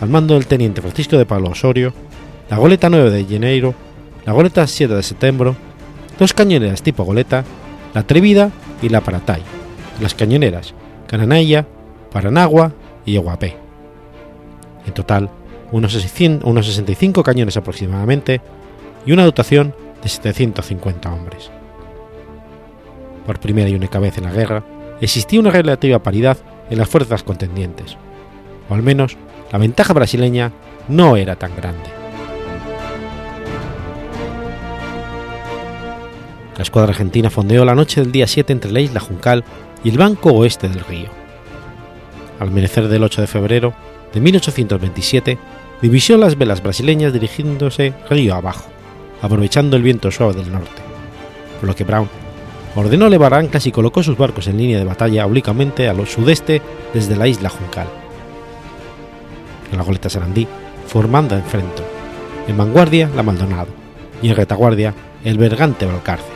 al 0.00 0.08
mando 0.08 0.34
del 0.34 0.48
teniente 0.48 0.82
Francisco 0.82 1.16
de 1.16 1.24
Pablo 1.24 1.50
Osorio, 1.50 1.94
la 2.50 2.56
goleta 2.56 2.90
9 2.90 3.10
de 3.10 3.24
Janeiro, 3.24 3.74
la 4.26 4.32
goleta 4.32 4.66
7 4.66 4.92
de 4.92 5.02
septiembre, 5.04 5.54
dos 6.18 6.34
cañoneras 6.34 6.82
tipo 6.82 7.04
goleta, 7.04 7.44
la 7.94 8.00
Atrevida 8.00 8.50
y 8.82 8.88
la 8.88 9.00
Paratay, 9.00 9.42
las 10.00 10.14
cañoneras 10.14 10.74
Cananaya, 11.06 11.64
Paranagua 12.10 12.72
y 13.06 13.16
Aguapé. 13.16 13.56
En 14.84 14.92
total, 14.92 15.30
unos, 15.70 15.92
600, 15.92 16.50
unos 16.50 16.66
65 16.66 17.22
cañones 17.22 17.56
aproximadamente 17.56 18.40
y 19.06 19.12
una 19.12 19.24
dotación 19.24 19.74
de 20.04 20.08
750 20.08 21.12
hombres. 21.12 21.50
Por 23.26 23.40
primera 23.40 23.68
y 23.68 23.74
única 23.74 23.98
vez 23.98 24.16
en 24.18 24.24
la 24.24 24.32
guerra, 24.32 24.62
existía 25.00 25.40
una 25.40 25.50
relativa 25.50 25.98
paridad 26.02 26.36
en 26.70 26.78
las 26.78 26.88
fuerzas 26.88 27.24
contendientes, 27.24 27.96
o 28.68 28.74
al 28.74 28.82
menos 28.82 29.16
la 29.50 29.58
ventaja 29.58 29.92
brasileña 29.92 30.52
no 30.88 31.16
era 31.16 31.36
tan 31.36 31.56
grande. 31.56 31.90
La 36.56 36.62
escuadra 36.62 36.90
argentina 36.90 37.30
fondeó 37.30 37.64
la 37.64 37.74
noche 37.74 38.00
del 38.00 38.12
día 38.12 38.28
7 38.28 38.52
entre 38.52 38.70
la 38.70 38.80
isla 38.80 39.00
Juncal 39.00 39.42
y 39.82 39.90
el 39.90 39.98
banco 39.98 40.32
oeste 40.32 40.68
del 40.68 40.80
río. 40.80 41.08
Al 42.38 42.48
amanecer 42.48 42.88
del 42.88 43.02
8 43.02 43.22
de 43.22 43.26
febrero 43.26 43.74
de 44.12 44.20
1827, 44.20 45.38
divisió 45.82 46.16
las 46.16 46.38
velas 46.38 46.62
brasileñas 46.62 47.12
dirigiéndose 47.12 47.94
río 48.08 48.34
abajo, 48.34 48.70
aprovechando 49.22 49.76
el 49.76 49.82
viento 49.82 50.10
suave 50.10 50.34
del 50.34 50.52
norte, 50.52 50.82
por 51.60 51.68
lo 51.68 51.74
que 51.74 51.84
Brown 51.84 52.08
ordenó 52.76 53.08
levar 53.08 53.34
anclas 53.34 53.66
y 53.66 53.72
colocó 53.72 54.02
sus 54.02 54.16
barcos 54.16 54.48
en 54.48 54.58
línea 54.58 54.78
de 54.78 54.84
batalla 54.84 55.26
oblicuamente 55.26 55.88
al 55.88 56.06
sudeste 56.06 56.60
desde 56.92 57.16
la 57.16 57.26
isla 57.26 57.48
Juncal. 57.48 57.86
La 59.76 59.82
goleta 59.82 60.08
Sarandí 60.08 60.46
formando 60.86 61.34
en 61.34 61.44
frente, 61.44 61.82
en 62.46 62.56
vanguardia 62.56 63.10
la 63.14 63.22
Maldonado 63.22 63.68
y 64.22 64.28
en 64.28 64.36
retaguardia 64.36 64.94
el 65.24 65.38
Bergante 65.38 65.86
Balcarce. 65.86 66.32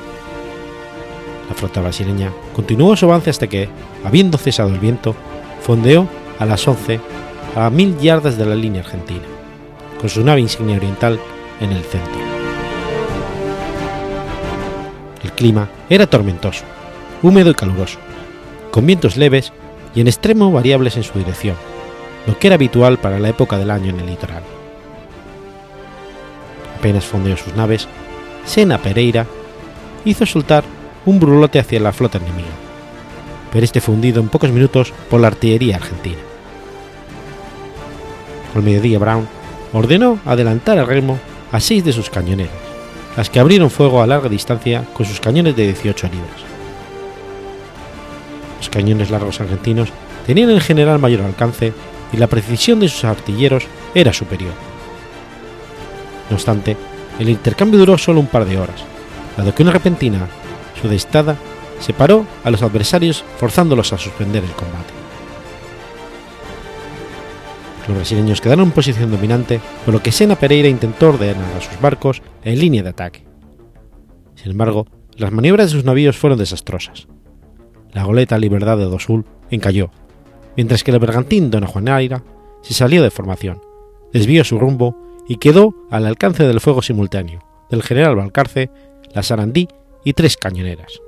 La 1.49 1.55
flota 1.55 1.81
brasileña 1.81 2.33
continuó 2.55 2.97
su 2.97 3.07
avance 3.07 3.31
hasta 3.31 3.47
que, 3.47 3.69
habiendo 4.05 4.39
cesado 4.39 4.69
el 4.71 4.81
viento, 4.81 5.15
fondeó 5.63 6.09
a 6.39 6.47
las 6.47 6.67
11 6.67 7.01
a 7.57 7.71
mil 7.71 7.99
yardas 7.99 8.37
de 8.37 8.47
la 8.47 8.55
línea 8.55 8.83
argentina, 8.83 9.25
con 10.01 10.11
su 10.11 10.25
nave 10.25 10.41
insignia 10.41 10.77
oriental 10.77 11.19
en 11.61 11.73
el 11.73 11.83
centro. 11.83 12.28
Clima 15.39 15.69
era 15.89 16.09
tormentoso, 16.09 16.65
húmedo 17.23 17.51
y 17.51 17.55
caluroso, 17.55 17.99
con 18.73 18.85
vientos 18.85 19.17
leves 19.17 19.53
y 19.95 20.01
en 20.01 20.09
extremo 20.09 20.51
variables 20.51 20.97
en 20.97 21.05
su 21.05 21.17
dirección, 21.17 21.55
lo 22.27 22.37
que 22.37 22.49
era 22.49 22.57
habitual 22.57 22.99
para 22.99 23.21
la 23.21 23.29
época 23.29 23.57
del 23.57 23.71
año 23.71 23.91
en 23.91 24.01
el 24.01 24.07
litoral. 24.07 24.43
Apenas 26.77 27.05
fondeó 27.05 27.37
sus 27.37 27.55
naves, 27.55 27.87
Sena 28.45 28.79
Pereira 28.79 29.27
hizo 30.05 30.27
soltar 30.27 30.65
un 31.07 31.21
brulote 31.21 31.61
hacia 31.61 31.79
la 31.79 31.93
flota 31.93 32.19
enemiga, 32.19 32.49
pero 33.53 33.65
este 33.65 33.81
fue 33.81 33.95
hundido 33.95 34.21
en 34.21 34.29
pocos 34.29 34.51
minutos 34.51 34.93
por 35.09 35.21
la 35.21 35.29
artillería 35.29 35.77
argentina. 35.77 36.19
Al 38.57 38.63
mediodía 38.65 38.99
Brown 38.99 39.29
ordenó 39.73 40.19
adelantar 40.25 40.79
al 40.79 40.89
remo 40.89 41.17
a 41.53 41.61
seis 41.61 41.85
de 41.85 41.93
sus 41.93 42.11
cañoneras, 42.11 42.68
las 43.19 43.31
que 43.31 43.41
abrieron 43.41 43.69
fuego 43.69 44.01
a 44.01 44.07
larga 44.07 44.29
distancia 44.29 44.85
con 44.93 45.05
sus 45.05 45.19
cañones 45.19 45.57
de 45.57 45.65
18 45.65 46.07
libras. 46.07 46.41
Los 48.59 48.69
cañones 48.69 49.11
largos 49.11 49.41
argentinos 49.41 49.89
tenían 50.25 50.51
en 50.51 50.61
general 50.61 51.01
mayor 51.01 51.23
alcance 51.23 51.73
y 52.13 52.17
la 52.17 52.29
precisión 52.29 52.79
de 52.79 52.89
sus 52.89 53.03
artilleros 53.03 53.65
era 53.93 54.13
superior. 54.13 54.53
No 56.31 56.37
obstante, 56.37 56.77
el 57.19 57.29
intercambio 57.29 57.81
duró 57.81 57.99
solo 57.99 58.21
un 58.21 58.29
par 58.29 58.45
de 58.45 58.57
horas, 58.57 58.85
dado 59.37 59.53
que 59.53 59.65
una 59.65 59.73
repentina 59.73 60.29
sudestada 60.81 61.35
separó 61.81 62.25
a 62.45 62.53
los 62.53 62.63
adversarios 62.63 63.25
forzándolos 63.39 63.93
a 63.93 63.99
suspender 63.99 64.45
el 64.45 64.53
combate. 64.53 64.93
Los 67.89 67.97
brasileños 67.97 68.41
quedaron 68.43 68.67
en 68.67 68.73
posición 68.73 69.11
dominante, 69.11 69.61
por 69.85 69.95
lo 69.95 70.03
que 70.03 70.13
Sena 70.13 70.37
Pereira 70.37 70.69
intentó 70.69 71.09
ordenar 71.09 71.57
a 71.57 71.61
sus 71.61 71.81
barcos 71.81 72.23
en 72.45 72.59
línea 72.59 72.83
de 72.83 72.91
ataque. 72.91 73.25
Sin 74.35 74.53
embargo, 74.53 74.87
las 75.17 75.33
maniobras 75.33 75.67
de 75.67 75.73
sus 75.73 75.85
navíos 75.85 76.17
fueron 76.17 76.39
desastrosas. 76.39 77.09
La 77.93 78.05
goleta 78.05 78.39
Libertad 78.39 78.79
de 78.79 78.85
Dosul 78.85 79.25
encalló, 79.51 79.91
mientras 80.57 80.85
que 80.85 80.91
el 80.91 80.99
bergantín 80.99 81.51
Dona 81.51 81.67
Juanaira 81.67 82.23
se 82.63 82.75
salió 82.75 83.03
de 83.03 83.11
formación, 83.11 83.61
desvió 84.13 84.45
su 84.45 84.59
rumbo 84.59 84.97
y 85.29 85.37
quedó 85.37 85.75
al 85.91 86.07
alcance 86.07 86.47
del 86.47 86.61
fuego 86.61 86.83
simultáneo 86.83 87.49
del 87.71 87.83
general 87.83 88.17
Balcarce, 88.17 88.71
la 89.13 89.23
Sarandí 89.23 89.69
y 90.05 90.13
tres 90.13 90.37
cañoneras. 90.37 91.01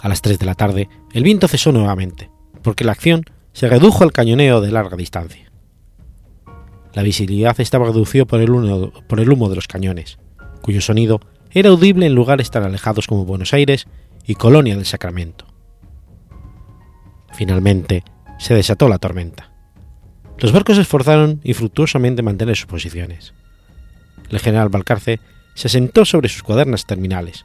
A 0.00 0.08
las 0.08 0.20
3 0.20 0.38
de 0.38 0.46
la 0.46 0.54
tarde, 0.54 0.88
el 1.12 1.22
viento 1.22 1.48
cesó 1.48 1.72
nuevamente, 1.72 2.30
porque 2.62 2.84
la 2.84 2.92
acción 2.92 3.22
se 3.52 3.68
redujo 3.68 4.04
al 4.04 4.12
cañoneo 4.12 4.60
de 4.60 4.70
larga 4.70 4.96
distancia. 4.96 5.43
La 6.94 7.02
visibilidad 7.02 7.60
estaba 7.60 7.86
reducida 7.86 8.24
por 8.24 8.40
el, 8.40 8.50
humo, 8.50 9.48
de 9.48 9.56
los 9.56 9.66
cañones, 9.66 10.18
cuyo 10.62 10.80
sonido 10.80 11.20
era 11.50 11.70
audible 11.70 12.06
en 12.06 12.14
lugares 12.14 12.50
tan 12.50 12.62
alejados 12.62 13.08
como 13.08 13.24
Buenos 13.24 13.52
Aires 13.52 13.86
y 14.24 14.36
Colonia 14.36 14.76
del 14.76 14.86
Sacramento. 14.86 15.46
Finalmente, 17.32 18.04
se 18.38 18.54
desató 18.54 18.88
la 18.88 18.98
tormenta. 18.98 19.50
Los 20.38 20.52
barcos 20.52 20.76
se 20.76 20.82
esforzaron 20.82 21.40
infructuosamente 21.42 22.20
en 22.20 22.26
mantener 22.26 22.56
sus 22.56 22.66
posiciones. 22.66 23.34
El 24.30 24.38
general 24.38 24.68
Balcarce 24.68 25.20
se 25.54 25.68
sentó 25.68 26.04
sobre 26.04 26.28
sus 26.28 26.44
cuadernas 26.44 26.86
terminales, 26.86 27.44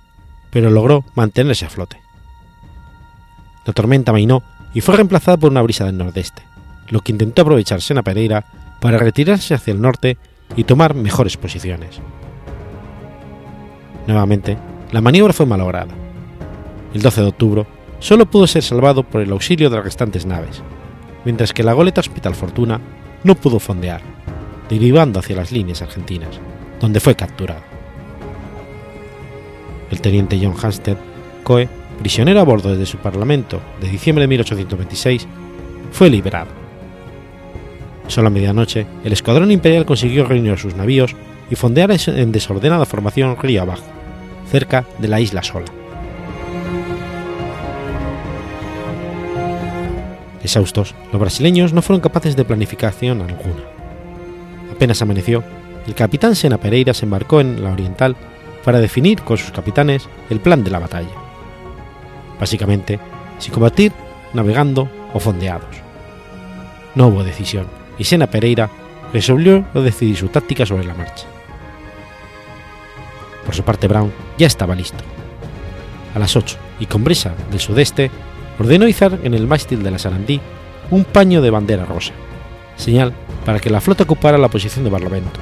pero 0.52 0.70
logró 0.70 1.06
mantenerse 1.16 1.66
a 1.66 1.70
flote. 1.70 1.98
La 3.66 3.74
tormenta 3.74 4.12
mainó 4.12 4.44
y 4.74 4.82
fue 4.82 4.96
reemplazada 4.96 5.38
por 5.38 5.52
una 5.52 5.62
brisa 5.62 5.86
del 5.86 5.98
nordeste, 5.98 6.44
lo 6.90 7.02
que 7.02 7.12
intentó 7.12 7.42
aprovechar 7.42 7.82
Sena 7.82 8.04
Pereira 8.04 8.46
para 8.80 8.98
retirarse 8.98 9.54
hacia 9.54 9.72
el 9.72 9.82
norte 9.82 10.18
y 10.56 10.64
tomar 10.64 10.96
mejores 10.96 11.38
posiciones. 11.38 12.00
Nuevamente, 14.08 14.58
la 14.92 15.02
maniobra 15.02 15.34
fue 15.34 15.46
malograda. 15.46 15.94
El 16.94 17.02
12 17.02 17.22
de 17.22 17.28
octubre 17.28 17.66
solo 18.00 18.26
pudo 18.26 18.48
ser 18.48 18.64
salvado 18.64 19.04
por 19.04 19.22
el 19.22 19.32
auxilio 19.32 19.70
de 19.70 19.76
las 19.76 19.86
restantes 19.86 20.26
naves, 20.26 20.64
mientras 21.26 21.54
que 21.54 21.64
la 21.64 21.74
goleta 21.74 22.02
Hospital 22.02 22.34
Fortuna 22.34 22.80
no 23.24 23.36
pudo 23.36 23.60
fondear, 23.60 24.02
derivando 24.70 25.20
hacia 25.20 25.36
las 25.36 25.52
líneas 25.52 25.82
argentinas, 25.82 26.40
donde 26.80 27.00
fue 27.00 27.16
capturado. 27.16 27.62
El 29.92 30.02
teniente 30.02 30.40
John 30.42 30.56
Hansted 30.62 30.98
Coe, 31.44 31.68
prisionero 32.00 32.40
a 32.40 32.44
bordo 32.44 32.70
desde 32.70 32.86
su 32.86 32.98
parlamento 32.98 33.60
de 33.82 33.90
diciembre 33.90 34.24
de 34.24 34.28
1826, 34.28 35.28
fue 35.92 36.10
liberado. 36.10 36.59
Solo 38.10 38.28
a 38.28 38.32
medianoche, 38.32 38.88
el 39.04 39.14
escuadrón 39.14 39.52
imperial 39.52 39.86
consiguió 39.86 40.26
reunir 40.26 40.58
sus 40.58 40.76
navíos 40.76 41.16
y 41.50 41.56
fondear 41.56 41.92
en 42.08 42.32
desordenada 42.32 42.86
formación 42.86 43.38
río 43.38 43.62
abajo, 43.62 43.86
cerca 44.50 44.84
de 44.98 45.08
la 45.08 45.22
isla 45.22 45.44
Sola. 45.44 45.68
Exhaustos, 50.44 50.96
los 51.12 51.22
brasileños 51.22 51.72
no 51.72 51.84
fueron 51.84 52.02
capaces 52.02 52.36
de 52.36 52.46
planificación 52.46 53.22
alguna. 53.22 53.62
Apenas 54.72 55.02
amaneció, 55.04 55.44
el 55.86 55.94
capitán 55.94 56.36
Sena 56.36 56.58
Pereira 56.58 56.96
se 56.96 57.06
embarcó 57.06 57.42
en 57.42 57.64
la 57.64 57.72
Oriental 57.72 58.16
para 58.66 58.80
definir 58.80 59.22
con 59.22 59.38
sus 59.38 59.52
capitanes 59.52 60.10
el 60.32 60.40
plan 60.40 60.64
de 60.64 60.72
la 60.72 60.80
batalla. 60.80 61.14
Básicamente, 62.40 63.00
si 63.38 63.52
combatir 63.52 63.92
navegando 64.34 64.90
o 65.14 65.20
fondeados. 65.20 65.76
No 66.96 67.08
hubo 67.08 67.24
decisión, 67.24 67.79
y 68.00 68.06
Sena 68.06 68.28
Pereira 68.28 68.70
resolvió 69.14 69.66
decidir 69.74 70.18
su 70.18 70.30
táctica 70.30 70.66
sobre 70.66 70.86
la 70.86 70.96
marcha. 70.96 71.28
Por 73.46 73.54
su 73.54 73.64
parte, 73.64 73.88
Brown 73.88 74.12
ya 74.38 74.48
estaba 74.48 74.74
listo. 74.74 75.04
A 76.16 76.20
las 76.20 76.36
8 76.36 76.58
y 76.80 76.86
con 76.86 77.04
brisa 77.04 77.34
del 77.52 77.60
sudeste, 77.60 78.10
ordenó 78.58 78.88
izar 78.88 79.20
en 79.24 79.34
el 79.34 79.48
mástil 79.48 79.84
de 79.84 79.92
la 79.92 80.00
Sarandí 80.00 80.40
un 80.90 81.04
paño 81.04 81.42
de 81.42 81.50
bandera 81.50 81.86
rosa, 81.86 82.14
señal 82.76 83.14
para 83.46 83.60
que 83.60 83.70
la 83.70 83.82
flota 83.82 84.04
ocupara 84.04 84.38
la 84.38 84.50
posición 84.50 84.84
de 84.84 84.90
Barlovento, 84.90 85.40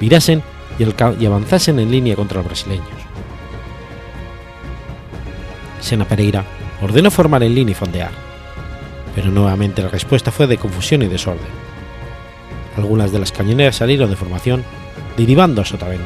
virasen 0.00 0.42
y, 0.78 1.26
avanzasen 1.26 1.78
en 1.78 1.90
línea 1.90 2.16
contra 2.16 2.38
los 2.38 2.46
brasileños. 2.46 2.86
Sena 5.80 6.04
Pereira 6.04 6.44
ordenó 6.82 7.10
formar 7.10 7.42
en 7.42 7.54
línea 7.54 7.72
y 7.72 7.74
fondear, 7.74 8.10
pero 9.14 9.30
nuevamente 9.30 9.82
la 9.82 9.88
respuesta 9.88 10.30
fue 10.30 10.46
de 10.46 10.58
confusión 10.58 11.02
y 11.02 11.06
desorden. 11.06 11.66
Algunas 12.76 13.10
de 13.10 13.18
las 13.18 13.32
cañoneras 13.32 13.76
salieron 13.76 14.10
de 14.10 14.16
formación, 14.16 14.62
derivando 15.16 15.62
a 15.62 15.64
Sotavento. 15.64 16.04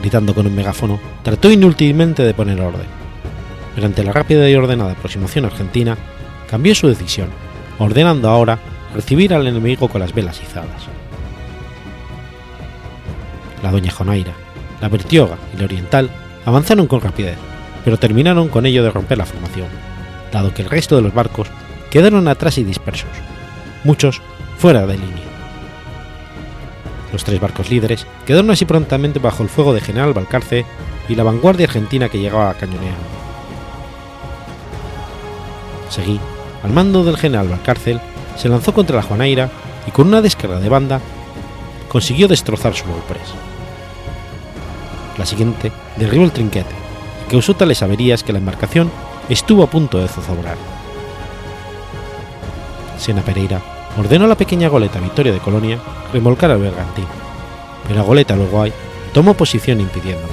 Gritando 0.00 0.34
con 0.34 0.46
un 0.46 0.54
megáfono, 0.54 1.00
trató 1.22 1.50
inútilmente 1.50 2.22
de 2.22 2.34
poner 2.34 2.60
orden. 2.60 2.86
Pero 3.74 3.86
ante 3.86 4.02
la 4.02 4.12
rápida 4.12 4.48
y 4.50 4.54
ordenada 4.54 4.92
aproximación 4.92 5.44
argentina, 5.44 5.96
cambió 6.48 6.74
su 6.74 6.88
decisión, 6.88 7.28
ordenando 7.78 8.28
ahora 8.28 8.58
recibir 8.94 9.34
al 9.34 9.46
enemigo 9.46 9.88
con 9.88 10.00
las 10.00 10.12
velas 10.12 10.40
izadas. 10.42 10.88
La 13.62 13.70
Doña 13.70 13.90
Jonaira, 13.90 14.32
la 14.80 14.88
Bertioga 14.88 15.38
y 15.54 15.58
la 15.58 15.64
Oriental 15.64 16.10
avanzaron 16.44 16.86
con 16.86 17.00
rapidez, 17.00 17.38
pero 17.84 17.98
terminaron 17.98 18.48
con 18.48 18.66
ello 18.66 18.82
de 18.82 18.90
romper 18.90 19.18
la 19.18 19.26
formación, 19.26 19.68
dado 20.32 20.52
que 20.52 20.62
el 20.62 20.70
resto 20.70 20.96
de 20.96 21.02
los 21.02 21.14
barcos 21.14 21.48
quedaron 21.90 22.28
atrás 22.28 22.58
y 22.58 22.64
dispersos, 22.64 23.10
muchos 23.84 24.20
fuera 24.58 24.86
de 24.86 24.98
línea. 24.98 25.24
Los 27.12 27.24
tres 27.24 27.40
barcos 27.40 27.70
líderes 27.70 28.06
quedaron 28.26 28.50
así 28.50 28.64
prontamente 28.64 29.20
bajo 29.20 29.42
el 29.42 29.48
fuego 29.48 29.72
de 29.72 29.80
General 29.80 30.12
Balcarce 30.12 30.64
y 31.08 31.14
la 31.14 31.22
vanguardia 31.22 31.66
argentina 31.66 32.08
que 32.08 32.18
llegaba 32.18 32.50
a 32.50 32.54
cañonear. 32.54 32.96
Seguí, 35.88 36.18
al 36.64 36.72
mando 36.72 37.04
del 37.04 37.16
general 37.16 37.48
Valcárcel, 37.48 38.00
se 38.36 38.48
lanzó 38.48 38.74
contra 38.74 38.96
la 38.96 39.02
Juanaira 39.02 39.48
y 39.86 39.92
con 39.92 40.08
una 40.08 40.22
descarga 40.22 40.58
de 40.58 40.68
banda 40.68 41.00
consiguió 41.88 42.26
destrozar 42.26 42.74
su 42.74 42.84
Bowpress. 42.86 43.32
La 45.16 45.24
siguiente 45.24 45.70
derribó 45.96 46.24
el 46.24 46.32
trinquete 46.32 46.74
y 47.26 47.30
causó 47.30 47.54
tales 47.54 47.82
averías 47.82 48.24
que 48.24 48.32
la 48.32 48.40
embarcación 48.40 48.90
estuvo 49.28 49.62
a 49.62 49.70
punto 49.70 49.98
de 50.00 50.08
zozobrar. 50.08 50.56
Sena 52.98 53.22
Pereira 53.22 53.73
ordenó 53.96 54.24
a 54.24 54.28
la 54.28 54.36
pequeña 54.36 54.68
goleta 54.68 55.00
Victoria 55.00 55.32
de 55.32 55.38
Colonia 55.38 55.78
remolcar 56.12 56.50
al 56.50 56.60
bergantín, 56.60 57.06
pero 57.84 57.96
la 57.96 58.02
goleta 58.04 58.34
Uruguay 58.34 58.72
tomó 59.12 59.34
posición 59.34 59.80
impidiéndolo. 59.80 60.32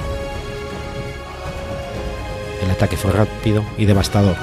El 2.62 2.70
ataque 2.70 2.96
fue 2.96 3.12
rápido 3.12 3.64
y 3.76 3.84
devastador, 3.84 4.36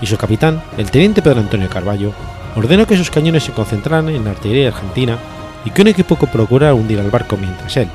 y 0.00 0.06
su 0.06 0.16
capitán, 0.16 0.62
el 0.76 0.90
teniente 0.90 1.22
Pedro 1.22 1.40
Antonio 1.40 1.68
Carballo, 1.68 2.12
ordenó 2.54 2.86
que 2.86 2.96
sus 2.96 3.10
cañones 3.10 3.44
se 3.44 3.52
concentraran 3.52 4.08
en 4.08 4.24
la 4.24 4.30
artillería 4.30 4.68
argentina 4.68 5.18
y 5.64 5.70
que 5.70 5.82
un 5.82 5.88
equipo 5.88 6.16
procurara 6.16 6.74
hundir 6.74 7.00
al 7.00 7.10
barco 7.10 7.36
mientras 7.36 7.76
él, 7.76 7.88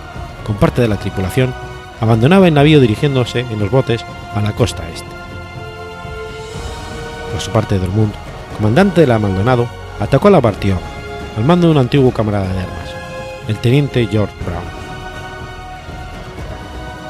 con 0.45 0.55
parte 0.55 0.81
de 0.81 0.87
la 0.87 0.97
tripulación, 0.97 1.53
abandonaba 1.99 2.47
el 2.47 2.53
navío 2.53 2.79
dirigiéndose 2.79 3.41
en 3.41 3.59
los 3.59 3.69
botes 3.69 4.03
a 4.33 4.41
la 4.41 4.53
costa 4.53 4.83
este. 4.89 5.05
Por 7.31 7.41
su 7.41 7.51
parte, 7.51 7.77
Dormund, 7.77 8.13
comandante 8.57 9.01
de 9.01 9.07
la 9.07 9.19
Maldonado, 9.19 9.67
atacó 10.01 10.27
a 10.29 10.31
la 10.31 10.41
Bartioga, 10.41 10.81
al 11.37 11.45
mando 11.45 11.67
de 11.67 11.73
un 11.73 11.77
antiguo 11.77 12.11
camarada 12.11 12.51
de 12.51 12.59
armas, 12.59 12.95
el 13.47 13.57
teniente 13.57 14.07
George 14.07 14.33
Brown. 14.43 14.63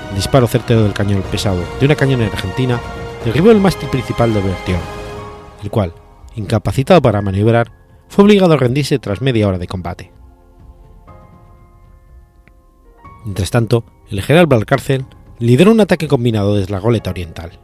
El 0.09 0.15
disparo 0.15 0.45
certero 0.45 0.83
del 0.83 0.93
cañón 0.93 1.23
pesado 1.31 1.63
de 1.79 1.85
una 1.85 1.95
cañonera 1.95 2.33
argentina 2.33 2.81
derribó 3.23 3.51
el 3.51 3.61
mástil 3.61 3.89
principal 3.89 4.33
de 4.33 4.41
Bertioga, 4.41 4.81
el 5.63 5.71
cual, 5.71 5.93
incapacitado 6.35 7.01
para 7.01 7.21
maniobrar, 7.21 7.71
fue 8.09 8.25
obligado 8.25 8.53
a 8.53 8.57
rendirse 8.57 8.99
tras 8.99 9.21
media 9.21 9.47
hora 9.47 9.57
de 9.57 9.67
combate. 9.67 10.11
Mientras 13.23 13.51
tanto, 13.51 13.85
el 14.09 14.21
general 14.21 14.47
Valcárcel 14.47 15.05
lideró 15.39 15.71
un 15.71 15.79
ataque 15.79 16.09
combinado 16.09 16.55
desde 16.55 16.73
la 16.73 16.79
goleta 16.79 17.09
oriental. 17.09 17.57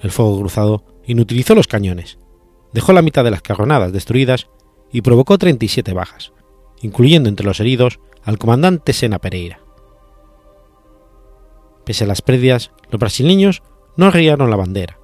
El 0.00 0.10
fuego 0.10 0.38
cruzado 0.38 0.84
inutilizó 1.04 1.54
los 1.54 1.66
cañones, 1.66 2.18
dejó 2.76 2.92
la 2.92 3.00
mitad 3.00 3.24
de 3.24 3.30
las 3.30 3.40
carronadas 3.40 3.90
destruidas 3.90 4.48
y 4.92 5.00
provocó 5.00 5.38
37 5.38 5.94
bajas, 5.94 6.34
incluyendo 6.82 7.30
entre 7.30 7.46
los 7.46 7.58
heridos 7.58 8.00
al 8.22 8.36
comandante 8.36 8.92
Sena 8.92 9.18
Pereira. 9.18 9.60
Pese 11.86 12.04
a 12.04 12.06
las 12.06 12.20
pérdidas, 12.20 12.72
los 12.90 13.00
brasileños 13.00 13.62
no 13.96 14.04
arriaron 14.04 14.50
la 14.50 14.56
bandera, 14.56 14.98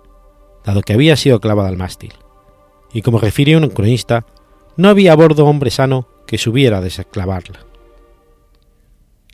dado 0.66 0.82
que 0.82 0.92
había 0.92 1.16
sido 1.16 1.40
clavada 1.40 1.70
al 1.70 1.78
mástil, 1.78 2.12
y 2.92 3.00
como 3.00 3.18
refirió 3.18 3.56
un 3.56 3.70
cronista, 3.70 4.26
no 4.76 4.90
había 4.90 5.14
a 5.14 5.16
bordo 5.16 5.46
hombre 5.46 5.70
sano 5.70 6.06
que 6.26 6.36
subiera 6.36 6.76
a 6.76 6.82
desclavarla. 6.82 7.60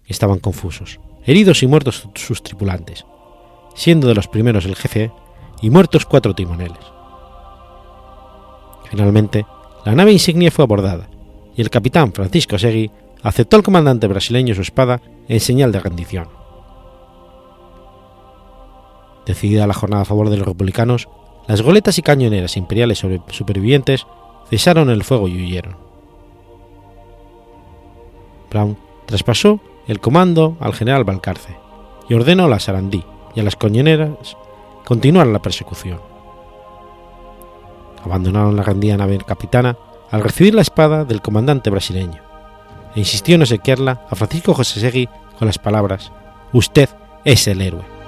Estaban 0.06 0.38
confusos, 0.38 1.00
heridos 1.26 1.64
y 1.64 1.66
muertos 1.66 2.08
sus 2.14 2.44
tripulantes, 2.44 3.04
siendo 3.74 4.06
de 4.06 4.14
los 4.14 4.28
primeros 4.28 4.64
el 4.64 4.76
jefe 4.76 5.10
y 5.60 5.70
muertos 5.70 6.06
cuatro 6.06 6.36
timoneles. 6.36 6.97
Finalmente, 8.90 9.46
la 9.84 9.94
nave 9.94 10.12
insignia 10.12 10.50
fue 10.50 10.64
abordada 10.64 11.08
y 11.56 11.60
el 11.60 11.70
capitán 11.70 12.12
Francisco 12.12 12.58
Segui 12.58 12.90
aceptó 13.22 13.56
al 13.56 13.62
comandante 13.62 14.06
brasileño 14.06 14.54
su 14.54 14.62
espada 14.62 15.00
en 15.28 15.40
señal 15.40 15.72
de 15.72 15.80
rendición. 15.80 16.28
Decidida 19.26 19.66
la 19.66 19.74
jornada 19.74 20.02
a 20.02 20.06
favor 20.06 20.30
de 20.30 20.38
los 20.38 20.46
republicanos, 20.46 21.08
las 21.46 21.62
goletas 21.62 21.98
y 21.98 22.02
cañoneras 22.02 22.56
imperiales 22.56 23.04
supervivientes 23.30 24.06
cesaron 24.48 24.88
el 24.88 25.04
fuego 25.04 25.28
y 25.28 25.36
huyeron. 25.36 25.76
Brown 28.50 28.78
traspasó 29.06 29.60
el 29.86 30.00
comando 30.00 30.56
al 30.60 30.74
general 30.74 31.04
Balcarce 31.04 31.56
y 32.08 32.14
ordenó 32.14 32.44
a 32.44 32.48
la 32.48 32.58
Sarandí 32.58 33.04
y 33.34 33.40
a 33.40 33.42
las 33.42 33.56
cañoneras 33.56 34.36
continuar 34.84 35.26
la 35.26 35.42
persecución. 35.42 36.00
Abandonaron 38.04 38.56
la 38.56 38.62
rendida 38.62 38.96
nave 38.96 39.18
capitana 39.26 39.76
al 40.10 40.22
recibir 40.22 40.54
la 40.54 40.62
espada 40.62 41.04
del 41.04 41.20
comandante 41.20 41.70
brasileño 41.70 42.22
e 42.94 43.00
insistió 43.00 43.34
en 43.34 43.42
obsequiarla 43.42 44.06
a 44.08 44.14
Francisco 44.14 44.54
José 44.54 44.80
Segui 44.80 45.08
con 45.38 45.46
las 45.46 45.58
palabras: 45.58 46.12
Usted 46.52 46.88
es 47.24 47.46
el 47.48 47.60
héroe. 47.60 47.98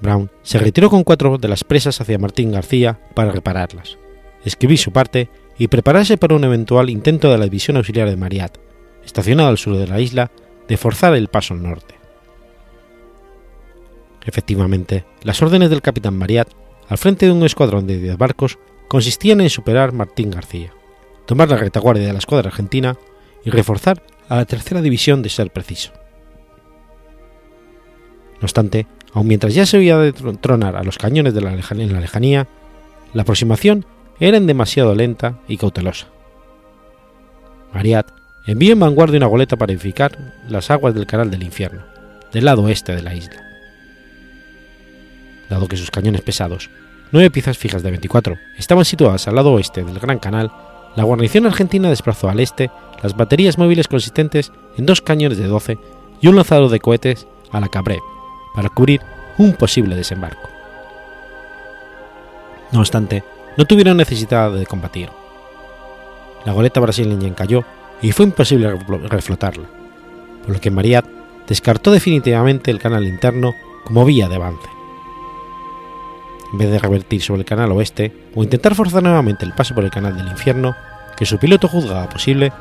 Brown 0.00 0.30
se 0.42 0.58
retiró 0.58 0.90
con 0.90 1.04
cuatro 1.04 1.38
de 1.38 1.48
las 1.48 1.64
presas 1.64 2.00
hacia 2.00 2.18
Martín 2.18 2.52
García 2.52 3.00
para 3.14 3.32
repararlas, 3.32 3.98
escribir 4.44 4.78
su 4.78 4.92
parte 4.92 5.28
y 5.58 5.68
prepararse 5.68 6.16
para 6.16 6.36
un 6.36 6.44
eventual 6.44 6.88
intento 6.88 7.30
de 7.30 7.38
la 7.38 7.44
división 7.44 7.76
auxiliar 7.76 8.08
de 8.08 8.16
Mariat, 8.16 8.58
estacionada 9.04 9.48
al 9.48 9.58
sur 9.58 9.76
de 9.76 9.88
la 9.88 10.00
isla, 10.00 10.30
de 10.68 10.76
forzar 10.76 11.14
el 11.14 11.28
paso 11.28 11.54
al 11.54 11.62
norte. 11.62 11.97
Efectivamente, 14.28 15.06
las 15.22 15.40
órdenes 15.40 15.70
del 15.70 15.80
capitán 15.80 16.18
Mariat, 16.18 16.50
al 16.86 16.98
frente 16.98 17.24
de 17.24 17.32
un 17.32 17.42
escuadrón 17.46 17.86
de 17.86 17.98
10 17.98 18.18
barcos, 18.18 18.58
consistían 18.86 19.40
en 19.40 19.48
superar 19.48 19.92
Martín 19.94 20.30
García, 20.30 20.70
tomar 21.24 21.48
la 21.48 21.56
retaguardia 21.56 22.06
de 22.06 22.12
la 22.12 22.18
escuadra 22.18 22.48
argentina 22.48 22.98
y 23.42 23.48
reforzar 23.48 24.02
a 24.28 24.36
la 24.36 24.44
tercera 24.44 24.82
división 24.82 25.22
de 25.22 25.30
ser 25.30 25.50
preciso. 25.50 25.92
No 28.34 28.42
obstante, 28.42 28.86
aun 29.14 29.26
mientras 29.26 29.54
ya 29.54 29.64
se 29.64 29.78
oía 29.78 29.96
de 29.96 30.12
tronar 30.12 30.76
a 30.76 30.84
los 30.84 30.98
cañones 30.98 31.32
de 31.32 31.40
la 31.40 31.52
en 31.54 31.92
la 31.94 32.00
lejanía, 32.00 32.48
la 33.14 33.22
aproximación 33.22 33.86
era 34.20 34.38
demasiado 34.38 34.94
lenta 34.94 35.38
y 35.48 35.56
cautelosa. 35.56 36.08
Mariat 37.72 38.10
envió 38.46 38.74
en 38.74 38.80
vanguardia 38.80 39.16
una 39.16 39.26
goleta 39.26 39.56
para 39.56 39.72
edificar 39.72 40.34
las 40.50 40.70
aguas 40.70 40.94
del 40.94 41.06
canal 41.06 41.30
del 41.30 41.44
infierno, 41.44 41.82
del 42.30 42.44
lado 42.44 42.64
oeste 42.64 42.94
de 42.94 43.02
la 43.02 43.14
isla. 43.14 43.47
Dado 45.48 45.66
que 45.66 45.76
sus 45.76 45.90
cañones 45.90 46.22
pesados, 46.22 46.70
nueve 47.12 47.30
piezas 47.30 47.58
fijas 47.58 47.82
de 47.82 47.90
24, 47.90 48.36
estaban 48.56 48.84
situadas 48.84 49.26
al 49.28 49.34
lado 49.34 49.52
oeste 49.52 49.84
del 49.84 49.98
Gran 49.98 50.18
Canal, 50.18 50.50
la 50.96 51.04
guarnición 51.04 51.46
argentina 51.46 51.88
desplazó 51.88 52.28
al 52.28 52.40
este 52.40 52.70
las 53.02 53.16
baterías 53.16 53.58
móviles 53.58 53.88
consistentes 53.88 54.52
en 54.76 54.86
dos 54.86 55.00
cañones 55.00 55.38
de 55.38 55.46
12 55.46 55.78
y 56.20 56.28
un 56.28 56.36
lanzador 56.36 56.70
de 56.70 56.80
cohetes 56.80 57.26
a 57.52 57.60
la 57.60 57.68
Cabré 57.68 58.00
para 58.54 58.68
cubrir 58.68 59.00
un 59.38 59.52
posible 59.54 59.94
desembarco. 59.94 60.48
No 62.72 62.80
obstante, 62.80 63.22
no 63.56 63.64
tuvieron 63.64 63.96
necesidad 63.96 64.52
de 64.52 64.66
combatir. 64.66 65.10
La 66.44 66.52
goleta 66.52 66.80
brasileña 66.80 67.28
encalló 67.28 67.64
y 68.02 68.12
fue 68.12 68.26
imposible 68.26 68.76
reflotarla, 69.08 69.68
por 70.44 70.54
lo 70.54 70.60
que 70.60 70.70
Mariat 70.70 71.06
descartó 71.46 71.90
definitivamente 71.90 72.70
el 72.70 72.78
canal 72.78 73.06
interno 73.06 73.54
como 73.84 74.04
vía 74.04 74.28
de 74.28 74.36
avance. 74.36 74.77
En 76.52 76.58
vez 76.58 76.70
de 76.70 76.78
revertir 76.78 77.20
sobre 77.22 77.40
el 77.40 77.46
canal 77.46 77.72
oeste 77.72 78.12
o 78.34 78.42
intentar 78.42 78.74
forzar 78.74 79.02
nuevamente 79.02 79.44
el 79.44 79.52
paso 79.52 79.74
por 79.74 79.84
el 79.84 79.90
canal 79.90 80.16
del 80.16 80.28
infierno, 80.28 80.74
que 81.16 81.26
su 81.26 81.38
piloto 81.38 81.68
juzgaba 81.68 82.08
posible, 82.08 82.52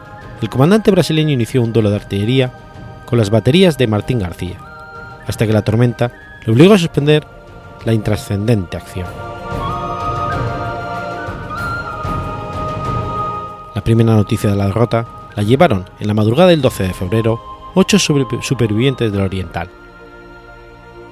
el 0.42 0.50
comandante 0.50 0.92
brasileño 0.92 1.32
inició 1.32 1.62
un 1.62 1.74
duelo 1.74 1.90
de 1.90 1.96
artillería 1.96 2.52
con 3.06 3.18
las 3.18 3.30
baterías 3.30 3.78
de 3.78 3.88
Martín 3.88 4.20
García, 4.20 4.58
hasta 5.26 5.48
que 5.48 5.54
la 5.54 5.62
tormenta 5.62 6.12
le 6.46 6.54
obligó 6.54 6.74
a 6.74 6.78
suspender 6.78 7.26
la 7.86 7.94
intrascendente 7.94 8.78
acción. 8.78 9.08
La 13.74 13.84
primera 13.84 14.14
noticia 14.16 14.50
de 14.50 14.56
la 14.56 14.66
derrota 14.66 15.06
la 15.36 15.44
llevaron 15.44 15.86
en 16.00 16.08
la 16.08 16.14
madrugada 16.14 16.50
del 16.50 16.62
12 16.62 16.84
de 16.84 16.94
febrero 16.94 17.40
ocho 17.76 18.00
supervivientes 18.00 19.12
del 19.12 19.22
Oriental. 19.22 19.70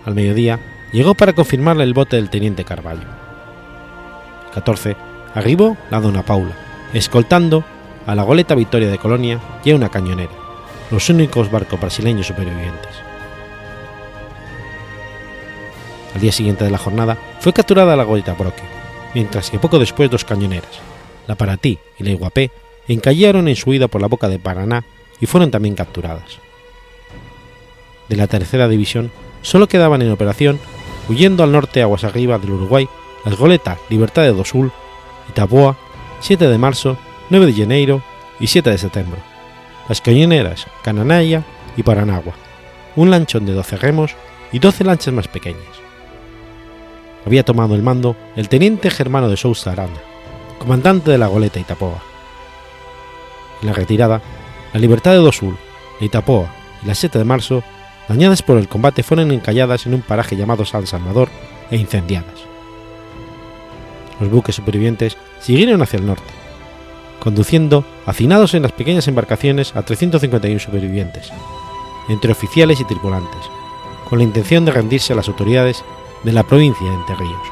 Al 0.03 0.15
mediodía 0.15 0.59
llegó 0.95 1.13
para 1.13 1.33
confirmarle 1.33 1.83
el 1.83 1.93
bote 1.93 2.15
del 2.15 2.29
teniente 2.29 2.63
Carvalho. 2.63 3.01
El 4.45 4.51
14 4.53 4.95
arribó 5.33 5.75
la 5.91 5.99
Dona 5.99 6.23
Paula, 6.23 6.55
escoltando 6.93 7.65
a 8.07 8.15
la 8.15 8.23
goleta 8.23 8.55
Victoria 8.55 8.89
de 8.89 8.97
Colonia 8.97 9.41
y 9.65 9.71
a 9.71 9.75
una 9.75 9.89
cañonera, 9.89 10.31
los 10.91 11.09
únicos 11.09 11.51
barcos 11.51 11.81
brasileños 11.81 12.27
supervivientes. 12.27 12.95
Al 16.13 16.21
día 16.21 16.31
siguiente 16.31 16.63
de 16.63 16.71
la 16.71 16.77
jornada 16.77 17.17
fue 17.41 17.51
capturada 17.51 17.97
la 17.97 18.05
goleta 18.05 18.31
Broque, 18.31 18.63
mientras 19.13 19.49
que 19.49 19.59
poco 19.59 19.79
después 19.79 20.09
dos 20.09 20.23
cañoneras, 20.23 20.79
la 21.27 21.35
Paratí 21.35 21.77
y 21.99 22.05
la 22.05 22.11
Iguapé, 22.11 22.51
encallaron 22.87 23.49
en 23.49 23.57
su 23.57 23.71
huida 23.71 23.89
por 23.89 23.99
la 23.99 24.07
boca 24.07 24.29
de 24.29 24.39
Paraná 24.39 24.85
y 25.19 25.25
fueron 25.25 25.51
también 25.51 25.75
capturadas. 25.75 26.39
De 28.07 28.15
la 28.15 28.27
tercera 28.27 28.69
división 28.69 29.11
solo 29.41 29.67
quedaban 29.67 30.01
en 30.01 30.11
operación, 30.11 30.57
huyendo 31.09 31.43
al 31.43 31.51
norte 31.51 31.81
aguas 31.81 32.03
arriba 32.03 32.37
del 32.39 32.51
Uruguay, 32.51 32.87
las 33.23 33.37
goletas 33.37 33.79
Libertad 33.89 34.23
de 34.23 34.45
Sul, 34.45 34.71
Itaboa, 35.29 35.77
7 36.19 36.47
de 36.47 36.57
marzo, 36.57 36.97
9 37.29 37.51
de 37.51 37.63
enero 37.63 38.01
y 38.39 38.47
7 38.47 38.69
de 38.69 38.77
septiembre, 38.77 39.19
las 39.89 40.01
cañoneras 40.01 40.67
Cananaya 40.83 41.43
y 41.77 41.83
Paranagua, 41.83 42.33
un 42.95 43.11
lanchón 43.11 43.45
de 43.45 43.53
12 43.53 43.77
remos 43.77 44.15
y 44.51 44.59
12 44.59 44.83
lanchas 44.83 45.13
más 45.13 45.27
pequeñas. 45.27 45.63
Había 47.25 47.43
tomado 47.43 47.75
el 47.75 47.81
mando 47.81 48.15
el 48.35 48.49
teniente 48.49 48.91
Germano 48.91 49.29
de 49.29 49.37
Sousa 49.37 49.71
Aranda, 49.71 49.99
comandante 50.59 51.11
de 51.11 51.17
la 51.17 51.27
goleta 51.27 51.59
Itapoa. 51.59 52.01
En 53.61 53.67
la 53.67 53.73
retirada, 53.73 54.21
la 54.73 54.79
Libertad 54.79 55.11
de 55.11 55.17
Dosul, 55.17 55.57
la 55.99 56.05
Itapoa 56.05 56.53
y 56.83 56.87
la 56.87 56.95
7 56.95 57.17
de 57.17 57.25
marzo, 57.25 57.63
dañadas 58.07 58.41
por 58.41 58.57
el 58.57 58.67
combate, 58.67 59.03
fueron 59.03 59.31
encalladas 59.31 59.85
en 59.85 59.93
un 59.93 60.01
paraje 60.01 60.35
llamado 60.35 60.65
San 60.65 60.87
Salvador 60.87 61.29
e 61.71 61.77
incendiadas. 61.77 62.45
Los 64.19 64.29
buques 64.29 64.55
supervivientes 64.55 65.17
siguieron 65.39 65.81
hacia 65.81 65.99
el 65.99 66.05
norte, 66.05 66.33
conduciendo 67.19 67.85
hacinados 68.05 68.53
en 68.53 68.63
las 68.63 68.71
pequeñas 68.71 69.07
embarcaciones 69.07 69.75
a 69.75 69.83
351 69.83 70.59
supervivientes, 70.59 71.31
entre 72.07 72.31
oficiales 72.31 72.79
y 72.79 72.85
tripulantes, 72.85 73.41
con 74.09 74.19
la 74.19 74.23
intención 74.23 74.63
de 74.65 74.71
rendirse 74.71 75.13
a 75.13 75.15
las 75.15 75.27
autoridades 75.27 75.83
de 76.23 76.31
la 76.31 76.43
provincia 76.43 76.87
de 76.87 76.95
Entre 76.95 77.15
Ríos. 77.15 77.47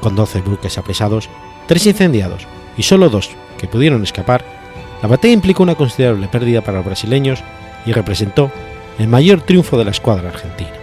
Con 0.00 0.16
12 0.16 0.40
buques 0.40 0.78
apresados, 0.78 1.28
3 1.68 1.86
incendiados 1.86 2.46
y 2.76 2.82
solo 2.82 3.10
dos 3.10 3.30
que 3.58 3.68
pudieron 3.68 4.02
escapar, 4.02 4.59
la 5.02 5.08
batalla 5.08 5.34
implicó 5.34 5.62
una 5.62 5.74
considerable 5.74 6.28
pérdida 6.28 6.60
para 6.60 6.78
los 6.78 6.86
brasileños 6.86 7.42
y 7.86 7.92
representó 7.92 8.50
el 8.98 9.08
mayor 9.08 9.40
triunfo 9.40 9.78
de 9.78 9.84
la 9.84 9.90
escuadra 9.90 10.28
argentina. 10.28 10.79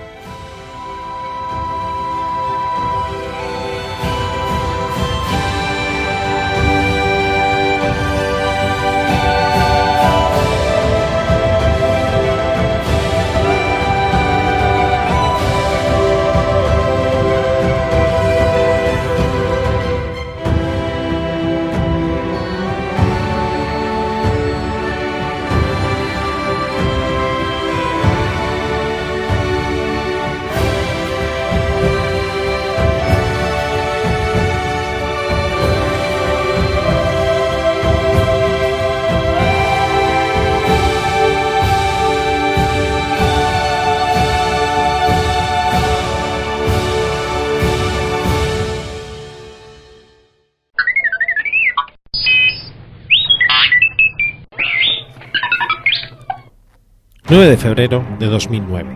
Febrero 57.68 58.02
de 58.18 58.28
2009. 58.28 58.90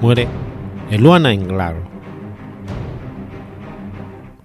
Muere 0.00 0.26
Eluana 0.90 1.32
Englaro. 1.32 1.84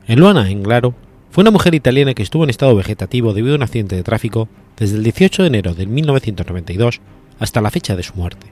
Eluana 0.06 0.48
Englaro 0.52 0.94
fue 1.32 1.42
una 1.42 1.50
mujer 1.50 1.74
italiana 1.74 2.14
que 2.14 2.22
estuvo 2.22 2.44
en 2.44 2.52
estado 2.52 2.76
vegetativo 2.76 3.34
debido 3.34 3.56
a 3.56 3.58
un 3.58 3.64
accidente 3.64 3.96
de 3.96 4.04
tráfico 4.04 4.48
desde 4.78 4.98
el 4.98 5.04
18 5.04 5.42
de 5.42 5.48
enero 5.48 5.74
de 5.74 5.88
1992 5.88 7.02
hasta 7.40 7.62
la 7.62 7.72
fecha 7.72 7.96
de 7.96 8.04
su 8.04 8.14
muerte. 8.14 8.46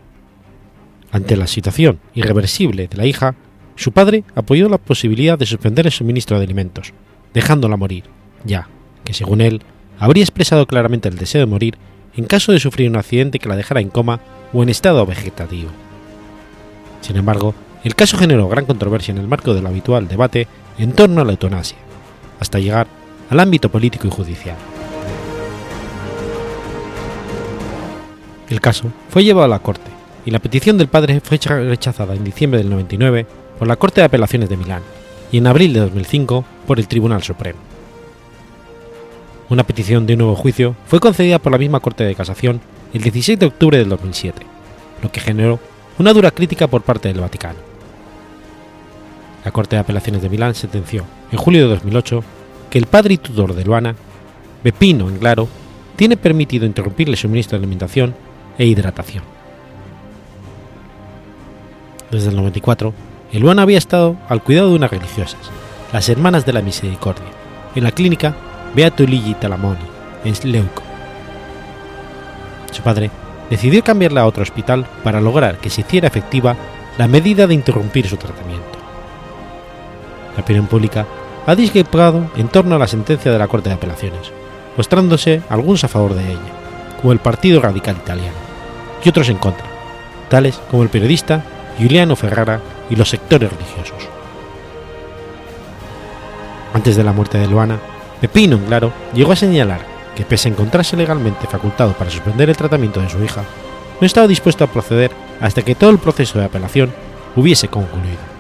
Ante 1.12 1.38
la 1.38 1.46
situación 1.46 2.00
irreversible 2.16 2.88
de 2.88 2.98
la 2.98 3.06
hija, 3.06 3.36
su 3.76 3.92
padre 3.92 4.24
apoyó 4.34 4.70
la 4.70 4.80
posibilidad 4.80 5.38
de 5.38 5.46
suspender 5.46 5.86
el 5.86 5.92
suministro 5.92 6.40
de 6.40 6.46
alimentos, 6.46 6.94
dejándola 7.32 7.78
morir, 7.78 8.06
ya 8.44 8.70
que 9.04 9.14
según 9.14 9.42
él 9.42 9.62
habría 10.00 10.24
expresado 10.24 10.66
claramente 10.66 11.10
el 11.10 11.20
deseo 11.20 11.42
de 11.42 11.46
morir 11.46 11.78
en 12.18 12.26
caso 12.26 12.52
de 12.52 12.60
sufrir 12.60 12.90
un 12.90 12.96
accidente 12.96 13.38
que 13.38 13.50
la 13.50 13.56
dejara 13.56 13.82
en 13.82 13.90
coma 13.90 14.20
o 14.56 14.64
en 14.64 14.70
estado 14.70 15.06
vegetativo. 15.06 15.70
Sin 17.02 17.18
embargo, 17.18 17.54
el 17.84 17.94
caso 17.94 18.18
generó 18.18 18.48
gran 18.48 18.66
controversia 18.66 19.12
en 19.12 19.18
el 19.18 19.28
marco 19.28 19.54
del 19.54 19.68
habitual 19.68 20.08
debate 20.08 20.48
en 20.80 20.94
torno 20.94 21.22
a 21.22 21.26
la 21.26 21.32
eutanasia, 21.32 21.78
hasta 22.40 22.60
llegar 22.60 22.88
al 23.30 23.40
ámbito 23.40 23.70
político 23.70 24.08
y 24.08 24.12
judicial. 24.12 24.56
El 28.50 28.62
caso 28.62 28.92
fue 29.10 29.24
llevado 29.24 29.46
a 29.46 29.50
la 29.50 29.60
Corte 29.60 29.92
y 30.26 30.32
la 30.32 30.40
petición 30.40 30.78
del 30.78 30.88
padre 30.88 31.20
fue 31.20 31.38
rechazada 31.38 32.16
en 32.16 32.24
diciembre 32.24 32.60
del 32.60 32.70
99 32.70 33.28
por 33.60 33.68
la 33.68 33.76
Corte 33.76 34.02
de 34.02 34.06
Apelaciones 34.06 34.50
de 34.50 34.58
Milán 34.58 34.84
y 35.32 35.40
en 35.40 35.48
abril 35.48 35.74
de 35.74 35.82
2005 35.82 36.46
por 36.66 36.80
el 36.80 36.88
Tribunal 36.88 37.24
Supremo. 37.24 37.60
Una 39.50 39.64
petición 39.64 40.06
de 40.06 40.14
un 40.14 40.20
nuevo 40.20 40.36
juicio 40.36 40.76
fue 40.88 41.00
concedida 41.00 41.40
por 41.40 41.52
la 41.52 41.58
misma 41.58 41.82
Corte 41.82 42.04
de 42.04 42.16
Casación 42.16 42.62
el 42.96 43.02
16 43.02 43.38
de 43.38 43.46
octubre 43.46 43.78
del 43.78 43.90
2007, 43.90 44.42
lo 45.04 45.12
que 45.12 45.20
generó 45.20 45.60
una 46.00 46.14
dura 46.14 46.32
crítica 46.32 46.68
por 46.68 46.82
parte 46.82 47.10
del 47.10 47.20
Vaticano. 47.20 47.60
La 49.44 49.52
Corte 49.52 49.76
de 49.76 49.82
Apelaciones 49.82 50.22
de 50.22 50.30
Milán 50.30 50.56
sentenció, 50.56 51.04
en 51.30 51.38
julio 51.38 51.64
de 51.64 51.76
2008, 51.76 52.24
que 52.70 52.78
el 52.78 52.86
padre 52.86 53.16
y 53.16 53.18
tutor 53.18 53.54
de 53.54 53.66
Luana, 53.66 53.96
Pepino 54.64 55.10
Englaro, 55.10 55.50
tiene 55.98 56.16
permitido 56.16 56.66
interrumpirle 56.66 57.16
el 57.16 57.18
suministro 57.18 57.58
de 57.58 57.64
alimentación 57.64 58.16
e 58.58 58.66
hidratación. 58.66 59.26
Desde 62.12 62.30
el 62.30 62.38
94, 62.38 62.94
Luana 63.34 63.64
había 63.64 63.78
estado 63.78 64.16
al 64.30 64.42
cuidado 64.42 64.70
de 64.70 64.76
unas 64.76 64.92
religiosas, 64.92 65.42
las 65.92 66.08
Hermanas 66.08 66.46
de 66.46 66.54
la 66.54 66.62
Misericordia, 66.62 67.28
en 67.76 67.84
la 67.84 67.92
clínica 67.92 68.34
Beato 68.74 69.04
Luigi 69.04 69.34
Talamoni, 69.34 69.80
en 70.24 70.52
Leuco, 70.52 70.85
su 72.76 72.84
padre 72.84 73.10
decidió 73.50 73.84
cambiarla 73.84 74.22
a 74.22 74.26
otro 74.26 74.44
hospital 74.44 74.86
para 75.04 75.22
lograr 75.22 75.58
que 75.58 75.70
se 75.70 75.82
hiciera 75.82 76.08
efectiva 76.08 76.56
la 76.98 77.08
medida 77.08 77.48
de 77.48 77.54
interrumpir 77.54 78.08
su 78.08 78.18
tratamiento. 78.18 78.78
La 80.36 80.44
opinión 80.44 80.68
pública 80.68 81.06
ha 81.46 81.56
discrepado 81.56 82.30
en 82.36 82.48
torno 82.48 82.76
a 82.76 82.80
la 82.80 82.88
sentencia 82.88 83.32
de 83.32 83.38
la 83.38 83.48
Corte 83.48 83.70
de 83.70 83.76
Apelaciones, 83.76 84.32
mostrándose 84.78 85.42
algunos 85.50 85.84
a 85.84 85.88
favor 85.88 86.14
de 86.14 86.24
ella, 86.32 86.40
como 87.00 87.14
el 87.14 87.20
Partido 87.20 87.62
Radical 87.62 87.98
Italiano, 87.98 88.38
y 89.04 89.10
otros 89.10 89.30
en 89.30 89.38
contra, 89.38 89.66
tales 90.30 90.60
como 90.72 90.84
el 90.84 90.90
periodista 90.90 91.44
Giuliano 91.78 92.16
Ferrara 92.16 92.60
y 92.90 92.96
los 92.96 93.10
sectores 93.10 93.52
religiosos. 93.52 94.10
Antes 96.74 96.96
de 96.96 97.04
la 97.04 97.14
muerte 97.14 97.38
de 97.38 97.48
Luana, 97.48 97.80
Pepino, 98.20 98.58
claro, 98.60 98.92
llegó 99.14 99.32
a 99.32 99.36
señalar 99.36 99.95
que 100.16 100.26
pese 100.26 100.50
a 100.50 100.52
encontrarse 100.52 100.98
legalmente 100.98 101.48
facultado 101.48 101.94
para 101.94 102.10
suspender 102.10 102.50
el 102.50 102.58
tratamiento 102.58 103.02
de 103.02 103.10
su 103.10 103.24
hija, 103.24 103.44
no 104.00 104.08
estaba 104.08 104.28
dispuesto 104.28 104.64
a 104.64 104.72
proceder 104.72 105.12
hasta 105.40 105.62
que 105.62 105.76
todo 105.76 105.90
el 105.90 106.00
proceso 106.00 106.40
de 106.40 106.46
apelación 106.46 106.92
hubiese 107.36 107.68
concluido. 107.68 108.36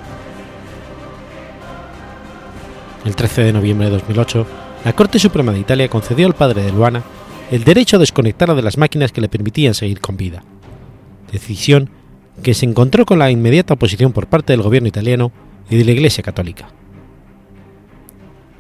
El 3.06 3.16
13 3.16 3.44
de 3.44 3.54
noviembre 3.54 3.86
de 3.86 3.94
2008, 3.94 4.48
la 4.84 4.94
Corte 4.94 5.20
Suprema 5.20 5.52
de 5.52 5.60
Italia 5.60 5.90
concedió 5.90 6.26
al 6.28 6.34
padre 6.34 6.64
de 6.64 6.72
Luana 6.72 7.04
el 7.52 7.64
derecho 7.64 7.98
a 7.98 8.00
desconectarla 8.00 8.56
de 8.56 8.64
las 8.64 8.78
máquinas 8.78 9.12
que 9.12 9.22
le 9.22 9.30
permitían 9.30 9.76
seguir 9.76 10.00
con 10.00 10.18
vida, 10.18 10.44
decisión 11.32 11.90
que 12.42 12.54
se 12.54 12.66
encontró 12.66 13.06
con 13.06 13.20
la 13.20 13.32
inmediata 13.32 13.76
oposición 13.76 14.12
por 14.12 14.28
parte 14.28 14.54
del 14.54 14.62
gobierno 14.62 14.90
italiano 14.90 15.32
y 15.70 15.78
de 15.78 15.86
la 15.86 15.92
Iglesia 15.92 16.24
Católica. 16.24 16.68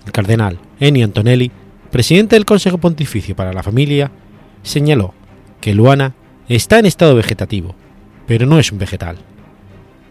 El 0.05 0.11
cardenal 0.11 0.59
Ennio 0.79 1.05
Antonelli 1.05 1.51
presidente 1.95 2.35
del 2.35 2.43
Consejo 2.43 2.77
Pontificio 2.77 3.37
para 3.37 3.53
la 3.53 3.63
Familia, 3.63 4.11
señaló 4.63 5.13
que 5.61 5.73
Luana 5.73 6.13
está 6.49 6.77
en 6.77 6.85
estado 6.85 7.15
vegetativo, 7.15 7.73
pero 8.27 8.45
no 8.45 8.59
es 8.59 8.69
un 8.73 8.79
vegetal. 8.79 9.15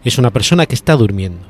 Es 0.03 0.17
una 0.17 0.31
persona 0.31 0.65
que 0.65 0.73
está 0.73 0.95
durmiendo. 0.95 1.45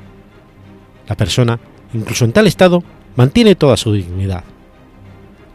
La 1.08 1.16
persona, 1.16 1.58
incluso 1.94 2.26
en 2.26 2.32
tal 2.32 2.46
estado, 2.46 2.84
mantiene 3.16 3.54
toda 3.54 3.78
su 3.78 3.94
dignidad. 3.94 4.44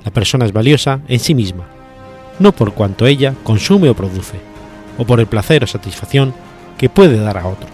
La 0.03 0.09
persona 0.09 0.45
es 0.45 0.51
valiosa 0.51 1.01
en 1.07 1.19
sí 1.19 1.35
misma, 1.35 1.67
no 2.39 2.51
por 2.51 2.73
cuanto 2.73 3.05
ella 3.05 3.35
consume 3.43 3.87
o 3.87 3.93
produce, 3.93 4.39
o 4.97 5.05
por 5.05 5.19
el 5.19 5.27
placer 5.27 5.63
o 5.63 5.67
satisfacción 5.67 6.33
que 6.79 6.89
puede 6.89 7.19
dar 7.19 7.37
a 7.37 7.45
otros. 7.45 7.69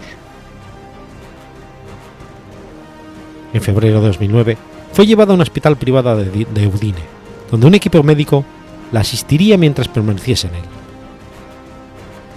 En 3.54 3.62
febrero 3.62 4.02
de 4.02 4.08
2009, 4.08 4.58
fue 4.92 5.06
llevada 5.06 5.32
a 5.32 5.34
un 5.34 5.40
hospital 5.40 5.76
privado 5.76 6.16
de 6.16 6.66
Udine, 6.66 7.02
donde 7.50 7.66
un 7.66 7.74
equipo 7.74 8.02
médico 8.02 8.44
la 8.92 9.00
asistiría 9.00 9.56
mientras 9.56 9.88
permaneciese 9.88 10.48
en 10.48 10.54
él. 10.54 10.62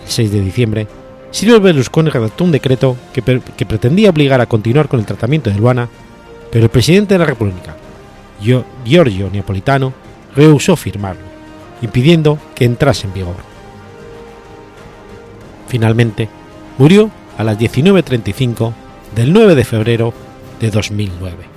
El 0.04 0.12
6 0.12 0.32
de 0.32 0.41
diciembre, 0.41 0.88
Silvio 1.32 1.62
Berlusconi 1.62 2.10
redactó 2.10 2.43
un 2.43 2.52
decreto 2.52 2.97
que, 3.14 3.22
que, 3.22 3.66
pretendía 3.66 4.10
obligar 4.10 4.41
a 4.41 4.47
continuar 4.47 4.89
con 4.89 4.99
el 4.99 5.06
tratamiento 5.06 5.49
de 5.49 5.58
Luana, 5.58 5.88
pero 6.52 6.66
el 6.66 6.70
presidente 6.70 7.14
de 7.14 7.20
la 7.20 7.26
República, 7.26 7.76
Giorgio 8.84 9.30
Neapolitano, 9.32 9.93
rehusó 10.36 10.76
firmarlo, 10.76 11.22
impidiendo 11.82 12.38
que 12.54 12.66
entrase 12.66 13.08
en 13.08 13.14
vigor. 13.14 13.36
Finalmente, 15.68 16.28
murió 16.78 17.10
a 17.38 17.45
las 17.45 17.58
19.35 17.58 18.74
del 19.16 19.32
9 19.32 19.56
de 19.56 19.64
febrero 19.64 20.14
de 20.60 20.70
2009. 20.70 21.51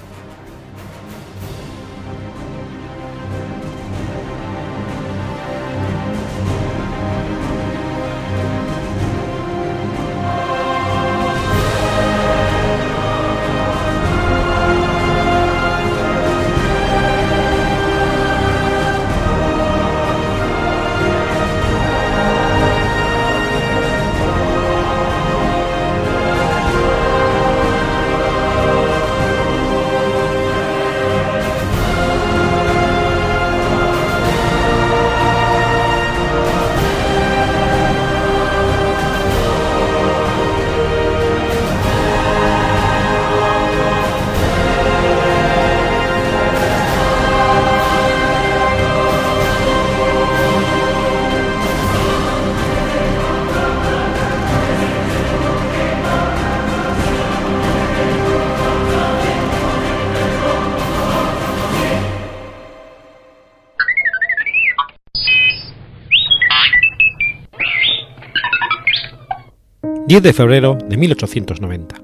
10 70.14 70.22
de 70.22 70.32
febrero 70.32 70.78
de 70.86 70.96
1890. 70.96 71.96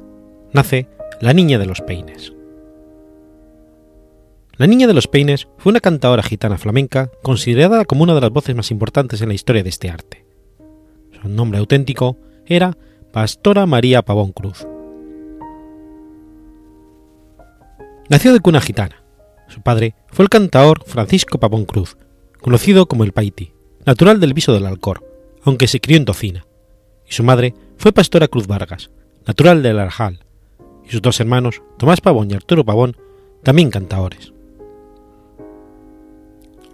Nace 0.53 0.89
La 1.21 1.33
Niña 1.33 1.61
de 1.61 1.67
los 1.67 1.81
Peines. 1.81 2.33
La 4.57 4.67
Niña 4.67 4.89
de 4.89 4.95
los 4.95 5.07
Peines 5.07 5.47
fue 5.59 5.71
una 5.71 5.79
cantadora 5.79 6.25
gitana 6.25 6.59
flamenca 6.59 7.09
considerada 7.23 7.85
como 7.85 8.03
una 8.03 8.17
de 8.17 8.21
las 8.21 8.33
voces 8.33 8.57
más 8.57 8.73
importantes 8.73 9.23
en 9.23 9.29
la 9.29 9.35
historia 9.35 9.63
de 9.63 9.69
este 9.69 9.91
arte. 9.91 10.25
Su 11.23 11.29
nombre 11.29 11.61
auténtico 11.61 12.17
era 12.47 12.77
Pastora 13.13 13.65
María 13.67 14.03
Pavón 14.03 14.33
Cruz. 14.33 14.67
Nació 18.09 18.33
de 18.33 18.41
cuna 18.41 18.61
gitana. 18.61 19.05
Su 19.47 19.61
padre 19.61 19.95
fue 20.09 20.25
el 20.25 20.31
cantador 20.31 20.83
Francisco 20.85 21.39
Pavón 21.39 21.65
Cruz, 21.65 21.97
conocido 22.41 22.87
como 22.87 23.05
el 23.05 23.13
Paiti, 23.13 23.53
natural 23.87 24.19
del 24.19 24.35
Viso 24.35 24.53
del 24.53 24.67
Alcor, 24.67 25.07
aunque 25.45 25.69
se 25.69 25.81
crió 25.81 25.97
en 25.97 26.07
Tocina, 26.07 26.45
su 27.11 27.25
madre 27.25 27.55
fue 27.77 27.93
Pastora 27.93 28.29
Cruz 28.29 28.47
Vargas, 28.47 28.91
natural 29.27 29.63
del 29.63 29.79
Arjal, 29.79 30.21
y 30.85 30.91
sus 30.91 31.03
dos 31.03 31.21
hermanos, 31.21 31.63
Tomás 31.79 32.01
Pavón 32.01 32.31
y 32.31 32.35
Arturo 32.35 32.65
Pavón, 32.65 32.97
también 33.43 33.71
cantadores. 33.71 34.33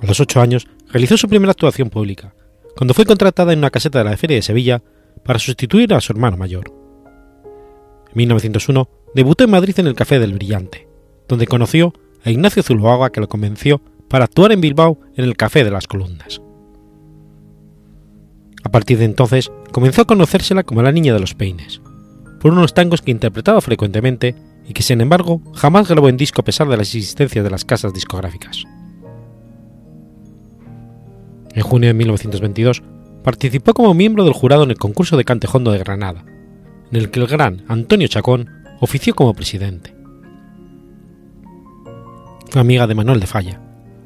A 0.01 0.07
los 0.07 0.21
ocho 0.21 0.41
años 0.41 0.67
realizó 0.89 1.17
su 1.17 1.29
primera 1.29 1.53
actuación 1.53 1.91
pública, 1.91 2.35
cuando 2.77 2.93
fue 2.93 3.07
contratada 3.07 3.53
en 3.53 3.61
una 3.61 3.71
caseta 3.71 3.99
de 3.99 4.05
la 4.05 4.17
Feria 4.17 4.37
de 4.37 4.43
Sevilla 4.43 4.83
para 5.25 5.39
sustituir 5.39 5.95
a 5.95 6.01
su 6.01 6.13
hermano 6.13 6.37
mayor. 6.37 6.73
En 8.09 8.13
1901 8.15 8.89
debutó 9.15 9.45
en 9.45 9.51
Madrid 9.51 9.75
en 9.79 9.87
el 9.87 9.95
Café 9.95 10.19
del 10.19 10.35
Brillante, 10.35 10.87
donde 11.29 11.47
conoció 11.47 11.95
a 12.25 12.31
Ignacio 12.31 12.63
Zuloaga 12.63 13.11
que 13.11 13.21
lo 13.21 13.29
convenció 13.29 13.81
para 14.09 14.25
actuar 14.27 14.53
en 14.53 14.61
Bilbao 14.61 15.01
en 15.17 15.25
el 15.25 15.37
Café 15.37 15.65
de 15.65 15.71
las 15.71 15.87
Columnas. 15.87 16.41
A 18.67 18.69
partir 18.69 18.99
de 18.99 19.05
entonces 19.05 19.53
comenzó 19.71 20.03
a 20.03 20.07
conocérsela 20.07 20.65
como 20.65 20.83
la 20.83 20.91
niña 20.91 21.15
de 21.15 21.21
los 21.21 21.35
peines, 21.35 21.81
por 22.41 22.53
unos 22.53 22.75
tangos 22.75 23.01
que 23.01 23.13
interpretaba 23.13 23.61
frecuentemente 23.61 24.35
y 24.69 24.73
que 24.73 24.83
sin 24.83 25.01
embargo 25.01 25.41
jamás 25.55 25.87
grabó 25.87 26.09
en 26.09 26.17
disco 26.17 26.41
a 26.41 26.45
pesar 26.45 26.67
de 26.67 26.77
la 26.77 26.83
existencia 26.83 27.45
de 27.45 27.51
las 27.51 27.65
casas 27.65 27.95
discográficas. 27.95 28.65
En 31.55 31.63
junio 31.63 31.87
de 31.91 31.95
1922 31.95 32.83
participó 33.23 33.73
como 33.73 33.95
miembro 33.95 34.25
del 34.25 34.33
jurado 34.33 34.65
en 34.65 34.73
el 34.73 34.79
concurso 34.79 35.17
de 35.17 35.25
Cantejondo 35.25 35.71
de 35.71 35.79
Granada, 35.79 36.25
en 36.91 36.99
el 36.99 37.13
que 37.13 37.21
el 37.21 37.29
gran 37.29 37.65
Antonio 37.69 38.09
Chacón 38.09 38.51
ofició 38.81 39.15
como 39.15 39.33
presidente. 39.33 39.95
Fue 42.51 42.61
amiga 42.61 42.89
de 42.89 42.97
Manuel 42.97 43.21
de 43.21 43.29
Falla, 43.29 43.61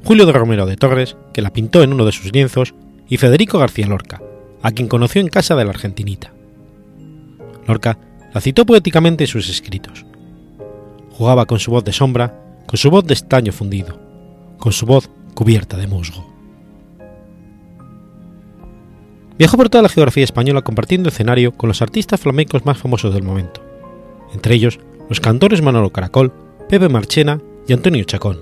Julio 0.04 0.26
de 0.26 0.32
Romero 0.32 0.66
de 0.66 0.76
Torres, 0.76 1.16
que 1.32 1.40
la 1.40 1.50
pintó 1.50 1.82
en 1.82 1.94
uno 1.94 2.04
de 2.04 2.12
sus 2.12 2.30
lienzos, 2.30 2.74
y 3.08 3.16
Federico 3.16 3.58
García 3.58 3.88
Lorca, 3.88 4.20
a 4.62 4.70
quien 4.72 4.88
conoció 4.88 5.20
en 5.20 5.28
casa 5.28 5.54
de 5.56 5.64
la 5.64 5.70
argentinita. 5.70 6.32
Lorca 7.66 7.98
la 8.32 8.40
citó 8.40 8.66
poéticamente 8.66 9.24
en 9.24 9.28
sus 9.28 9.48
escritos. 9.48 10.04
Jugaba 11.10 11.46
con 11.46 11.58
su 11.58 11.70
voz 11.70 11.84
de 11.84 11.92
sombra, 11.92 12.34
con 12.66 12.76
su 12.76 12.90
voz 12.90 13.04
de 13.04 13.14
estaño 13.14 13.52
fundido, 13.52 13.98
con 14.58 14.72
su 14.72 14.86
voz 14.86 15.10
cubierta 15.34 15.76
de 15.76 15.86
musgo. 15.86 16.26
Viajó 19.38 19.56
por 19.56 19.70
toda 19.70 19.82
la 19.82 19.88
geografía 19.88 20.24
española 20.24 20.62
compartiendo 20.62 21.08
escenario 21.08 21.52
con 21.52 21.68
los 21.68 21.80
artistas 21.80 22.20
flamencos 22.20 22.66
más 22.66 22.76
famosos 22.76 23.14
del 23.14 23.22
momento, 23.22 23.62
entre 24.34 24.54
ellos 24.54 24.78
los 25.08 25.20
cantores 25.20 25.62
Manolo 25.62 25.90
Caracol, 25.90 26.32
Pepe 26.68 26.88
Marchena 26.88 27.40
y 27.66 27.72
Antonio 27.72 28.04
Chacón, 28.04 28.38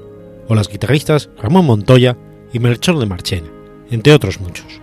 o 0.49 0.55
las 0.55 0.69
guitarristas 0.69 1.31
Ramón 1.41 1.67
Montoya 1.67 2.17
y 2.53 2.59
Melchor 2.59 2.99
de 2.99 3.07
Marchena, 3.07 3.49
entre 3.91 4.13
otros 4.13 4.41
muchos 4.41 4.81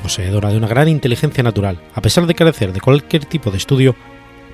poseedora 0.00 0.50
de 0.50 0.56
una 0.56 0.68
gran 0.68 0.88
inteligencia 0.88 1.42
natural, 1.42 1.80
a 1.94 2.02
pesar 2.02 2.26
de 2.26 2.34
carecer 2.34 2.72
de 2.72 2.80
cualquier 2.80 3.24
tipo 3.24 3.50
de 3.50 3.58
estudio, 3.58 3.94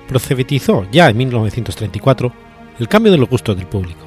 profetizó 0.07 0.87
ya 0.91 1.09
en 1.09 1.17
1934 1.17 2.31
el 2.79 2.87
cambio 2.87 3.11
de 3.11 3.17
los 3.17 3.29
gustos 3.29 3.55
del 3.55 3.67
público. 3.67 4.05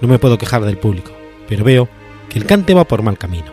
No 0.00 0.08
me 0.08 0.18
puedo 0.18 0.38
quejar 0.38 0.64
del 0.64 0.78
público, 0.78 1.12
pero 1.48 1.64
veo 1.64 1.88
que 2.28 2.38
el 2.38 2.46
cante 2.46 2.74
va 2.74 2.84
por 2.84 3.02
mal 3.02 3.18
camino. 3.18 3.52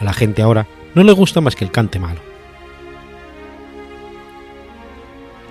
A 0.00 0.04
la 0.04 0.12
gente 0.12 0.42
ahora 0.42 0.66
no 0.94 1.02
le 1.02 1.12
gusta 1.12 1.40
más 1.40 1.56
que 1.56 1.64
el 1.64 1.70
cante 1.70 1.98
malo. 1.98 2.20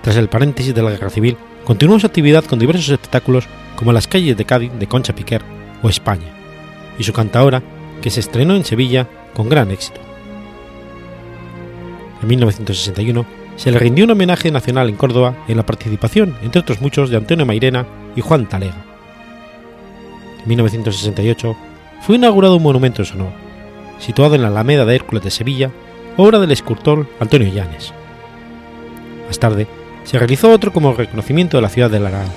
Tras 0.02 0.16
el 0.16 0.28
paréntesis 0.28 0.74
de 0.74 0.82
la 0.82 0.90
guerra 0.90 1.08
civil, 1.08 1.36
continuó 1.64 1.98
su 1.98 2.06
actividad 2.06 2.44
con 2.44 2.58
diversos 2.58 2.88
espectáculos 2.90 3.46
como 3.76 3.92
Las 3.92 4.06
calles 4.06 4.36
de 4.36 4.44
Cádiz 4.44 4.72
de 4.72 4.86
Concha 4.86 5.14
Piquer 5.14 5.42
o 5.82 5.88
España, 5.88 6.28
y 6.98 7.04
su 7.04 7.12
cantadora, 7.12 7.62
que 8.02 8.10
se 8.10 8.20
estrenó 8.20 8.54
en 8.54 8.64
Sevilla 8.64 9.08
con 9.32 9.48
gran 9.48 9.70
éxito. 9.70 10.03
En 12.24 12.28
1961 12.28 13.26
se 13.56 13.70
le 13.70 13.78
rindió 13.78 14.06
un 14.06 14.12
homenaje 14.12 14.50
nacional 14.50 14.88
en 14.88 14.96
Córdoba 14.96 15.44
en 15.46 15.58
la 15.58 15.66
participación, 15.66 16.34
entre 16.42 16.62
otros 16.62 16.80
muchos, 16.80 17.10
de 17.10 17.18
Antonio 17.18 17.44
Mairena 17.44 17.86
y 18.16 18.22
Juan 18.22 18.48
Talega. 18.48 18.82
En 20.40 20.48
1968 20.48 21.54
fue 22.00 22.16
inaugurado 22.16 22.56
un 22.56 22.62
monumento 22.62 23.02
en 23.02 23.06
su 23.06 23.14
honor, 23.16 23.32
situado 23.98 24.36
en 24.36 24.40
la 24.40 24.48
Alameda 24.48 24.86
de 24.86 24.94
Hércules 24.94 25.22
de 25.22 25.30
Sevilla, 25.30 25.70
obra 26.16 26.38
del 26.38 26.50
escultor 26.50 27.06
Antonio 27.20 27.52
Llanes. 27.52 27.92
Más 29.26 29.38
tarde, 29.38 29.66
se 30.04 30.18
realizó 30.18 30.50
otro 30.50 30.72
como 30.72 30.94
reconocimiento 30.94 31.58
de 31.58 31.62
la 31.62 31.68
ciudad 31.68 31.90
de 31.90 32.00
Larán, 32.00 32.28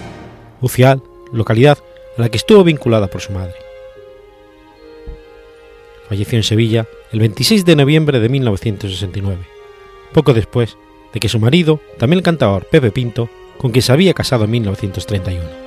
Ucial, 0.60 1.02
localidad 1.32 1.78
a 2.18 2.22
la 2.22 2.28
que 2.28 2.38
estuvo 2.38 2.66
vinculada 2.66 3.08
por 3.08 3.22
su 3.22 3.32
madre. 3.32 3.56
Falleció 6.10 6.38
en 6.38 6.44
Sevilla 6.44 6.86
el 7.14 7.22
26 7.22 7.64
de 7.64 7.78
noviembre 7.78 8.20
de 8.20 8.28
1969, 8.28 9.57
poco 10.14 10.34
después 10.34 10.78
de 11.14 11.20
que 11.20 11.30
su 11.30 11.40
marido, 11.40 11.80
también 11.98 12.20
el 12.20 12.24
cantador 12.24 12.68
Pepe 12.70 12.92
Pinto, 12.92 13.30
con 13.58 13.72
quien 13.72 13.84
se 13.84 13.92
había 13.92 14.14
casado 14.14 14.46
en 14.46 14.52
1931. 14.52 15.67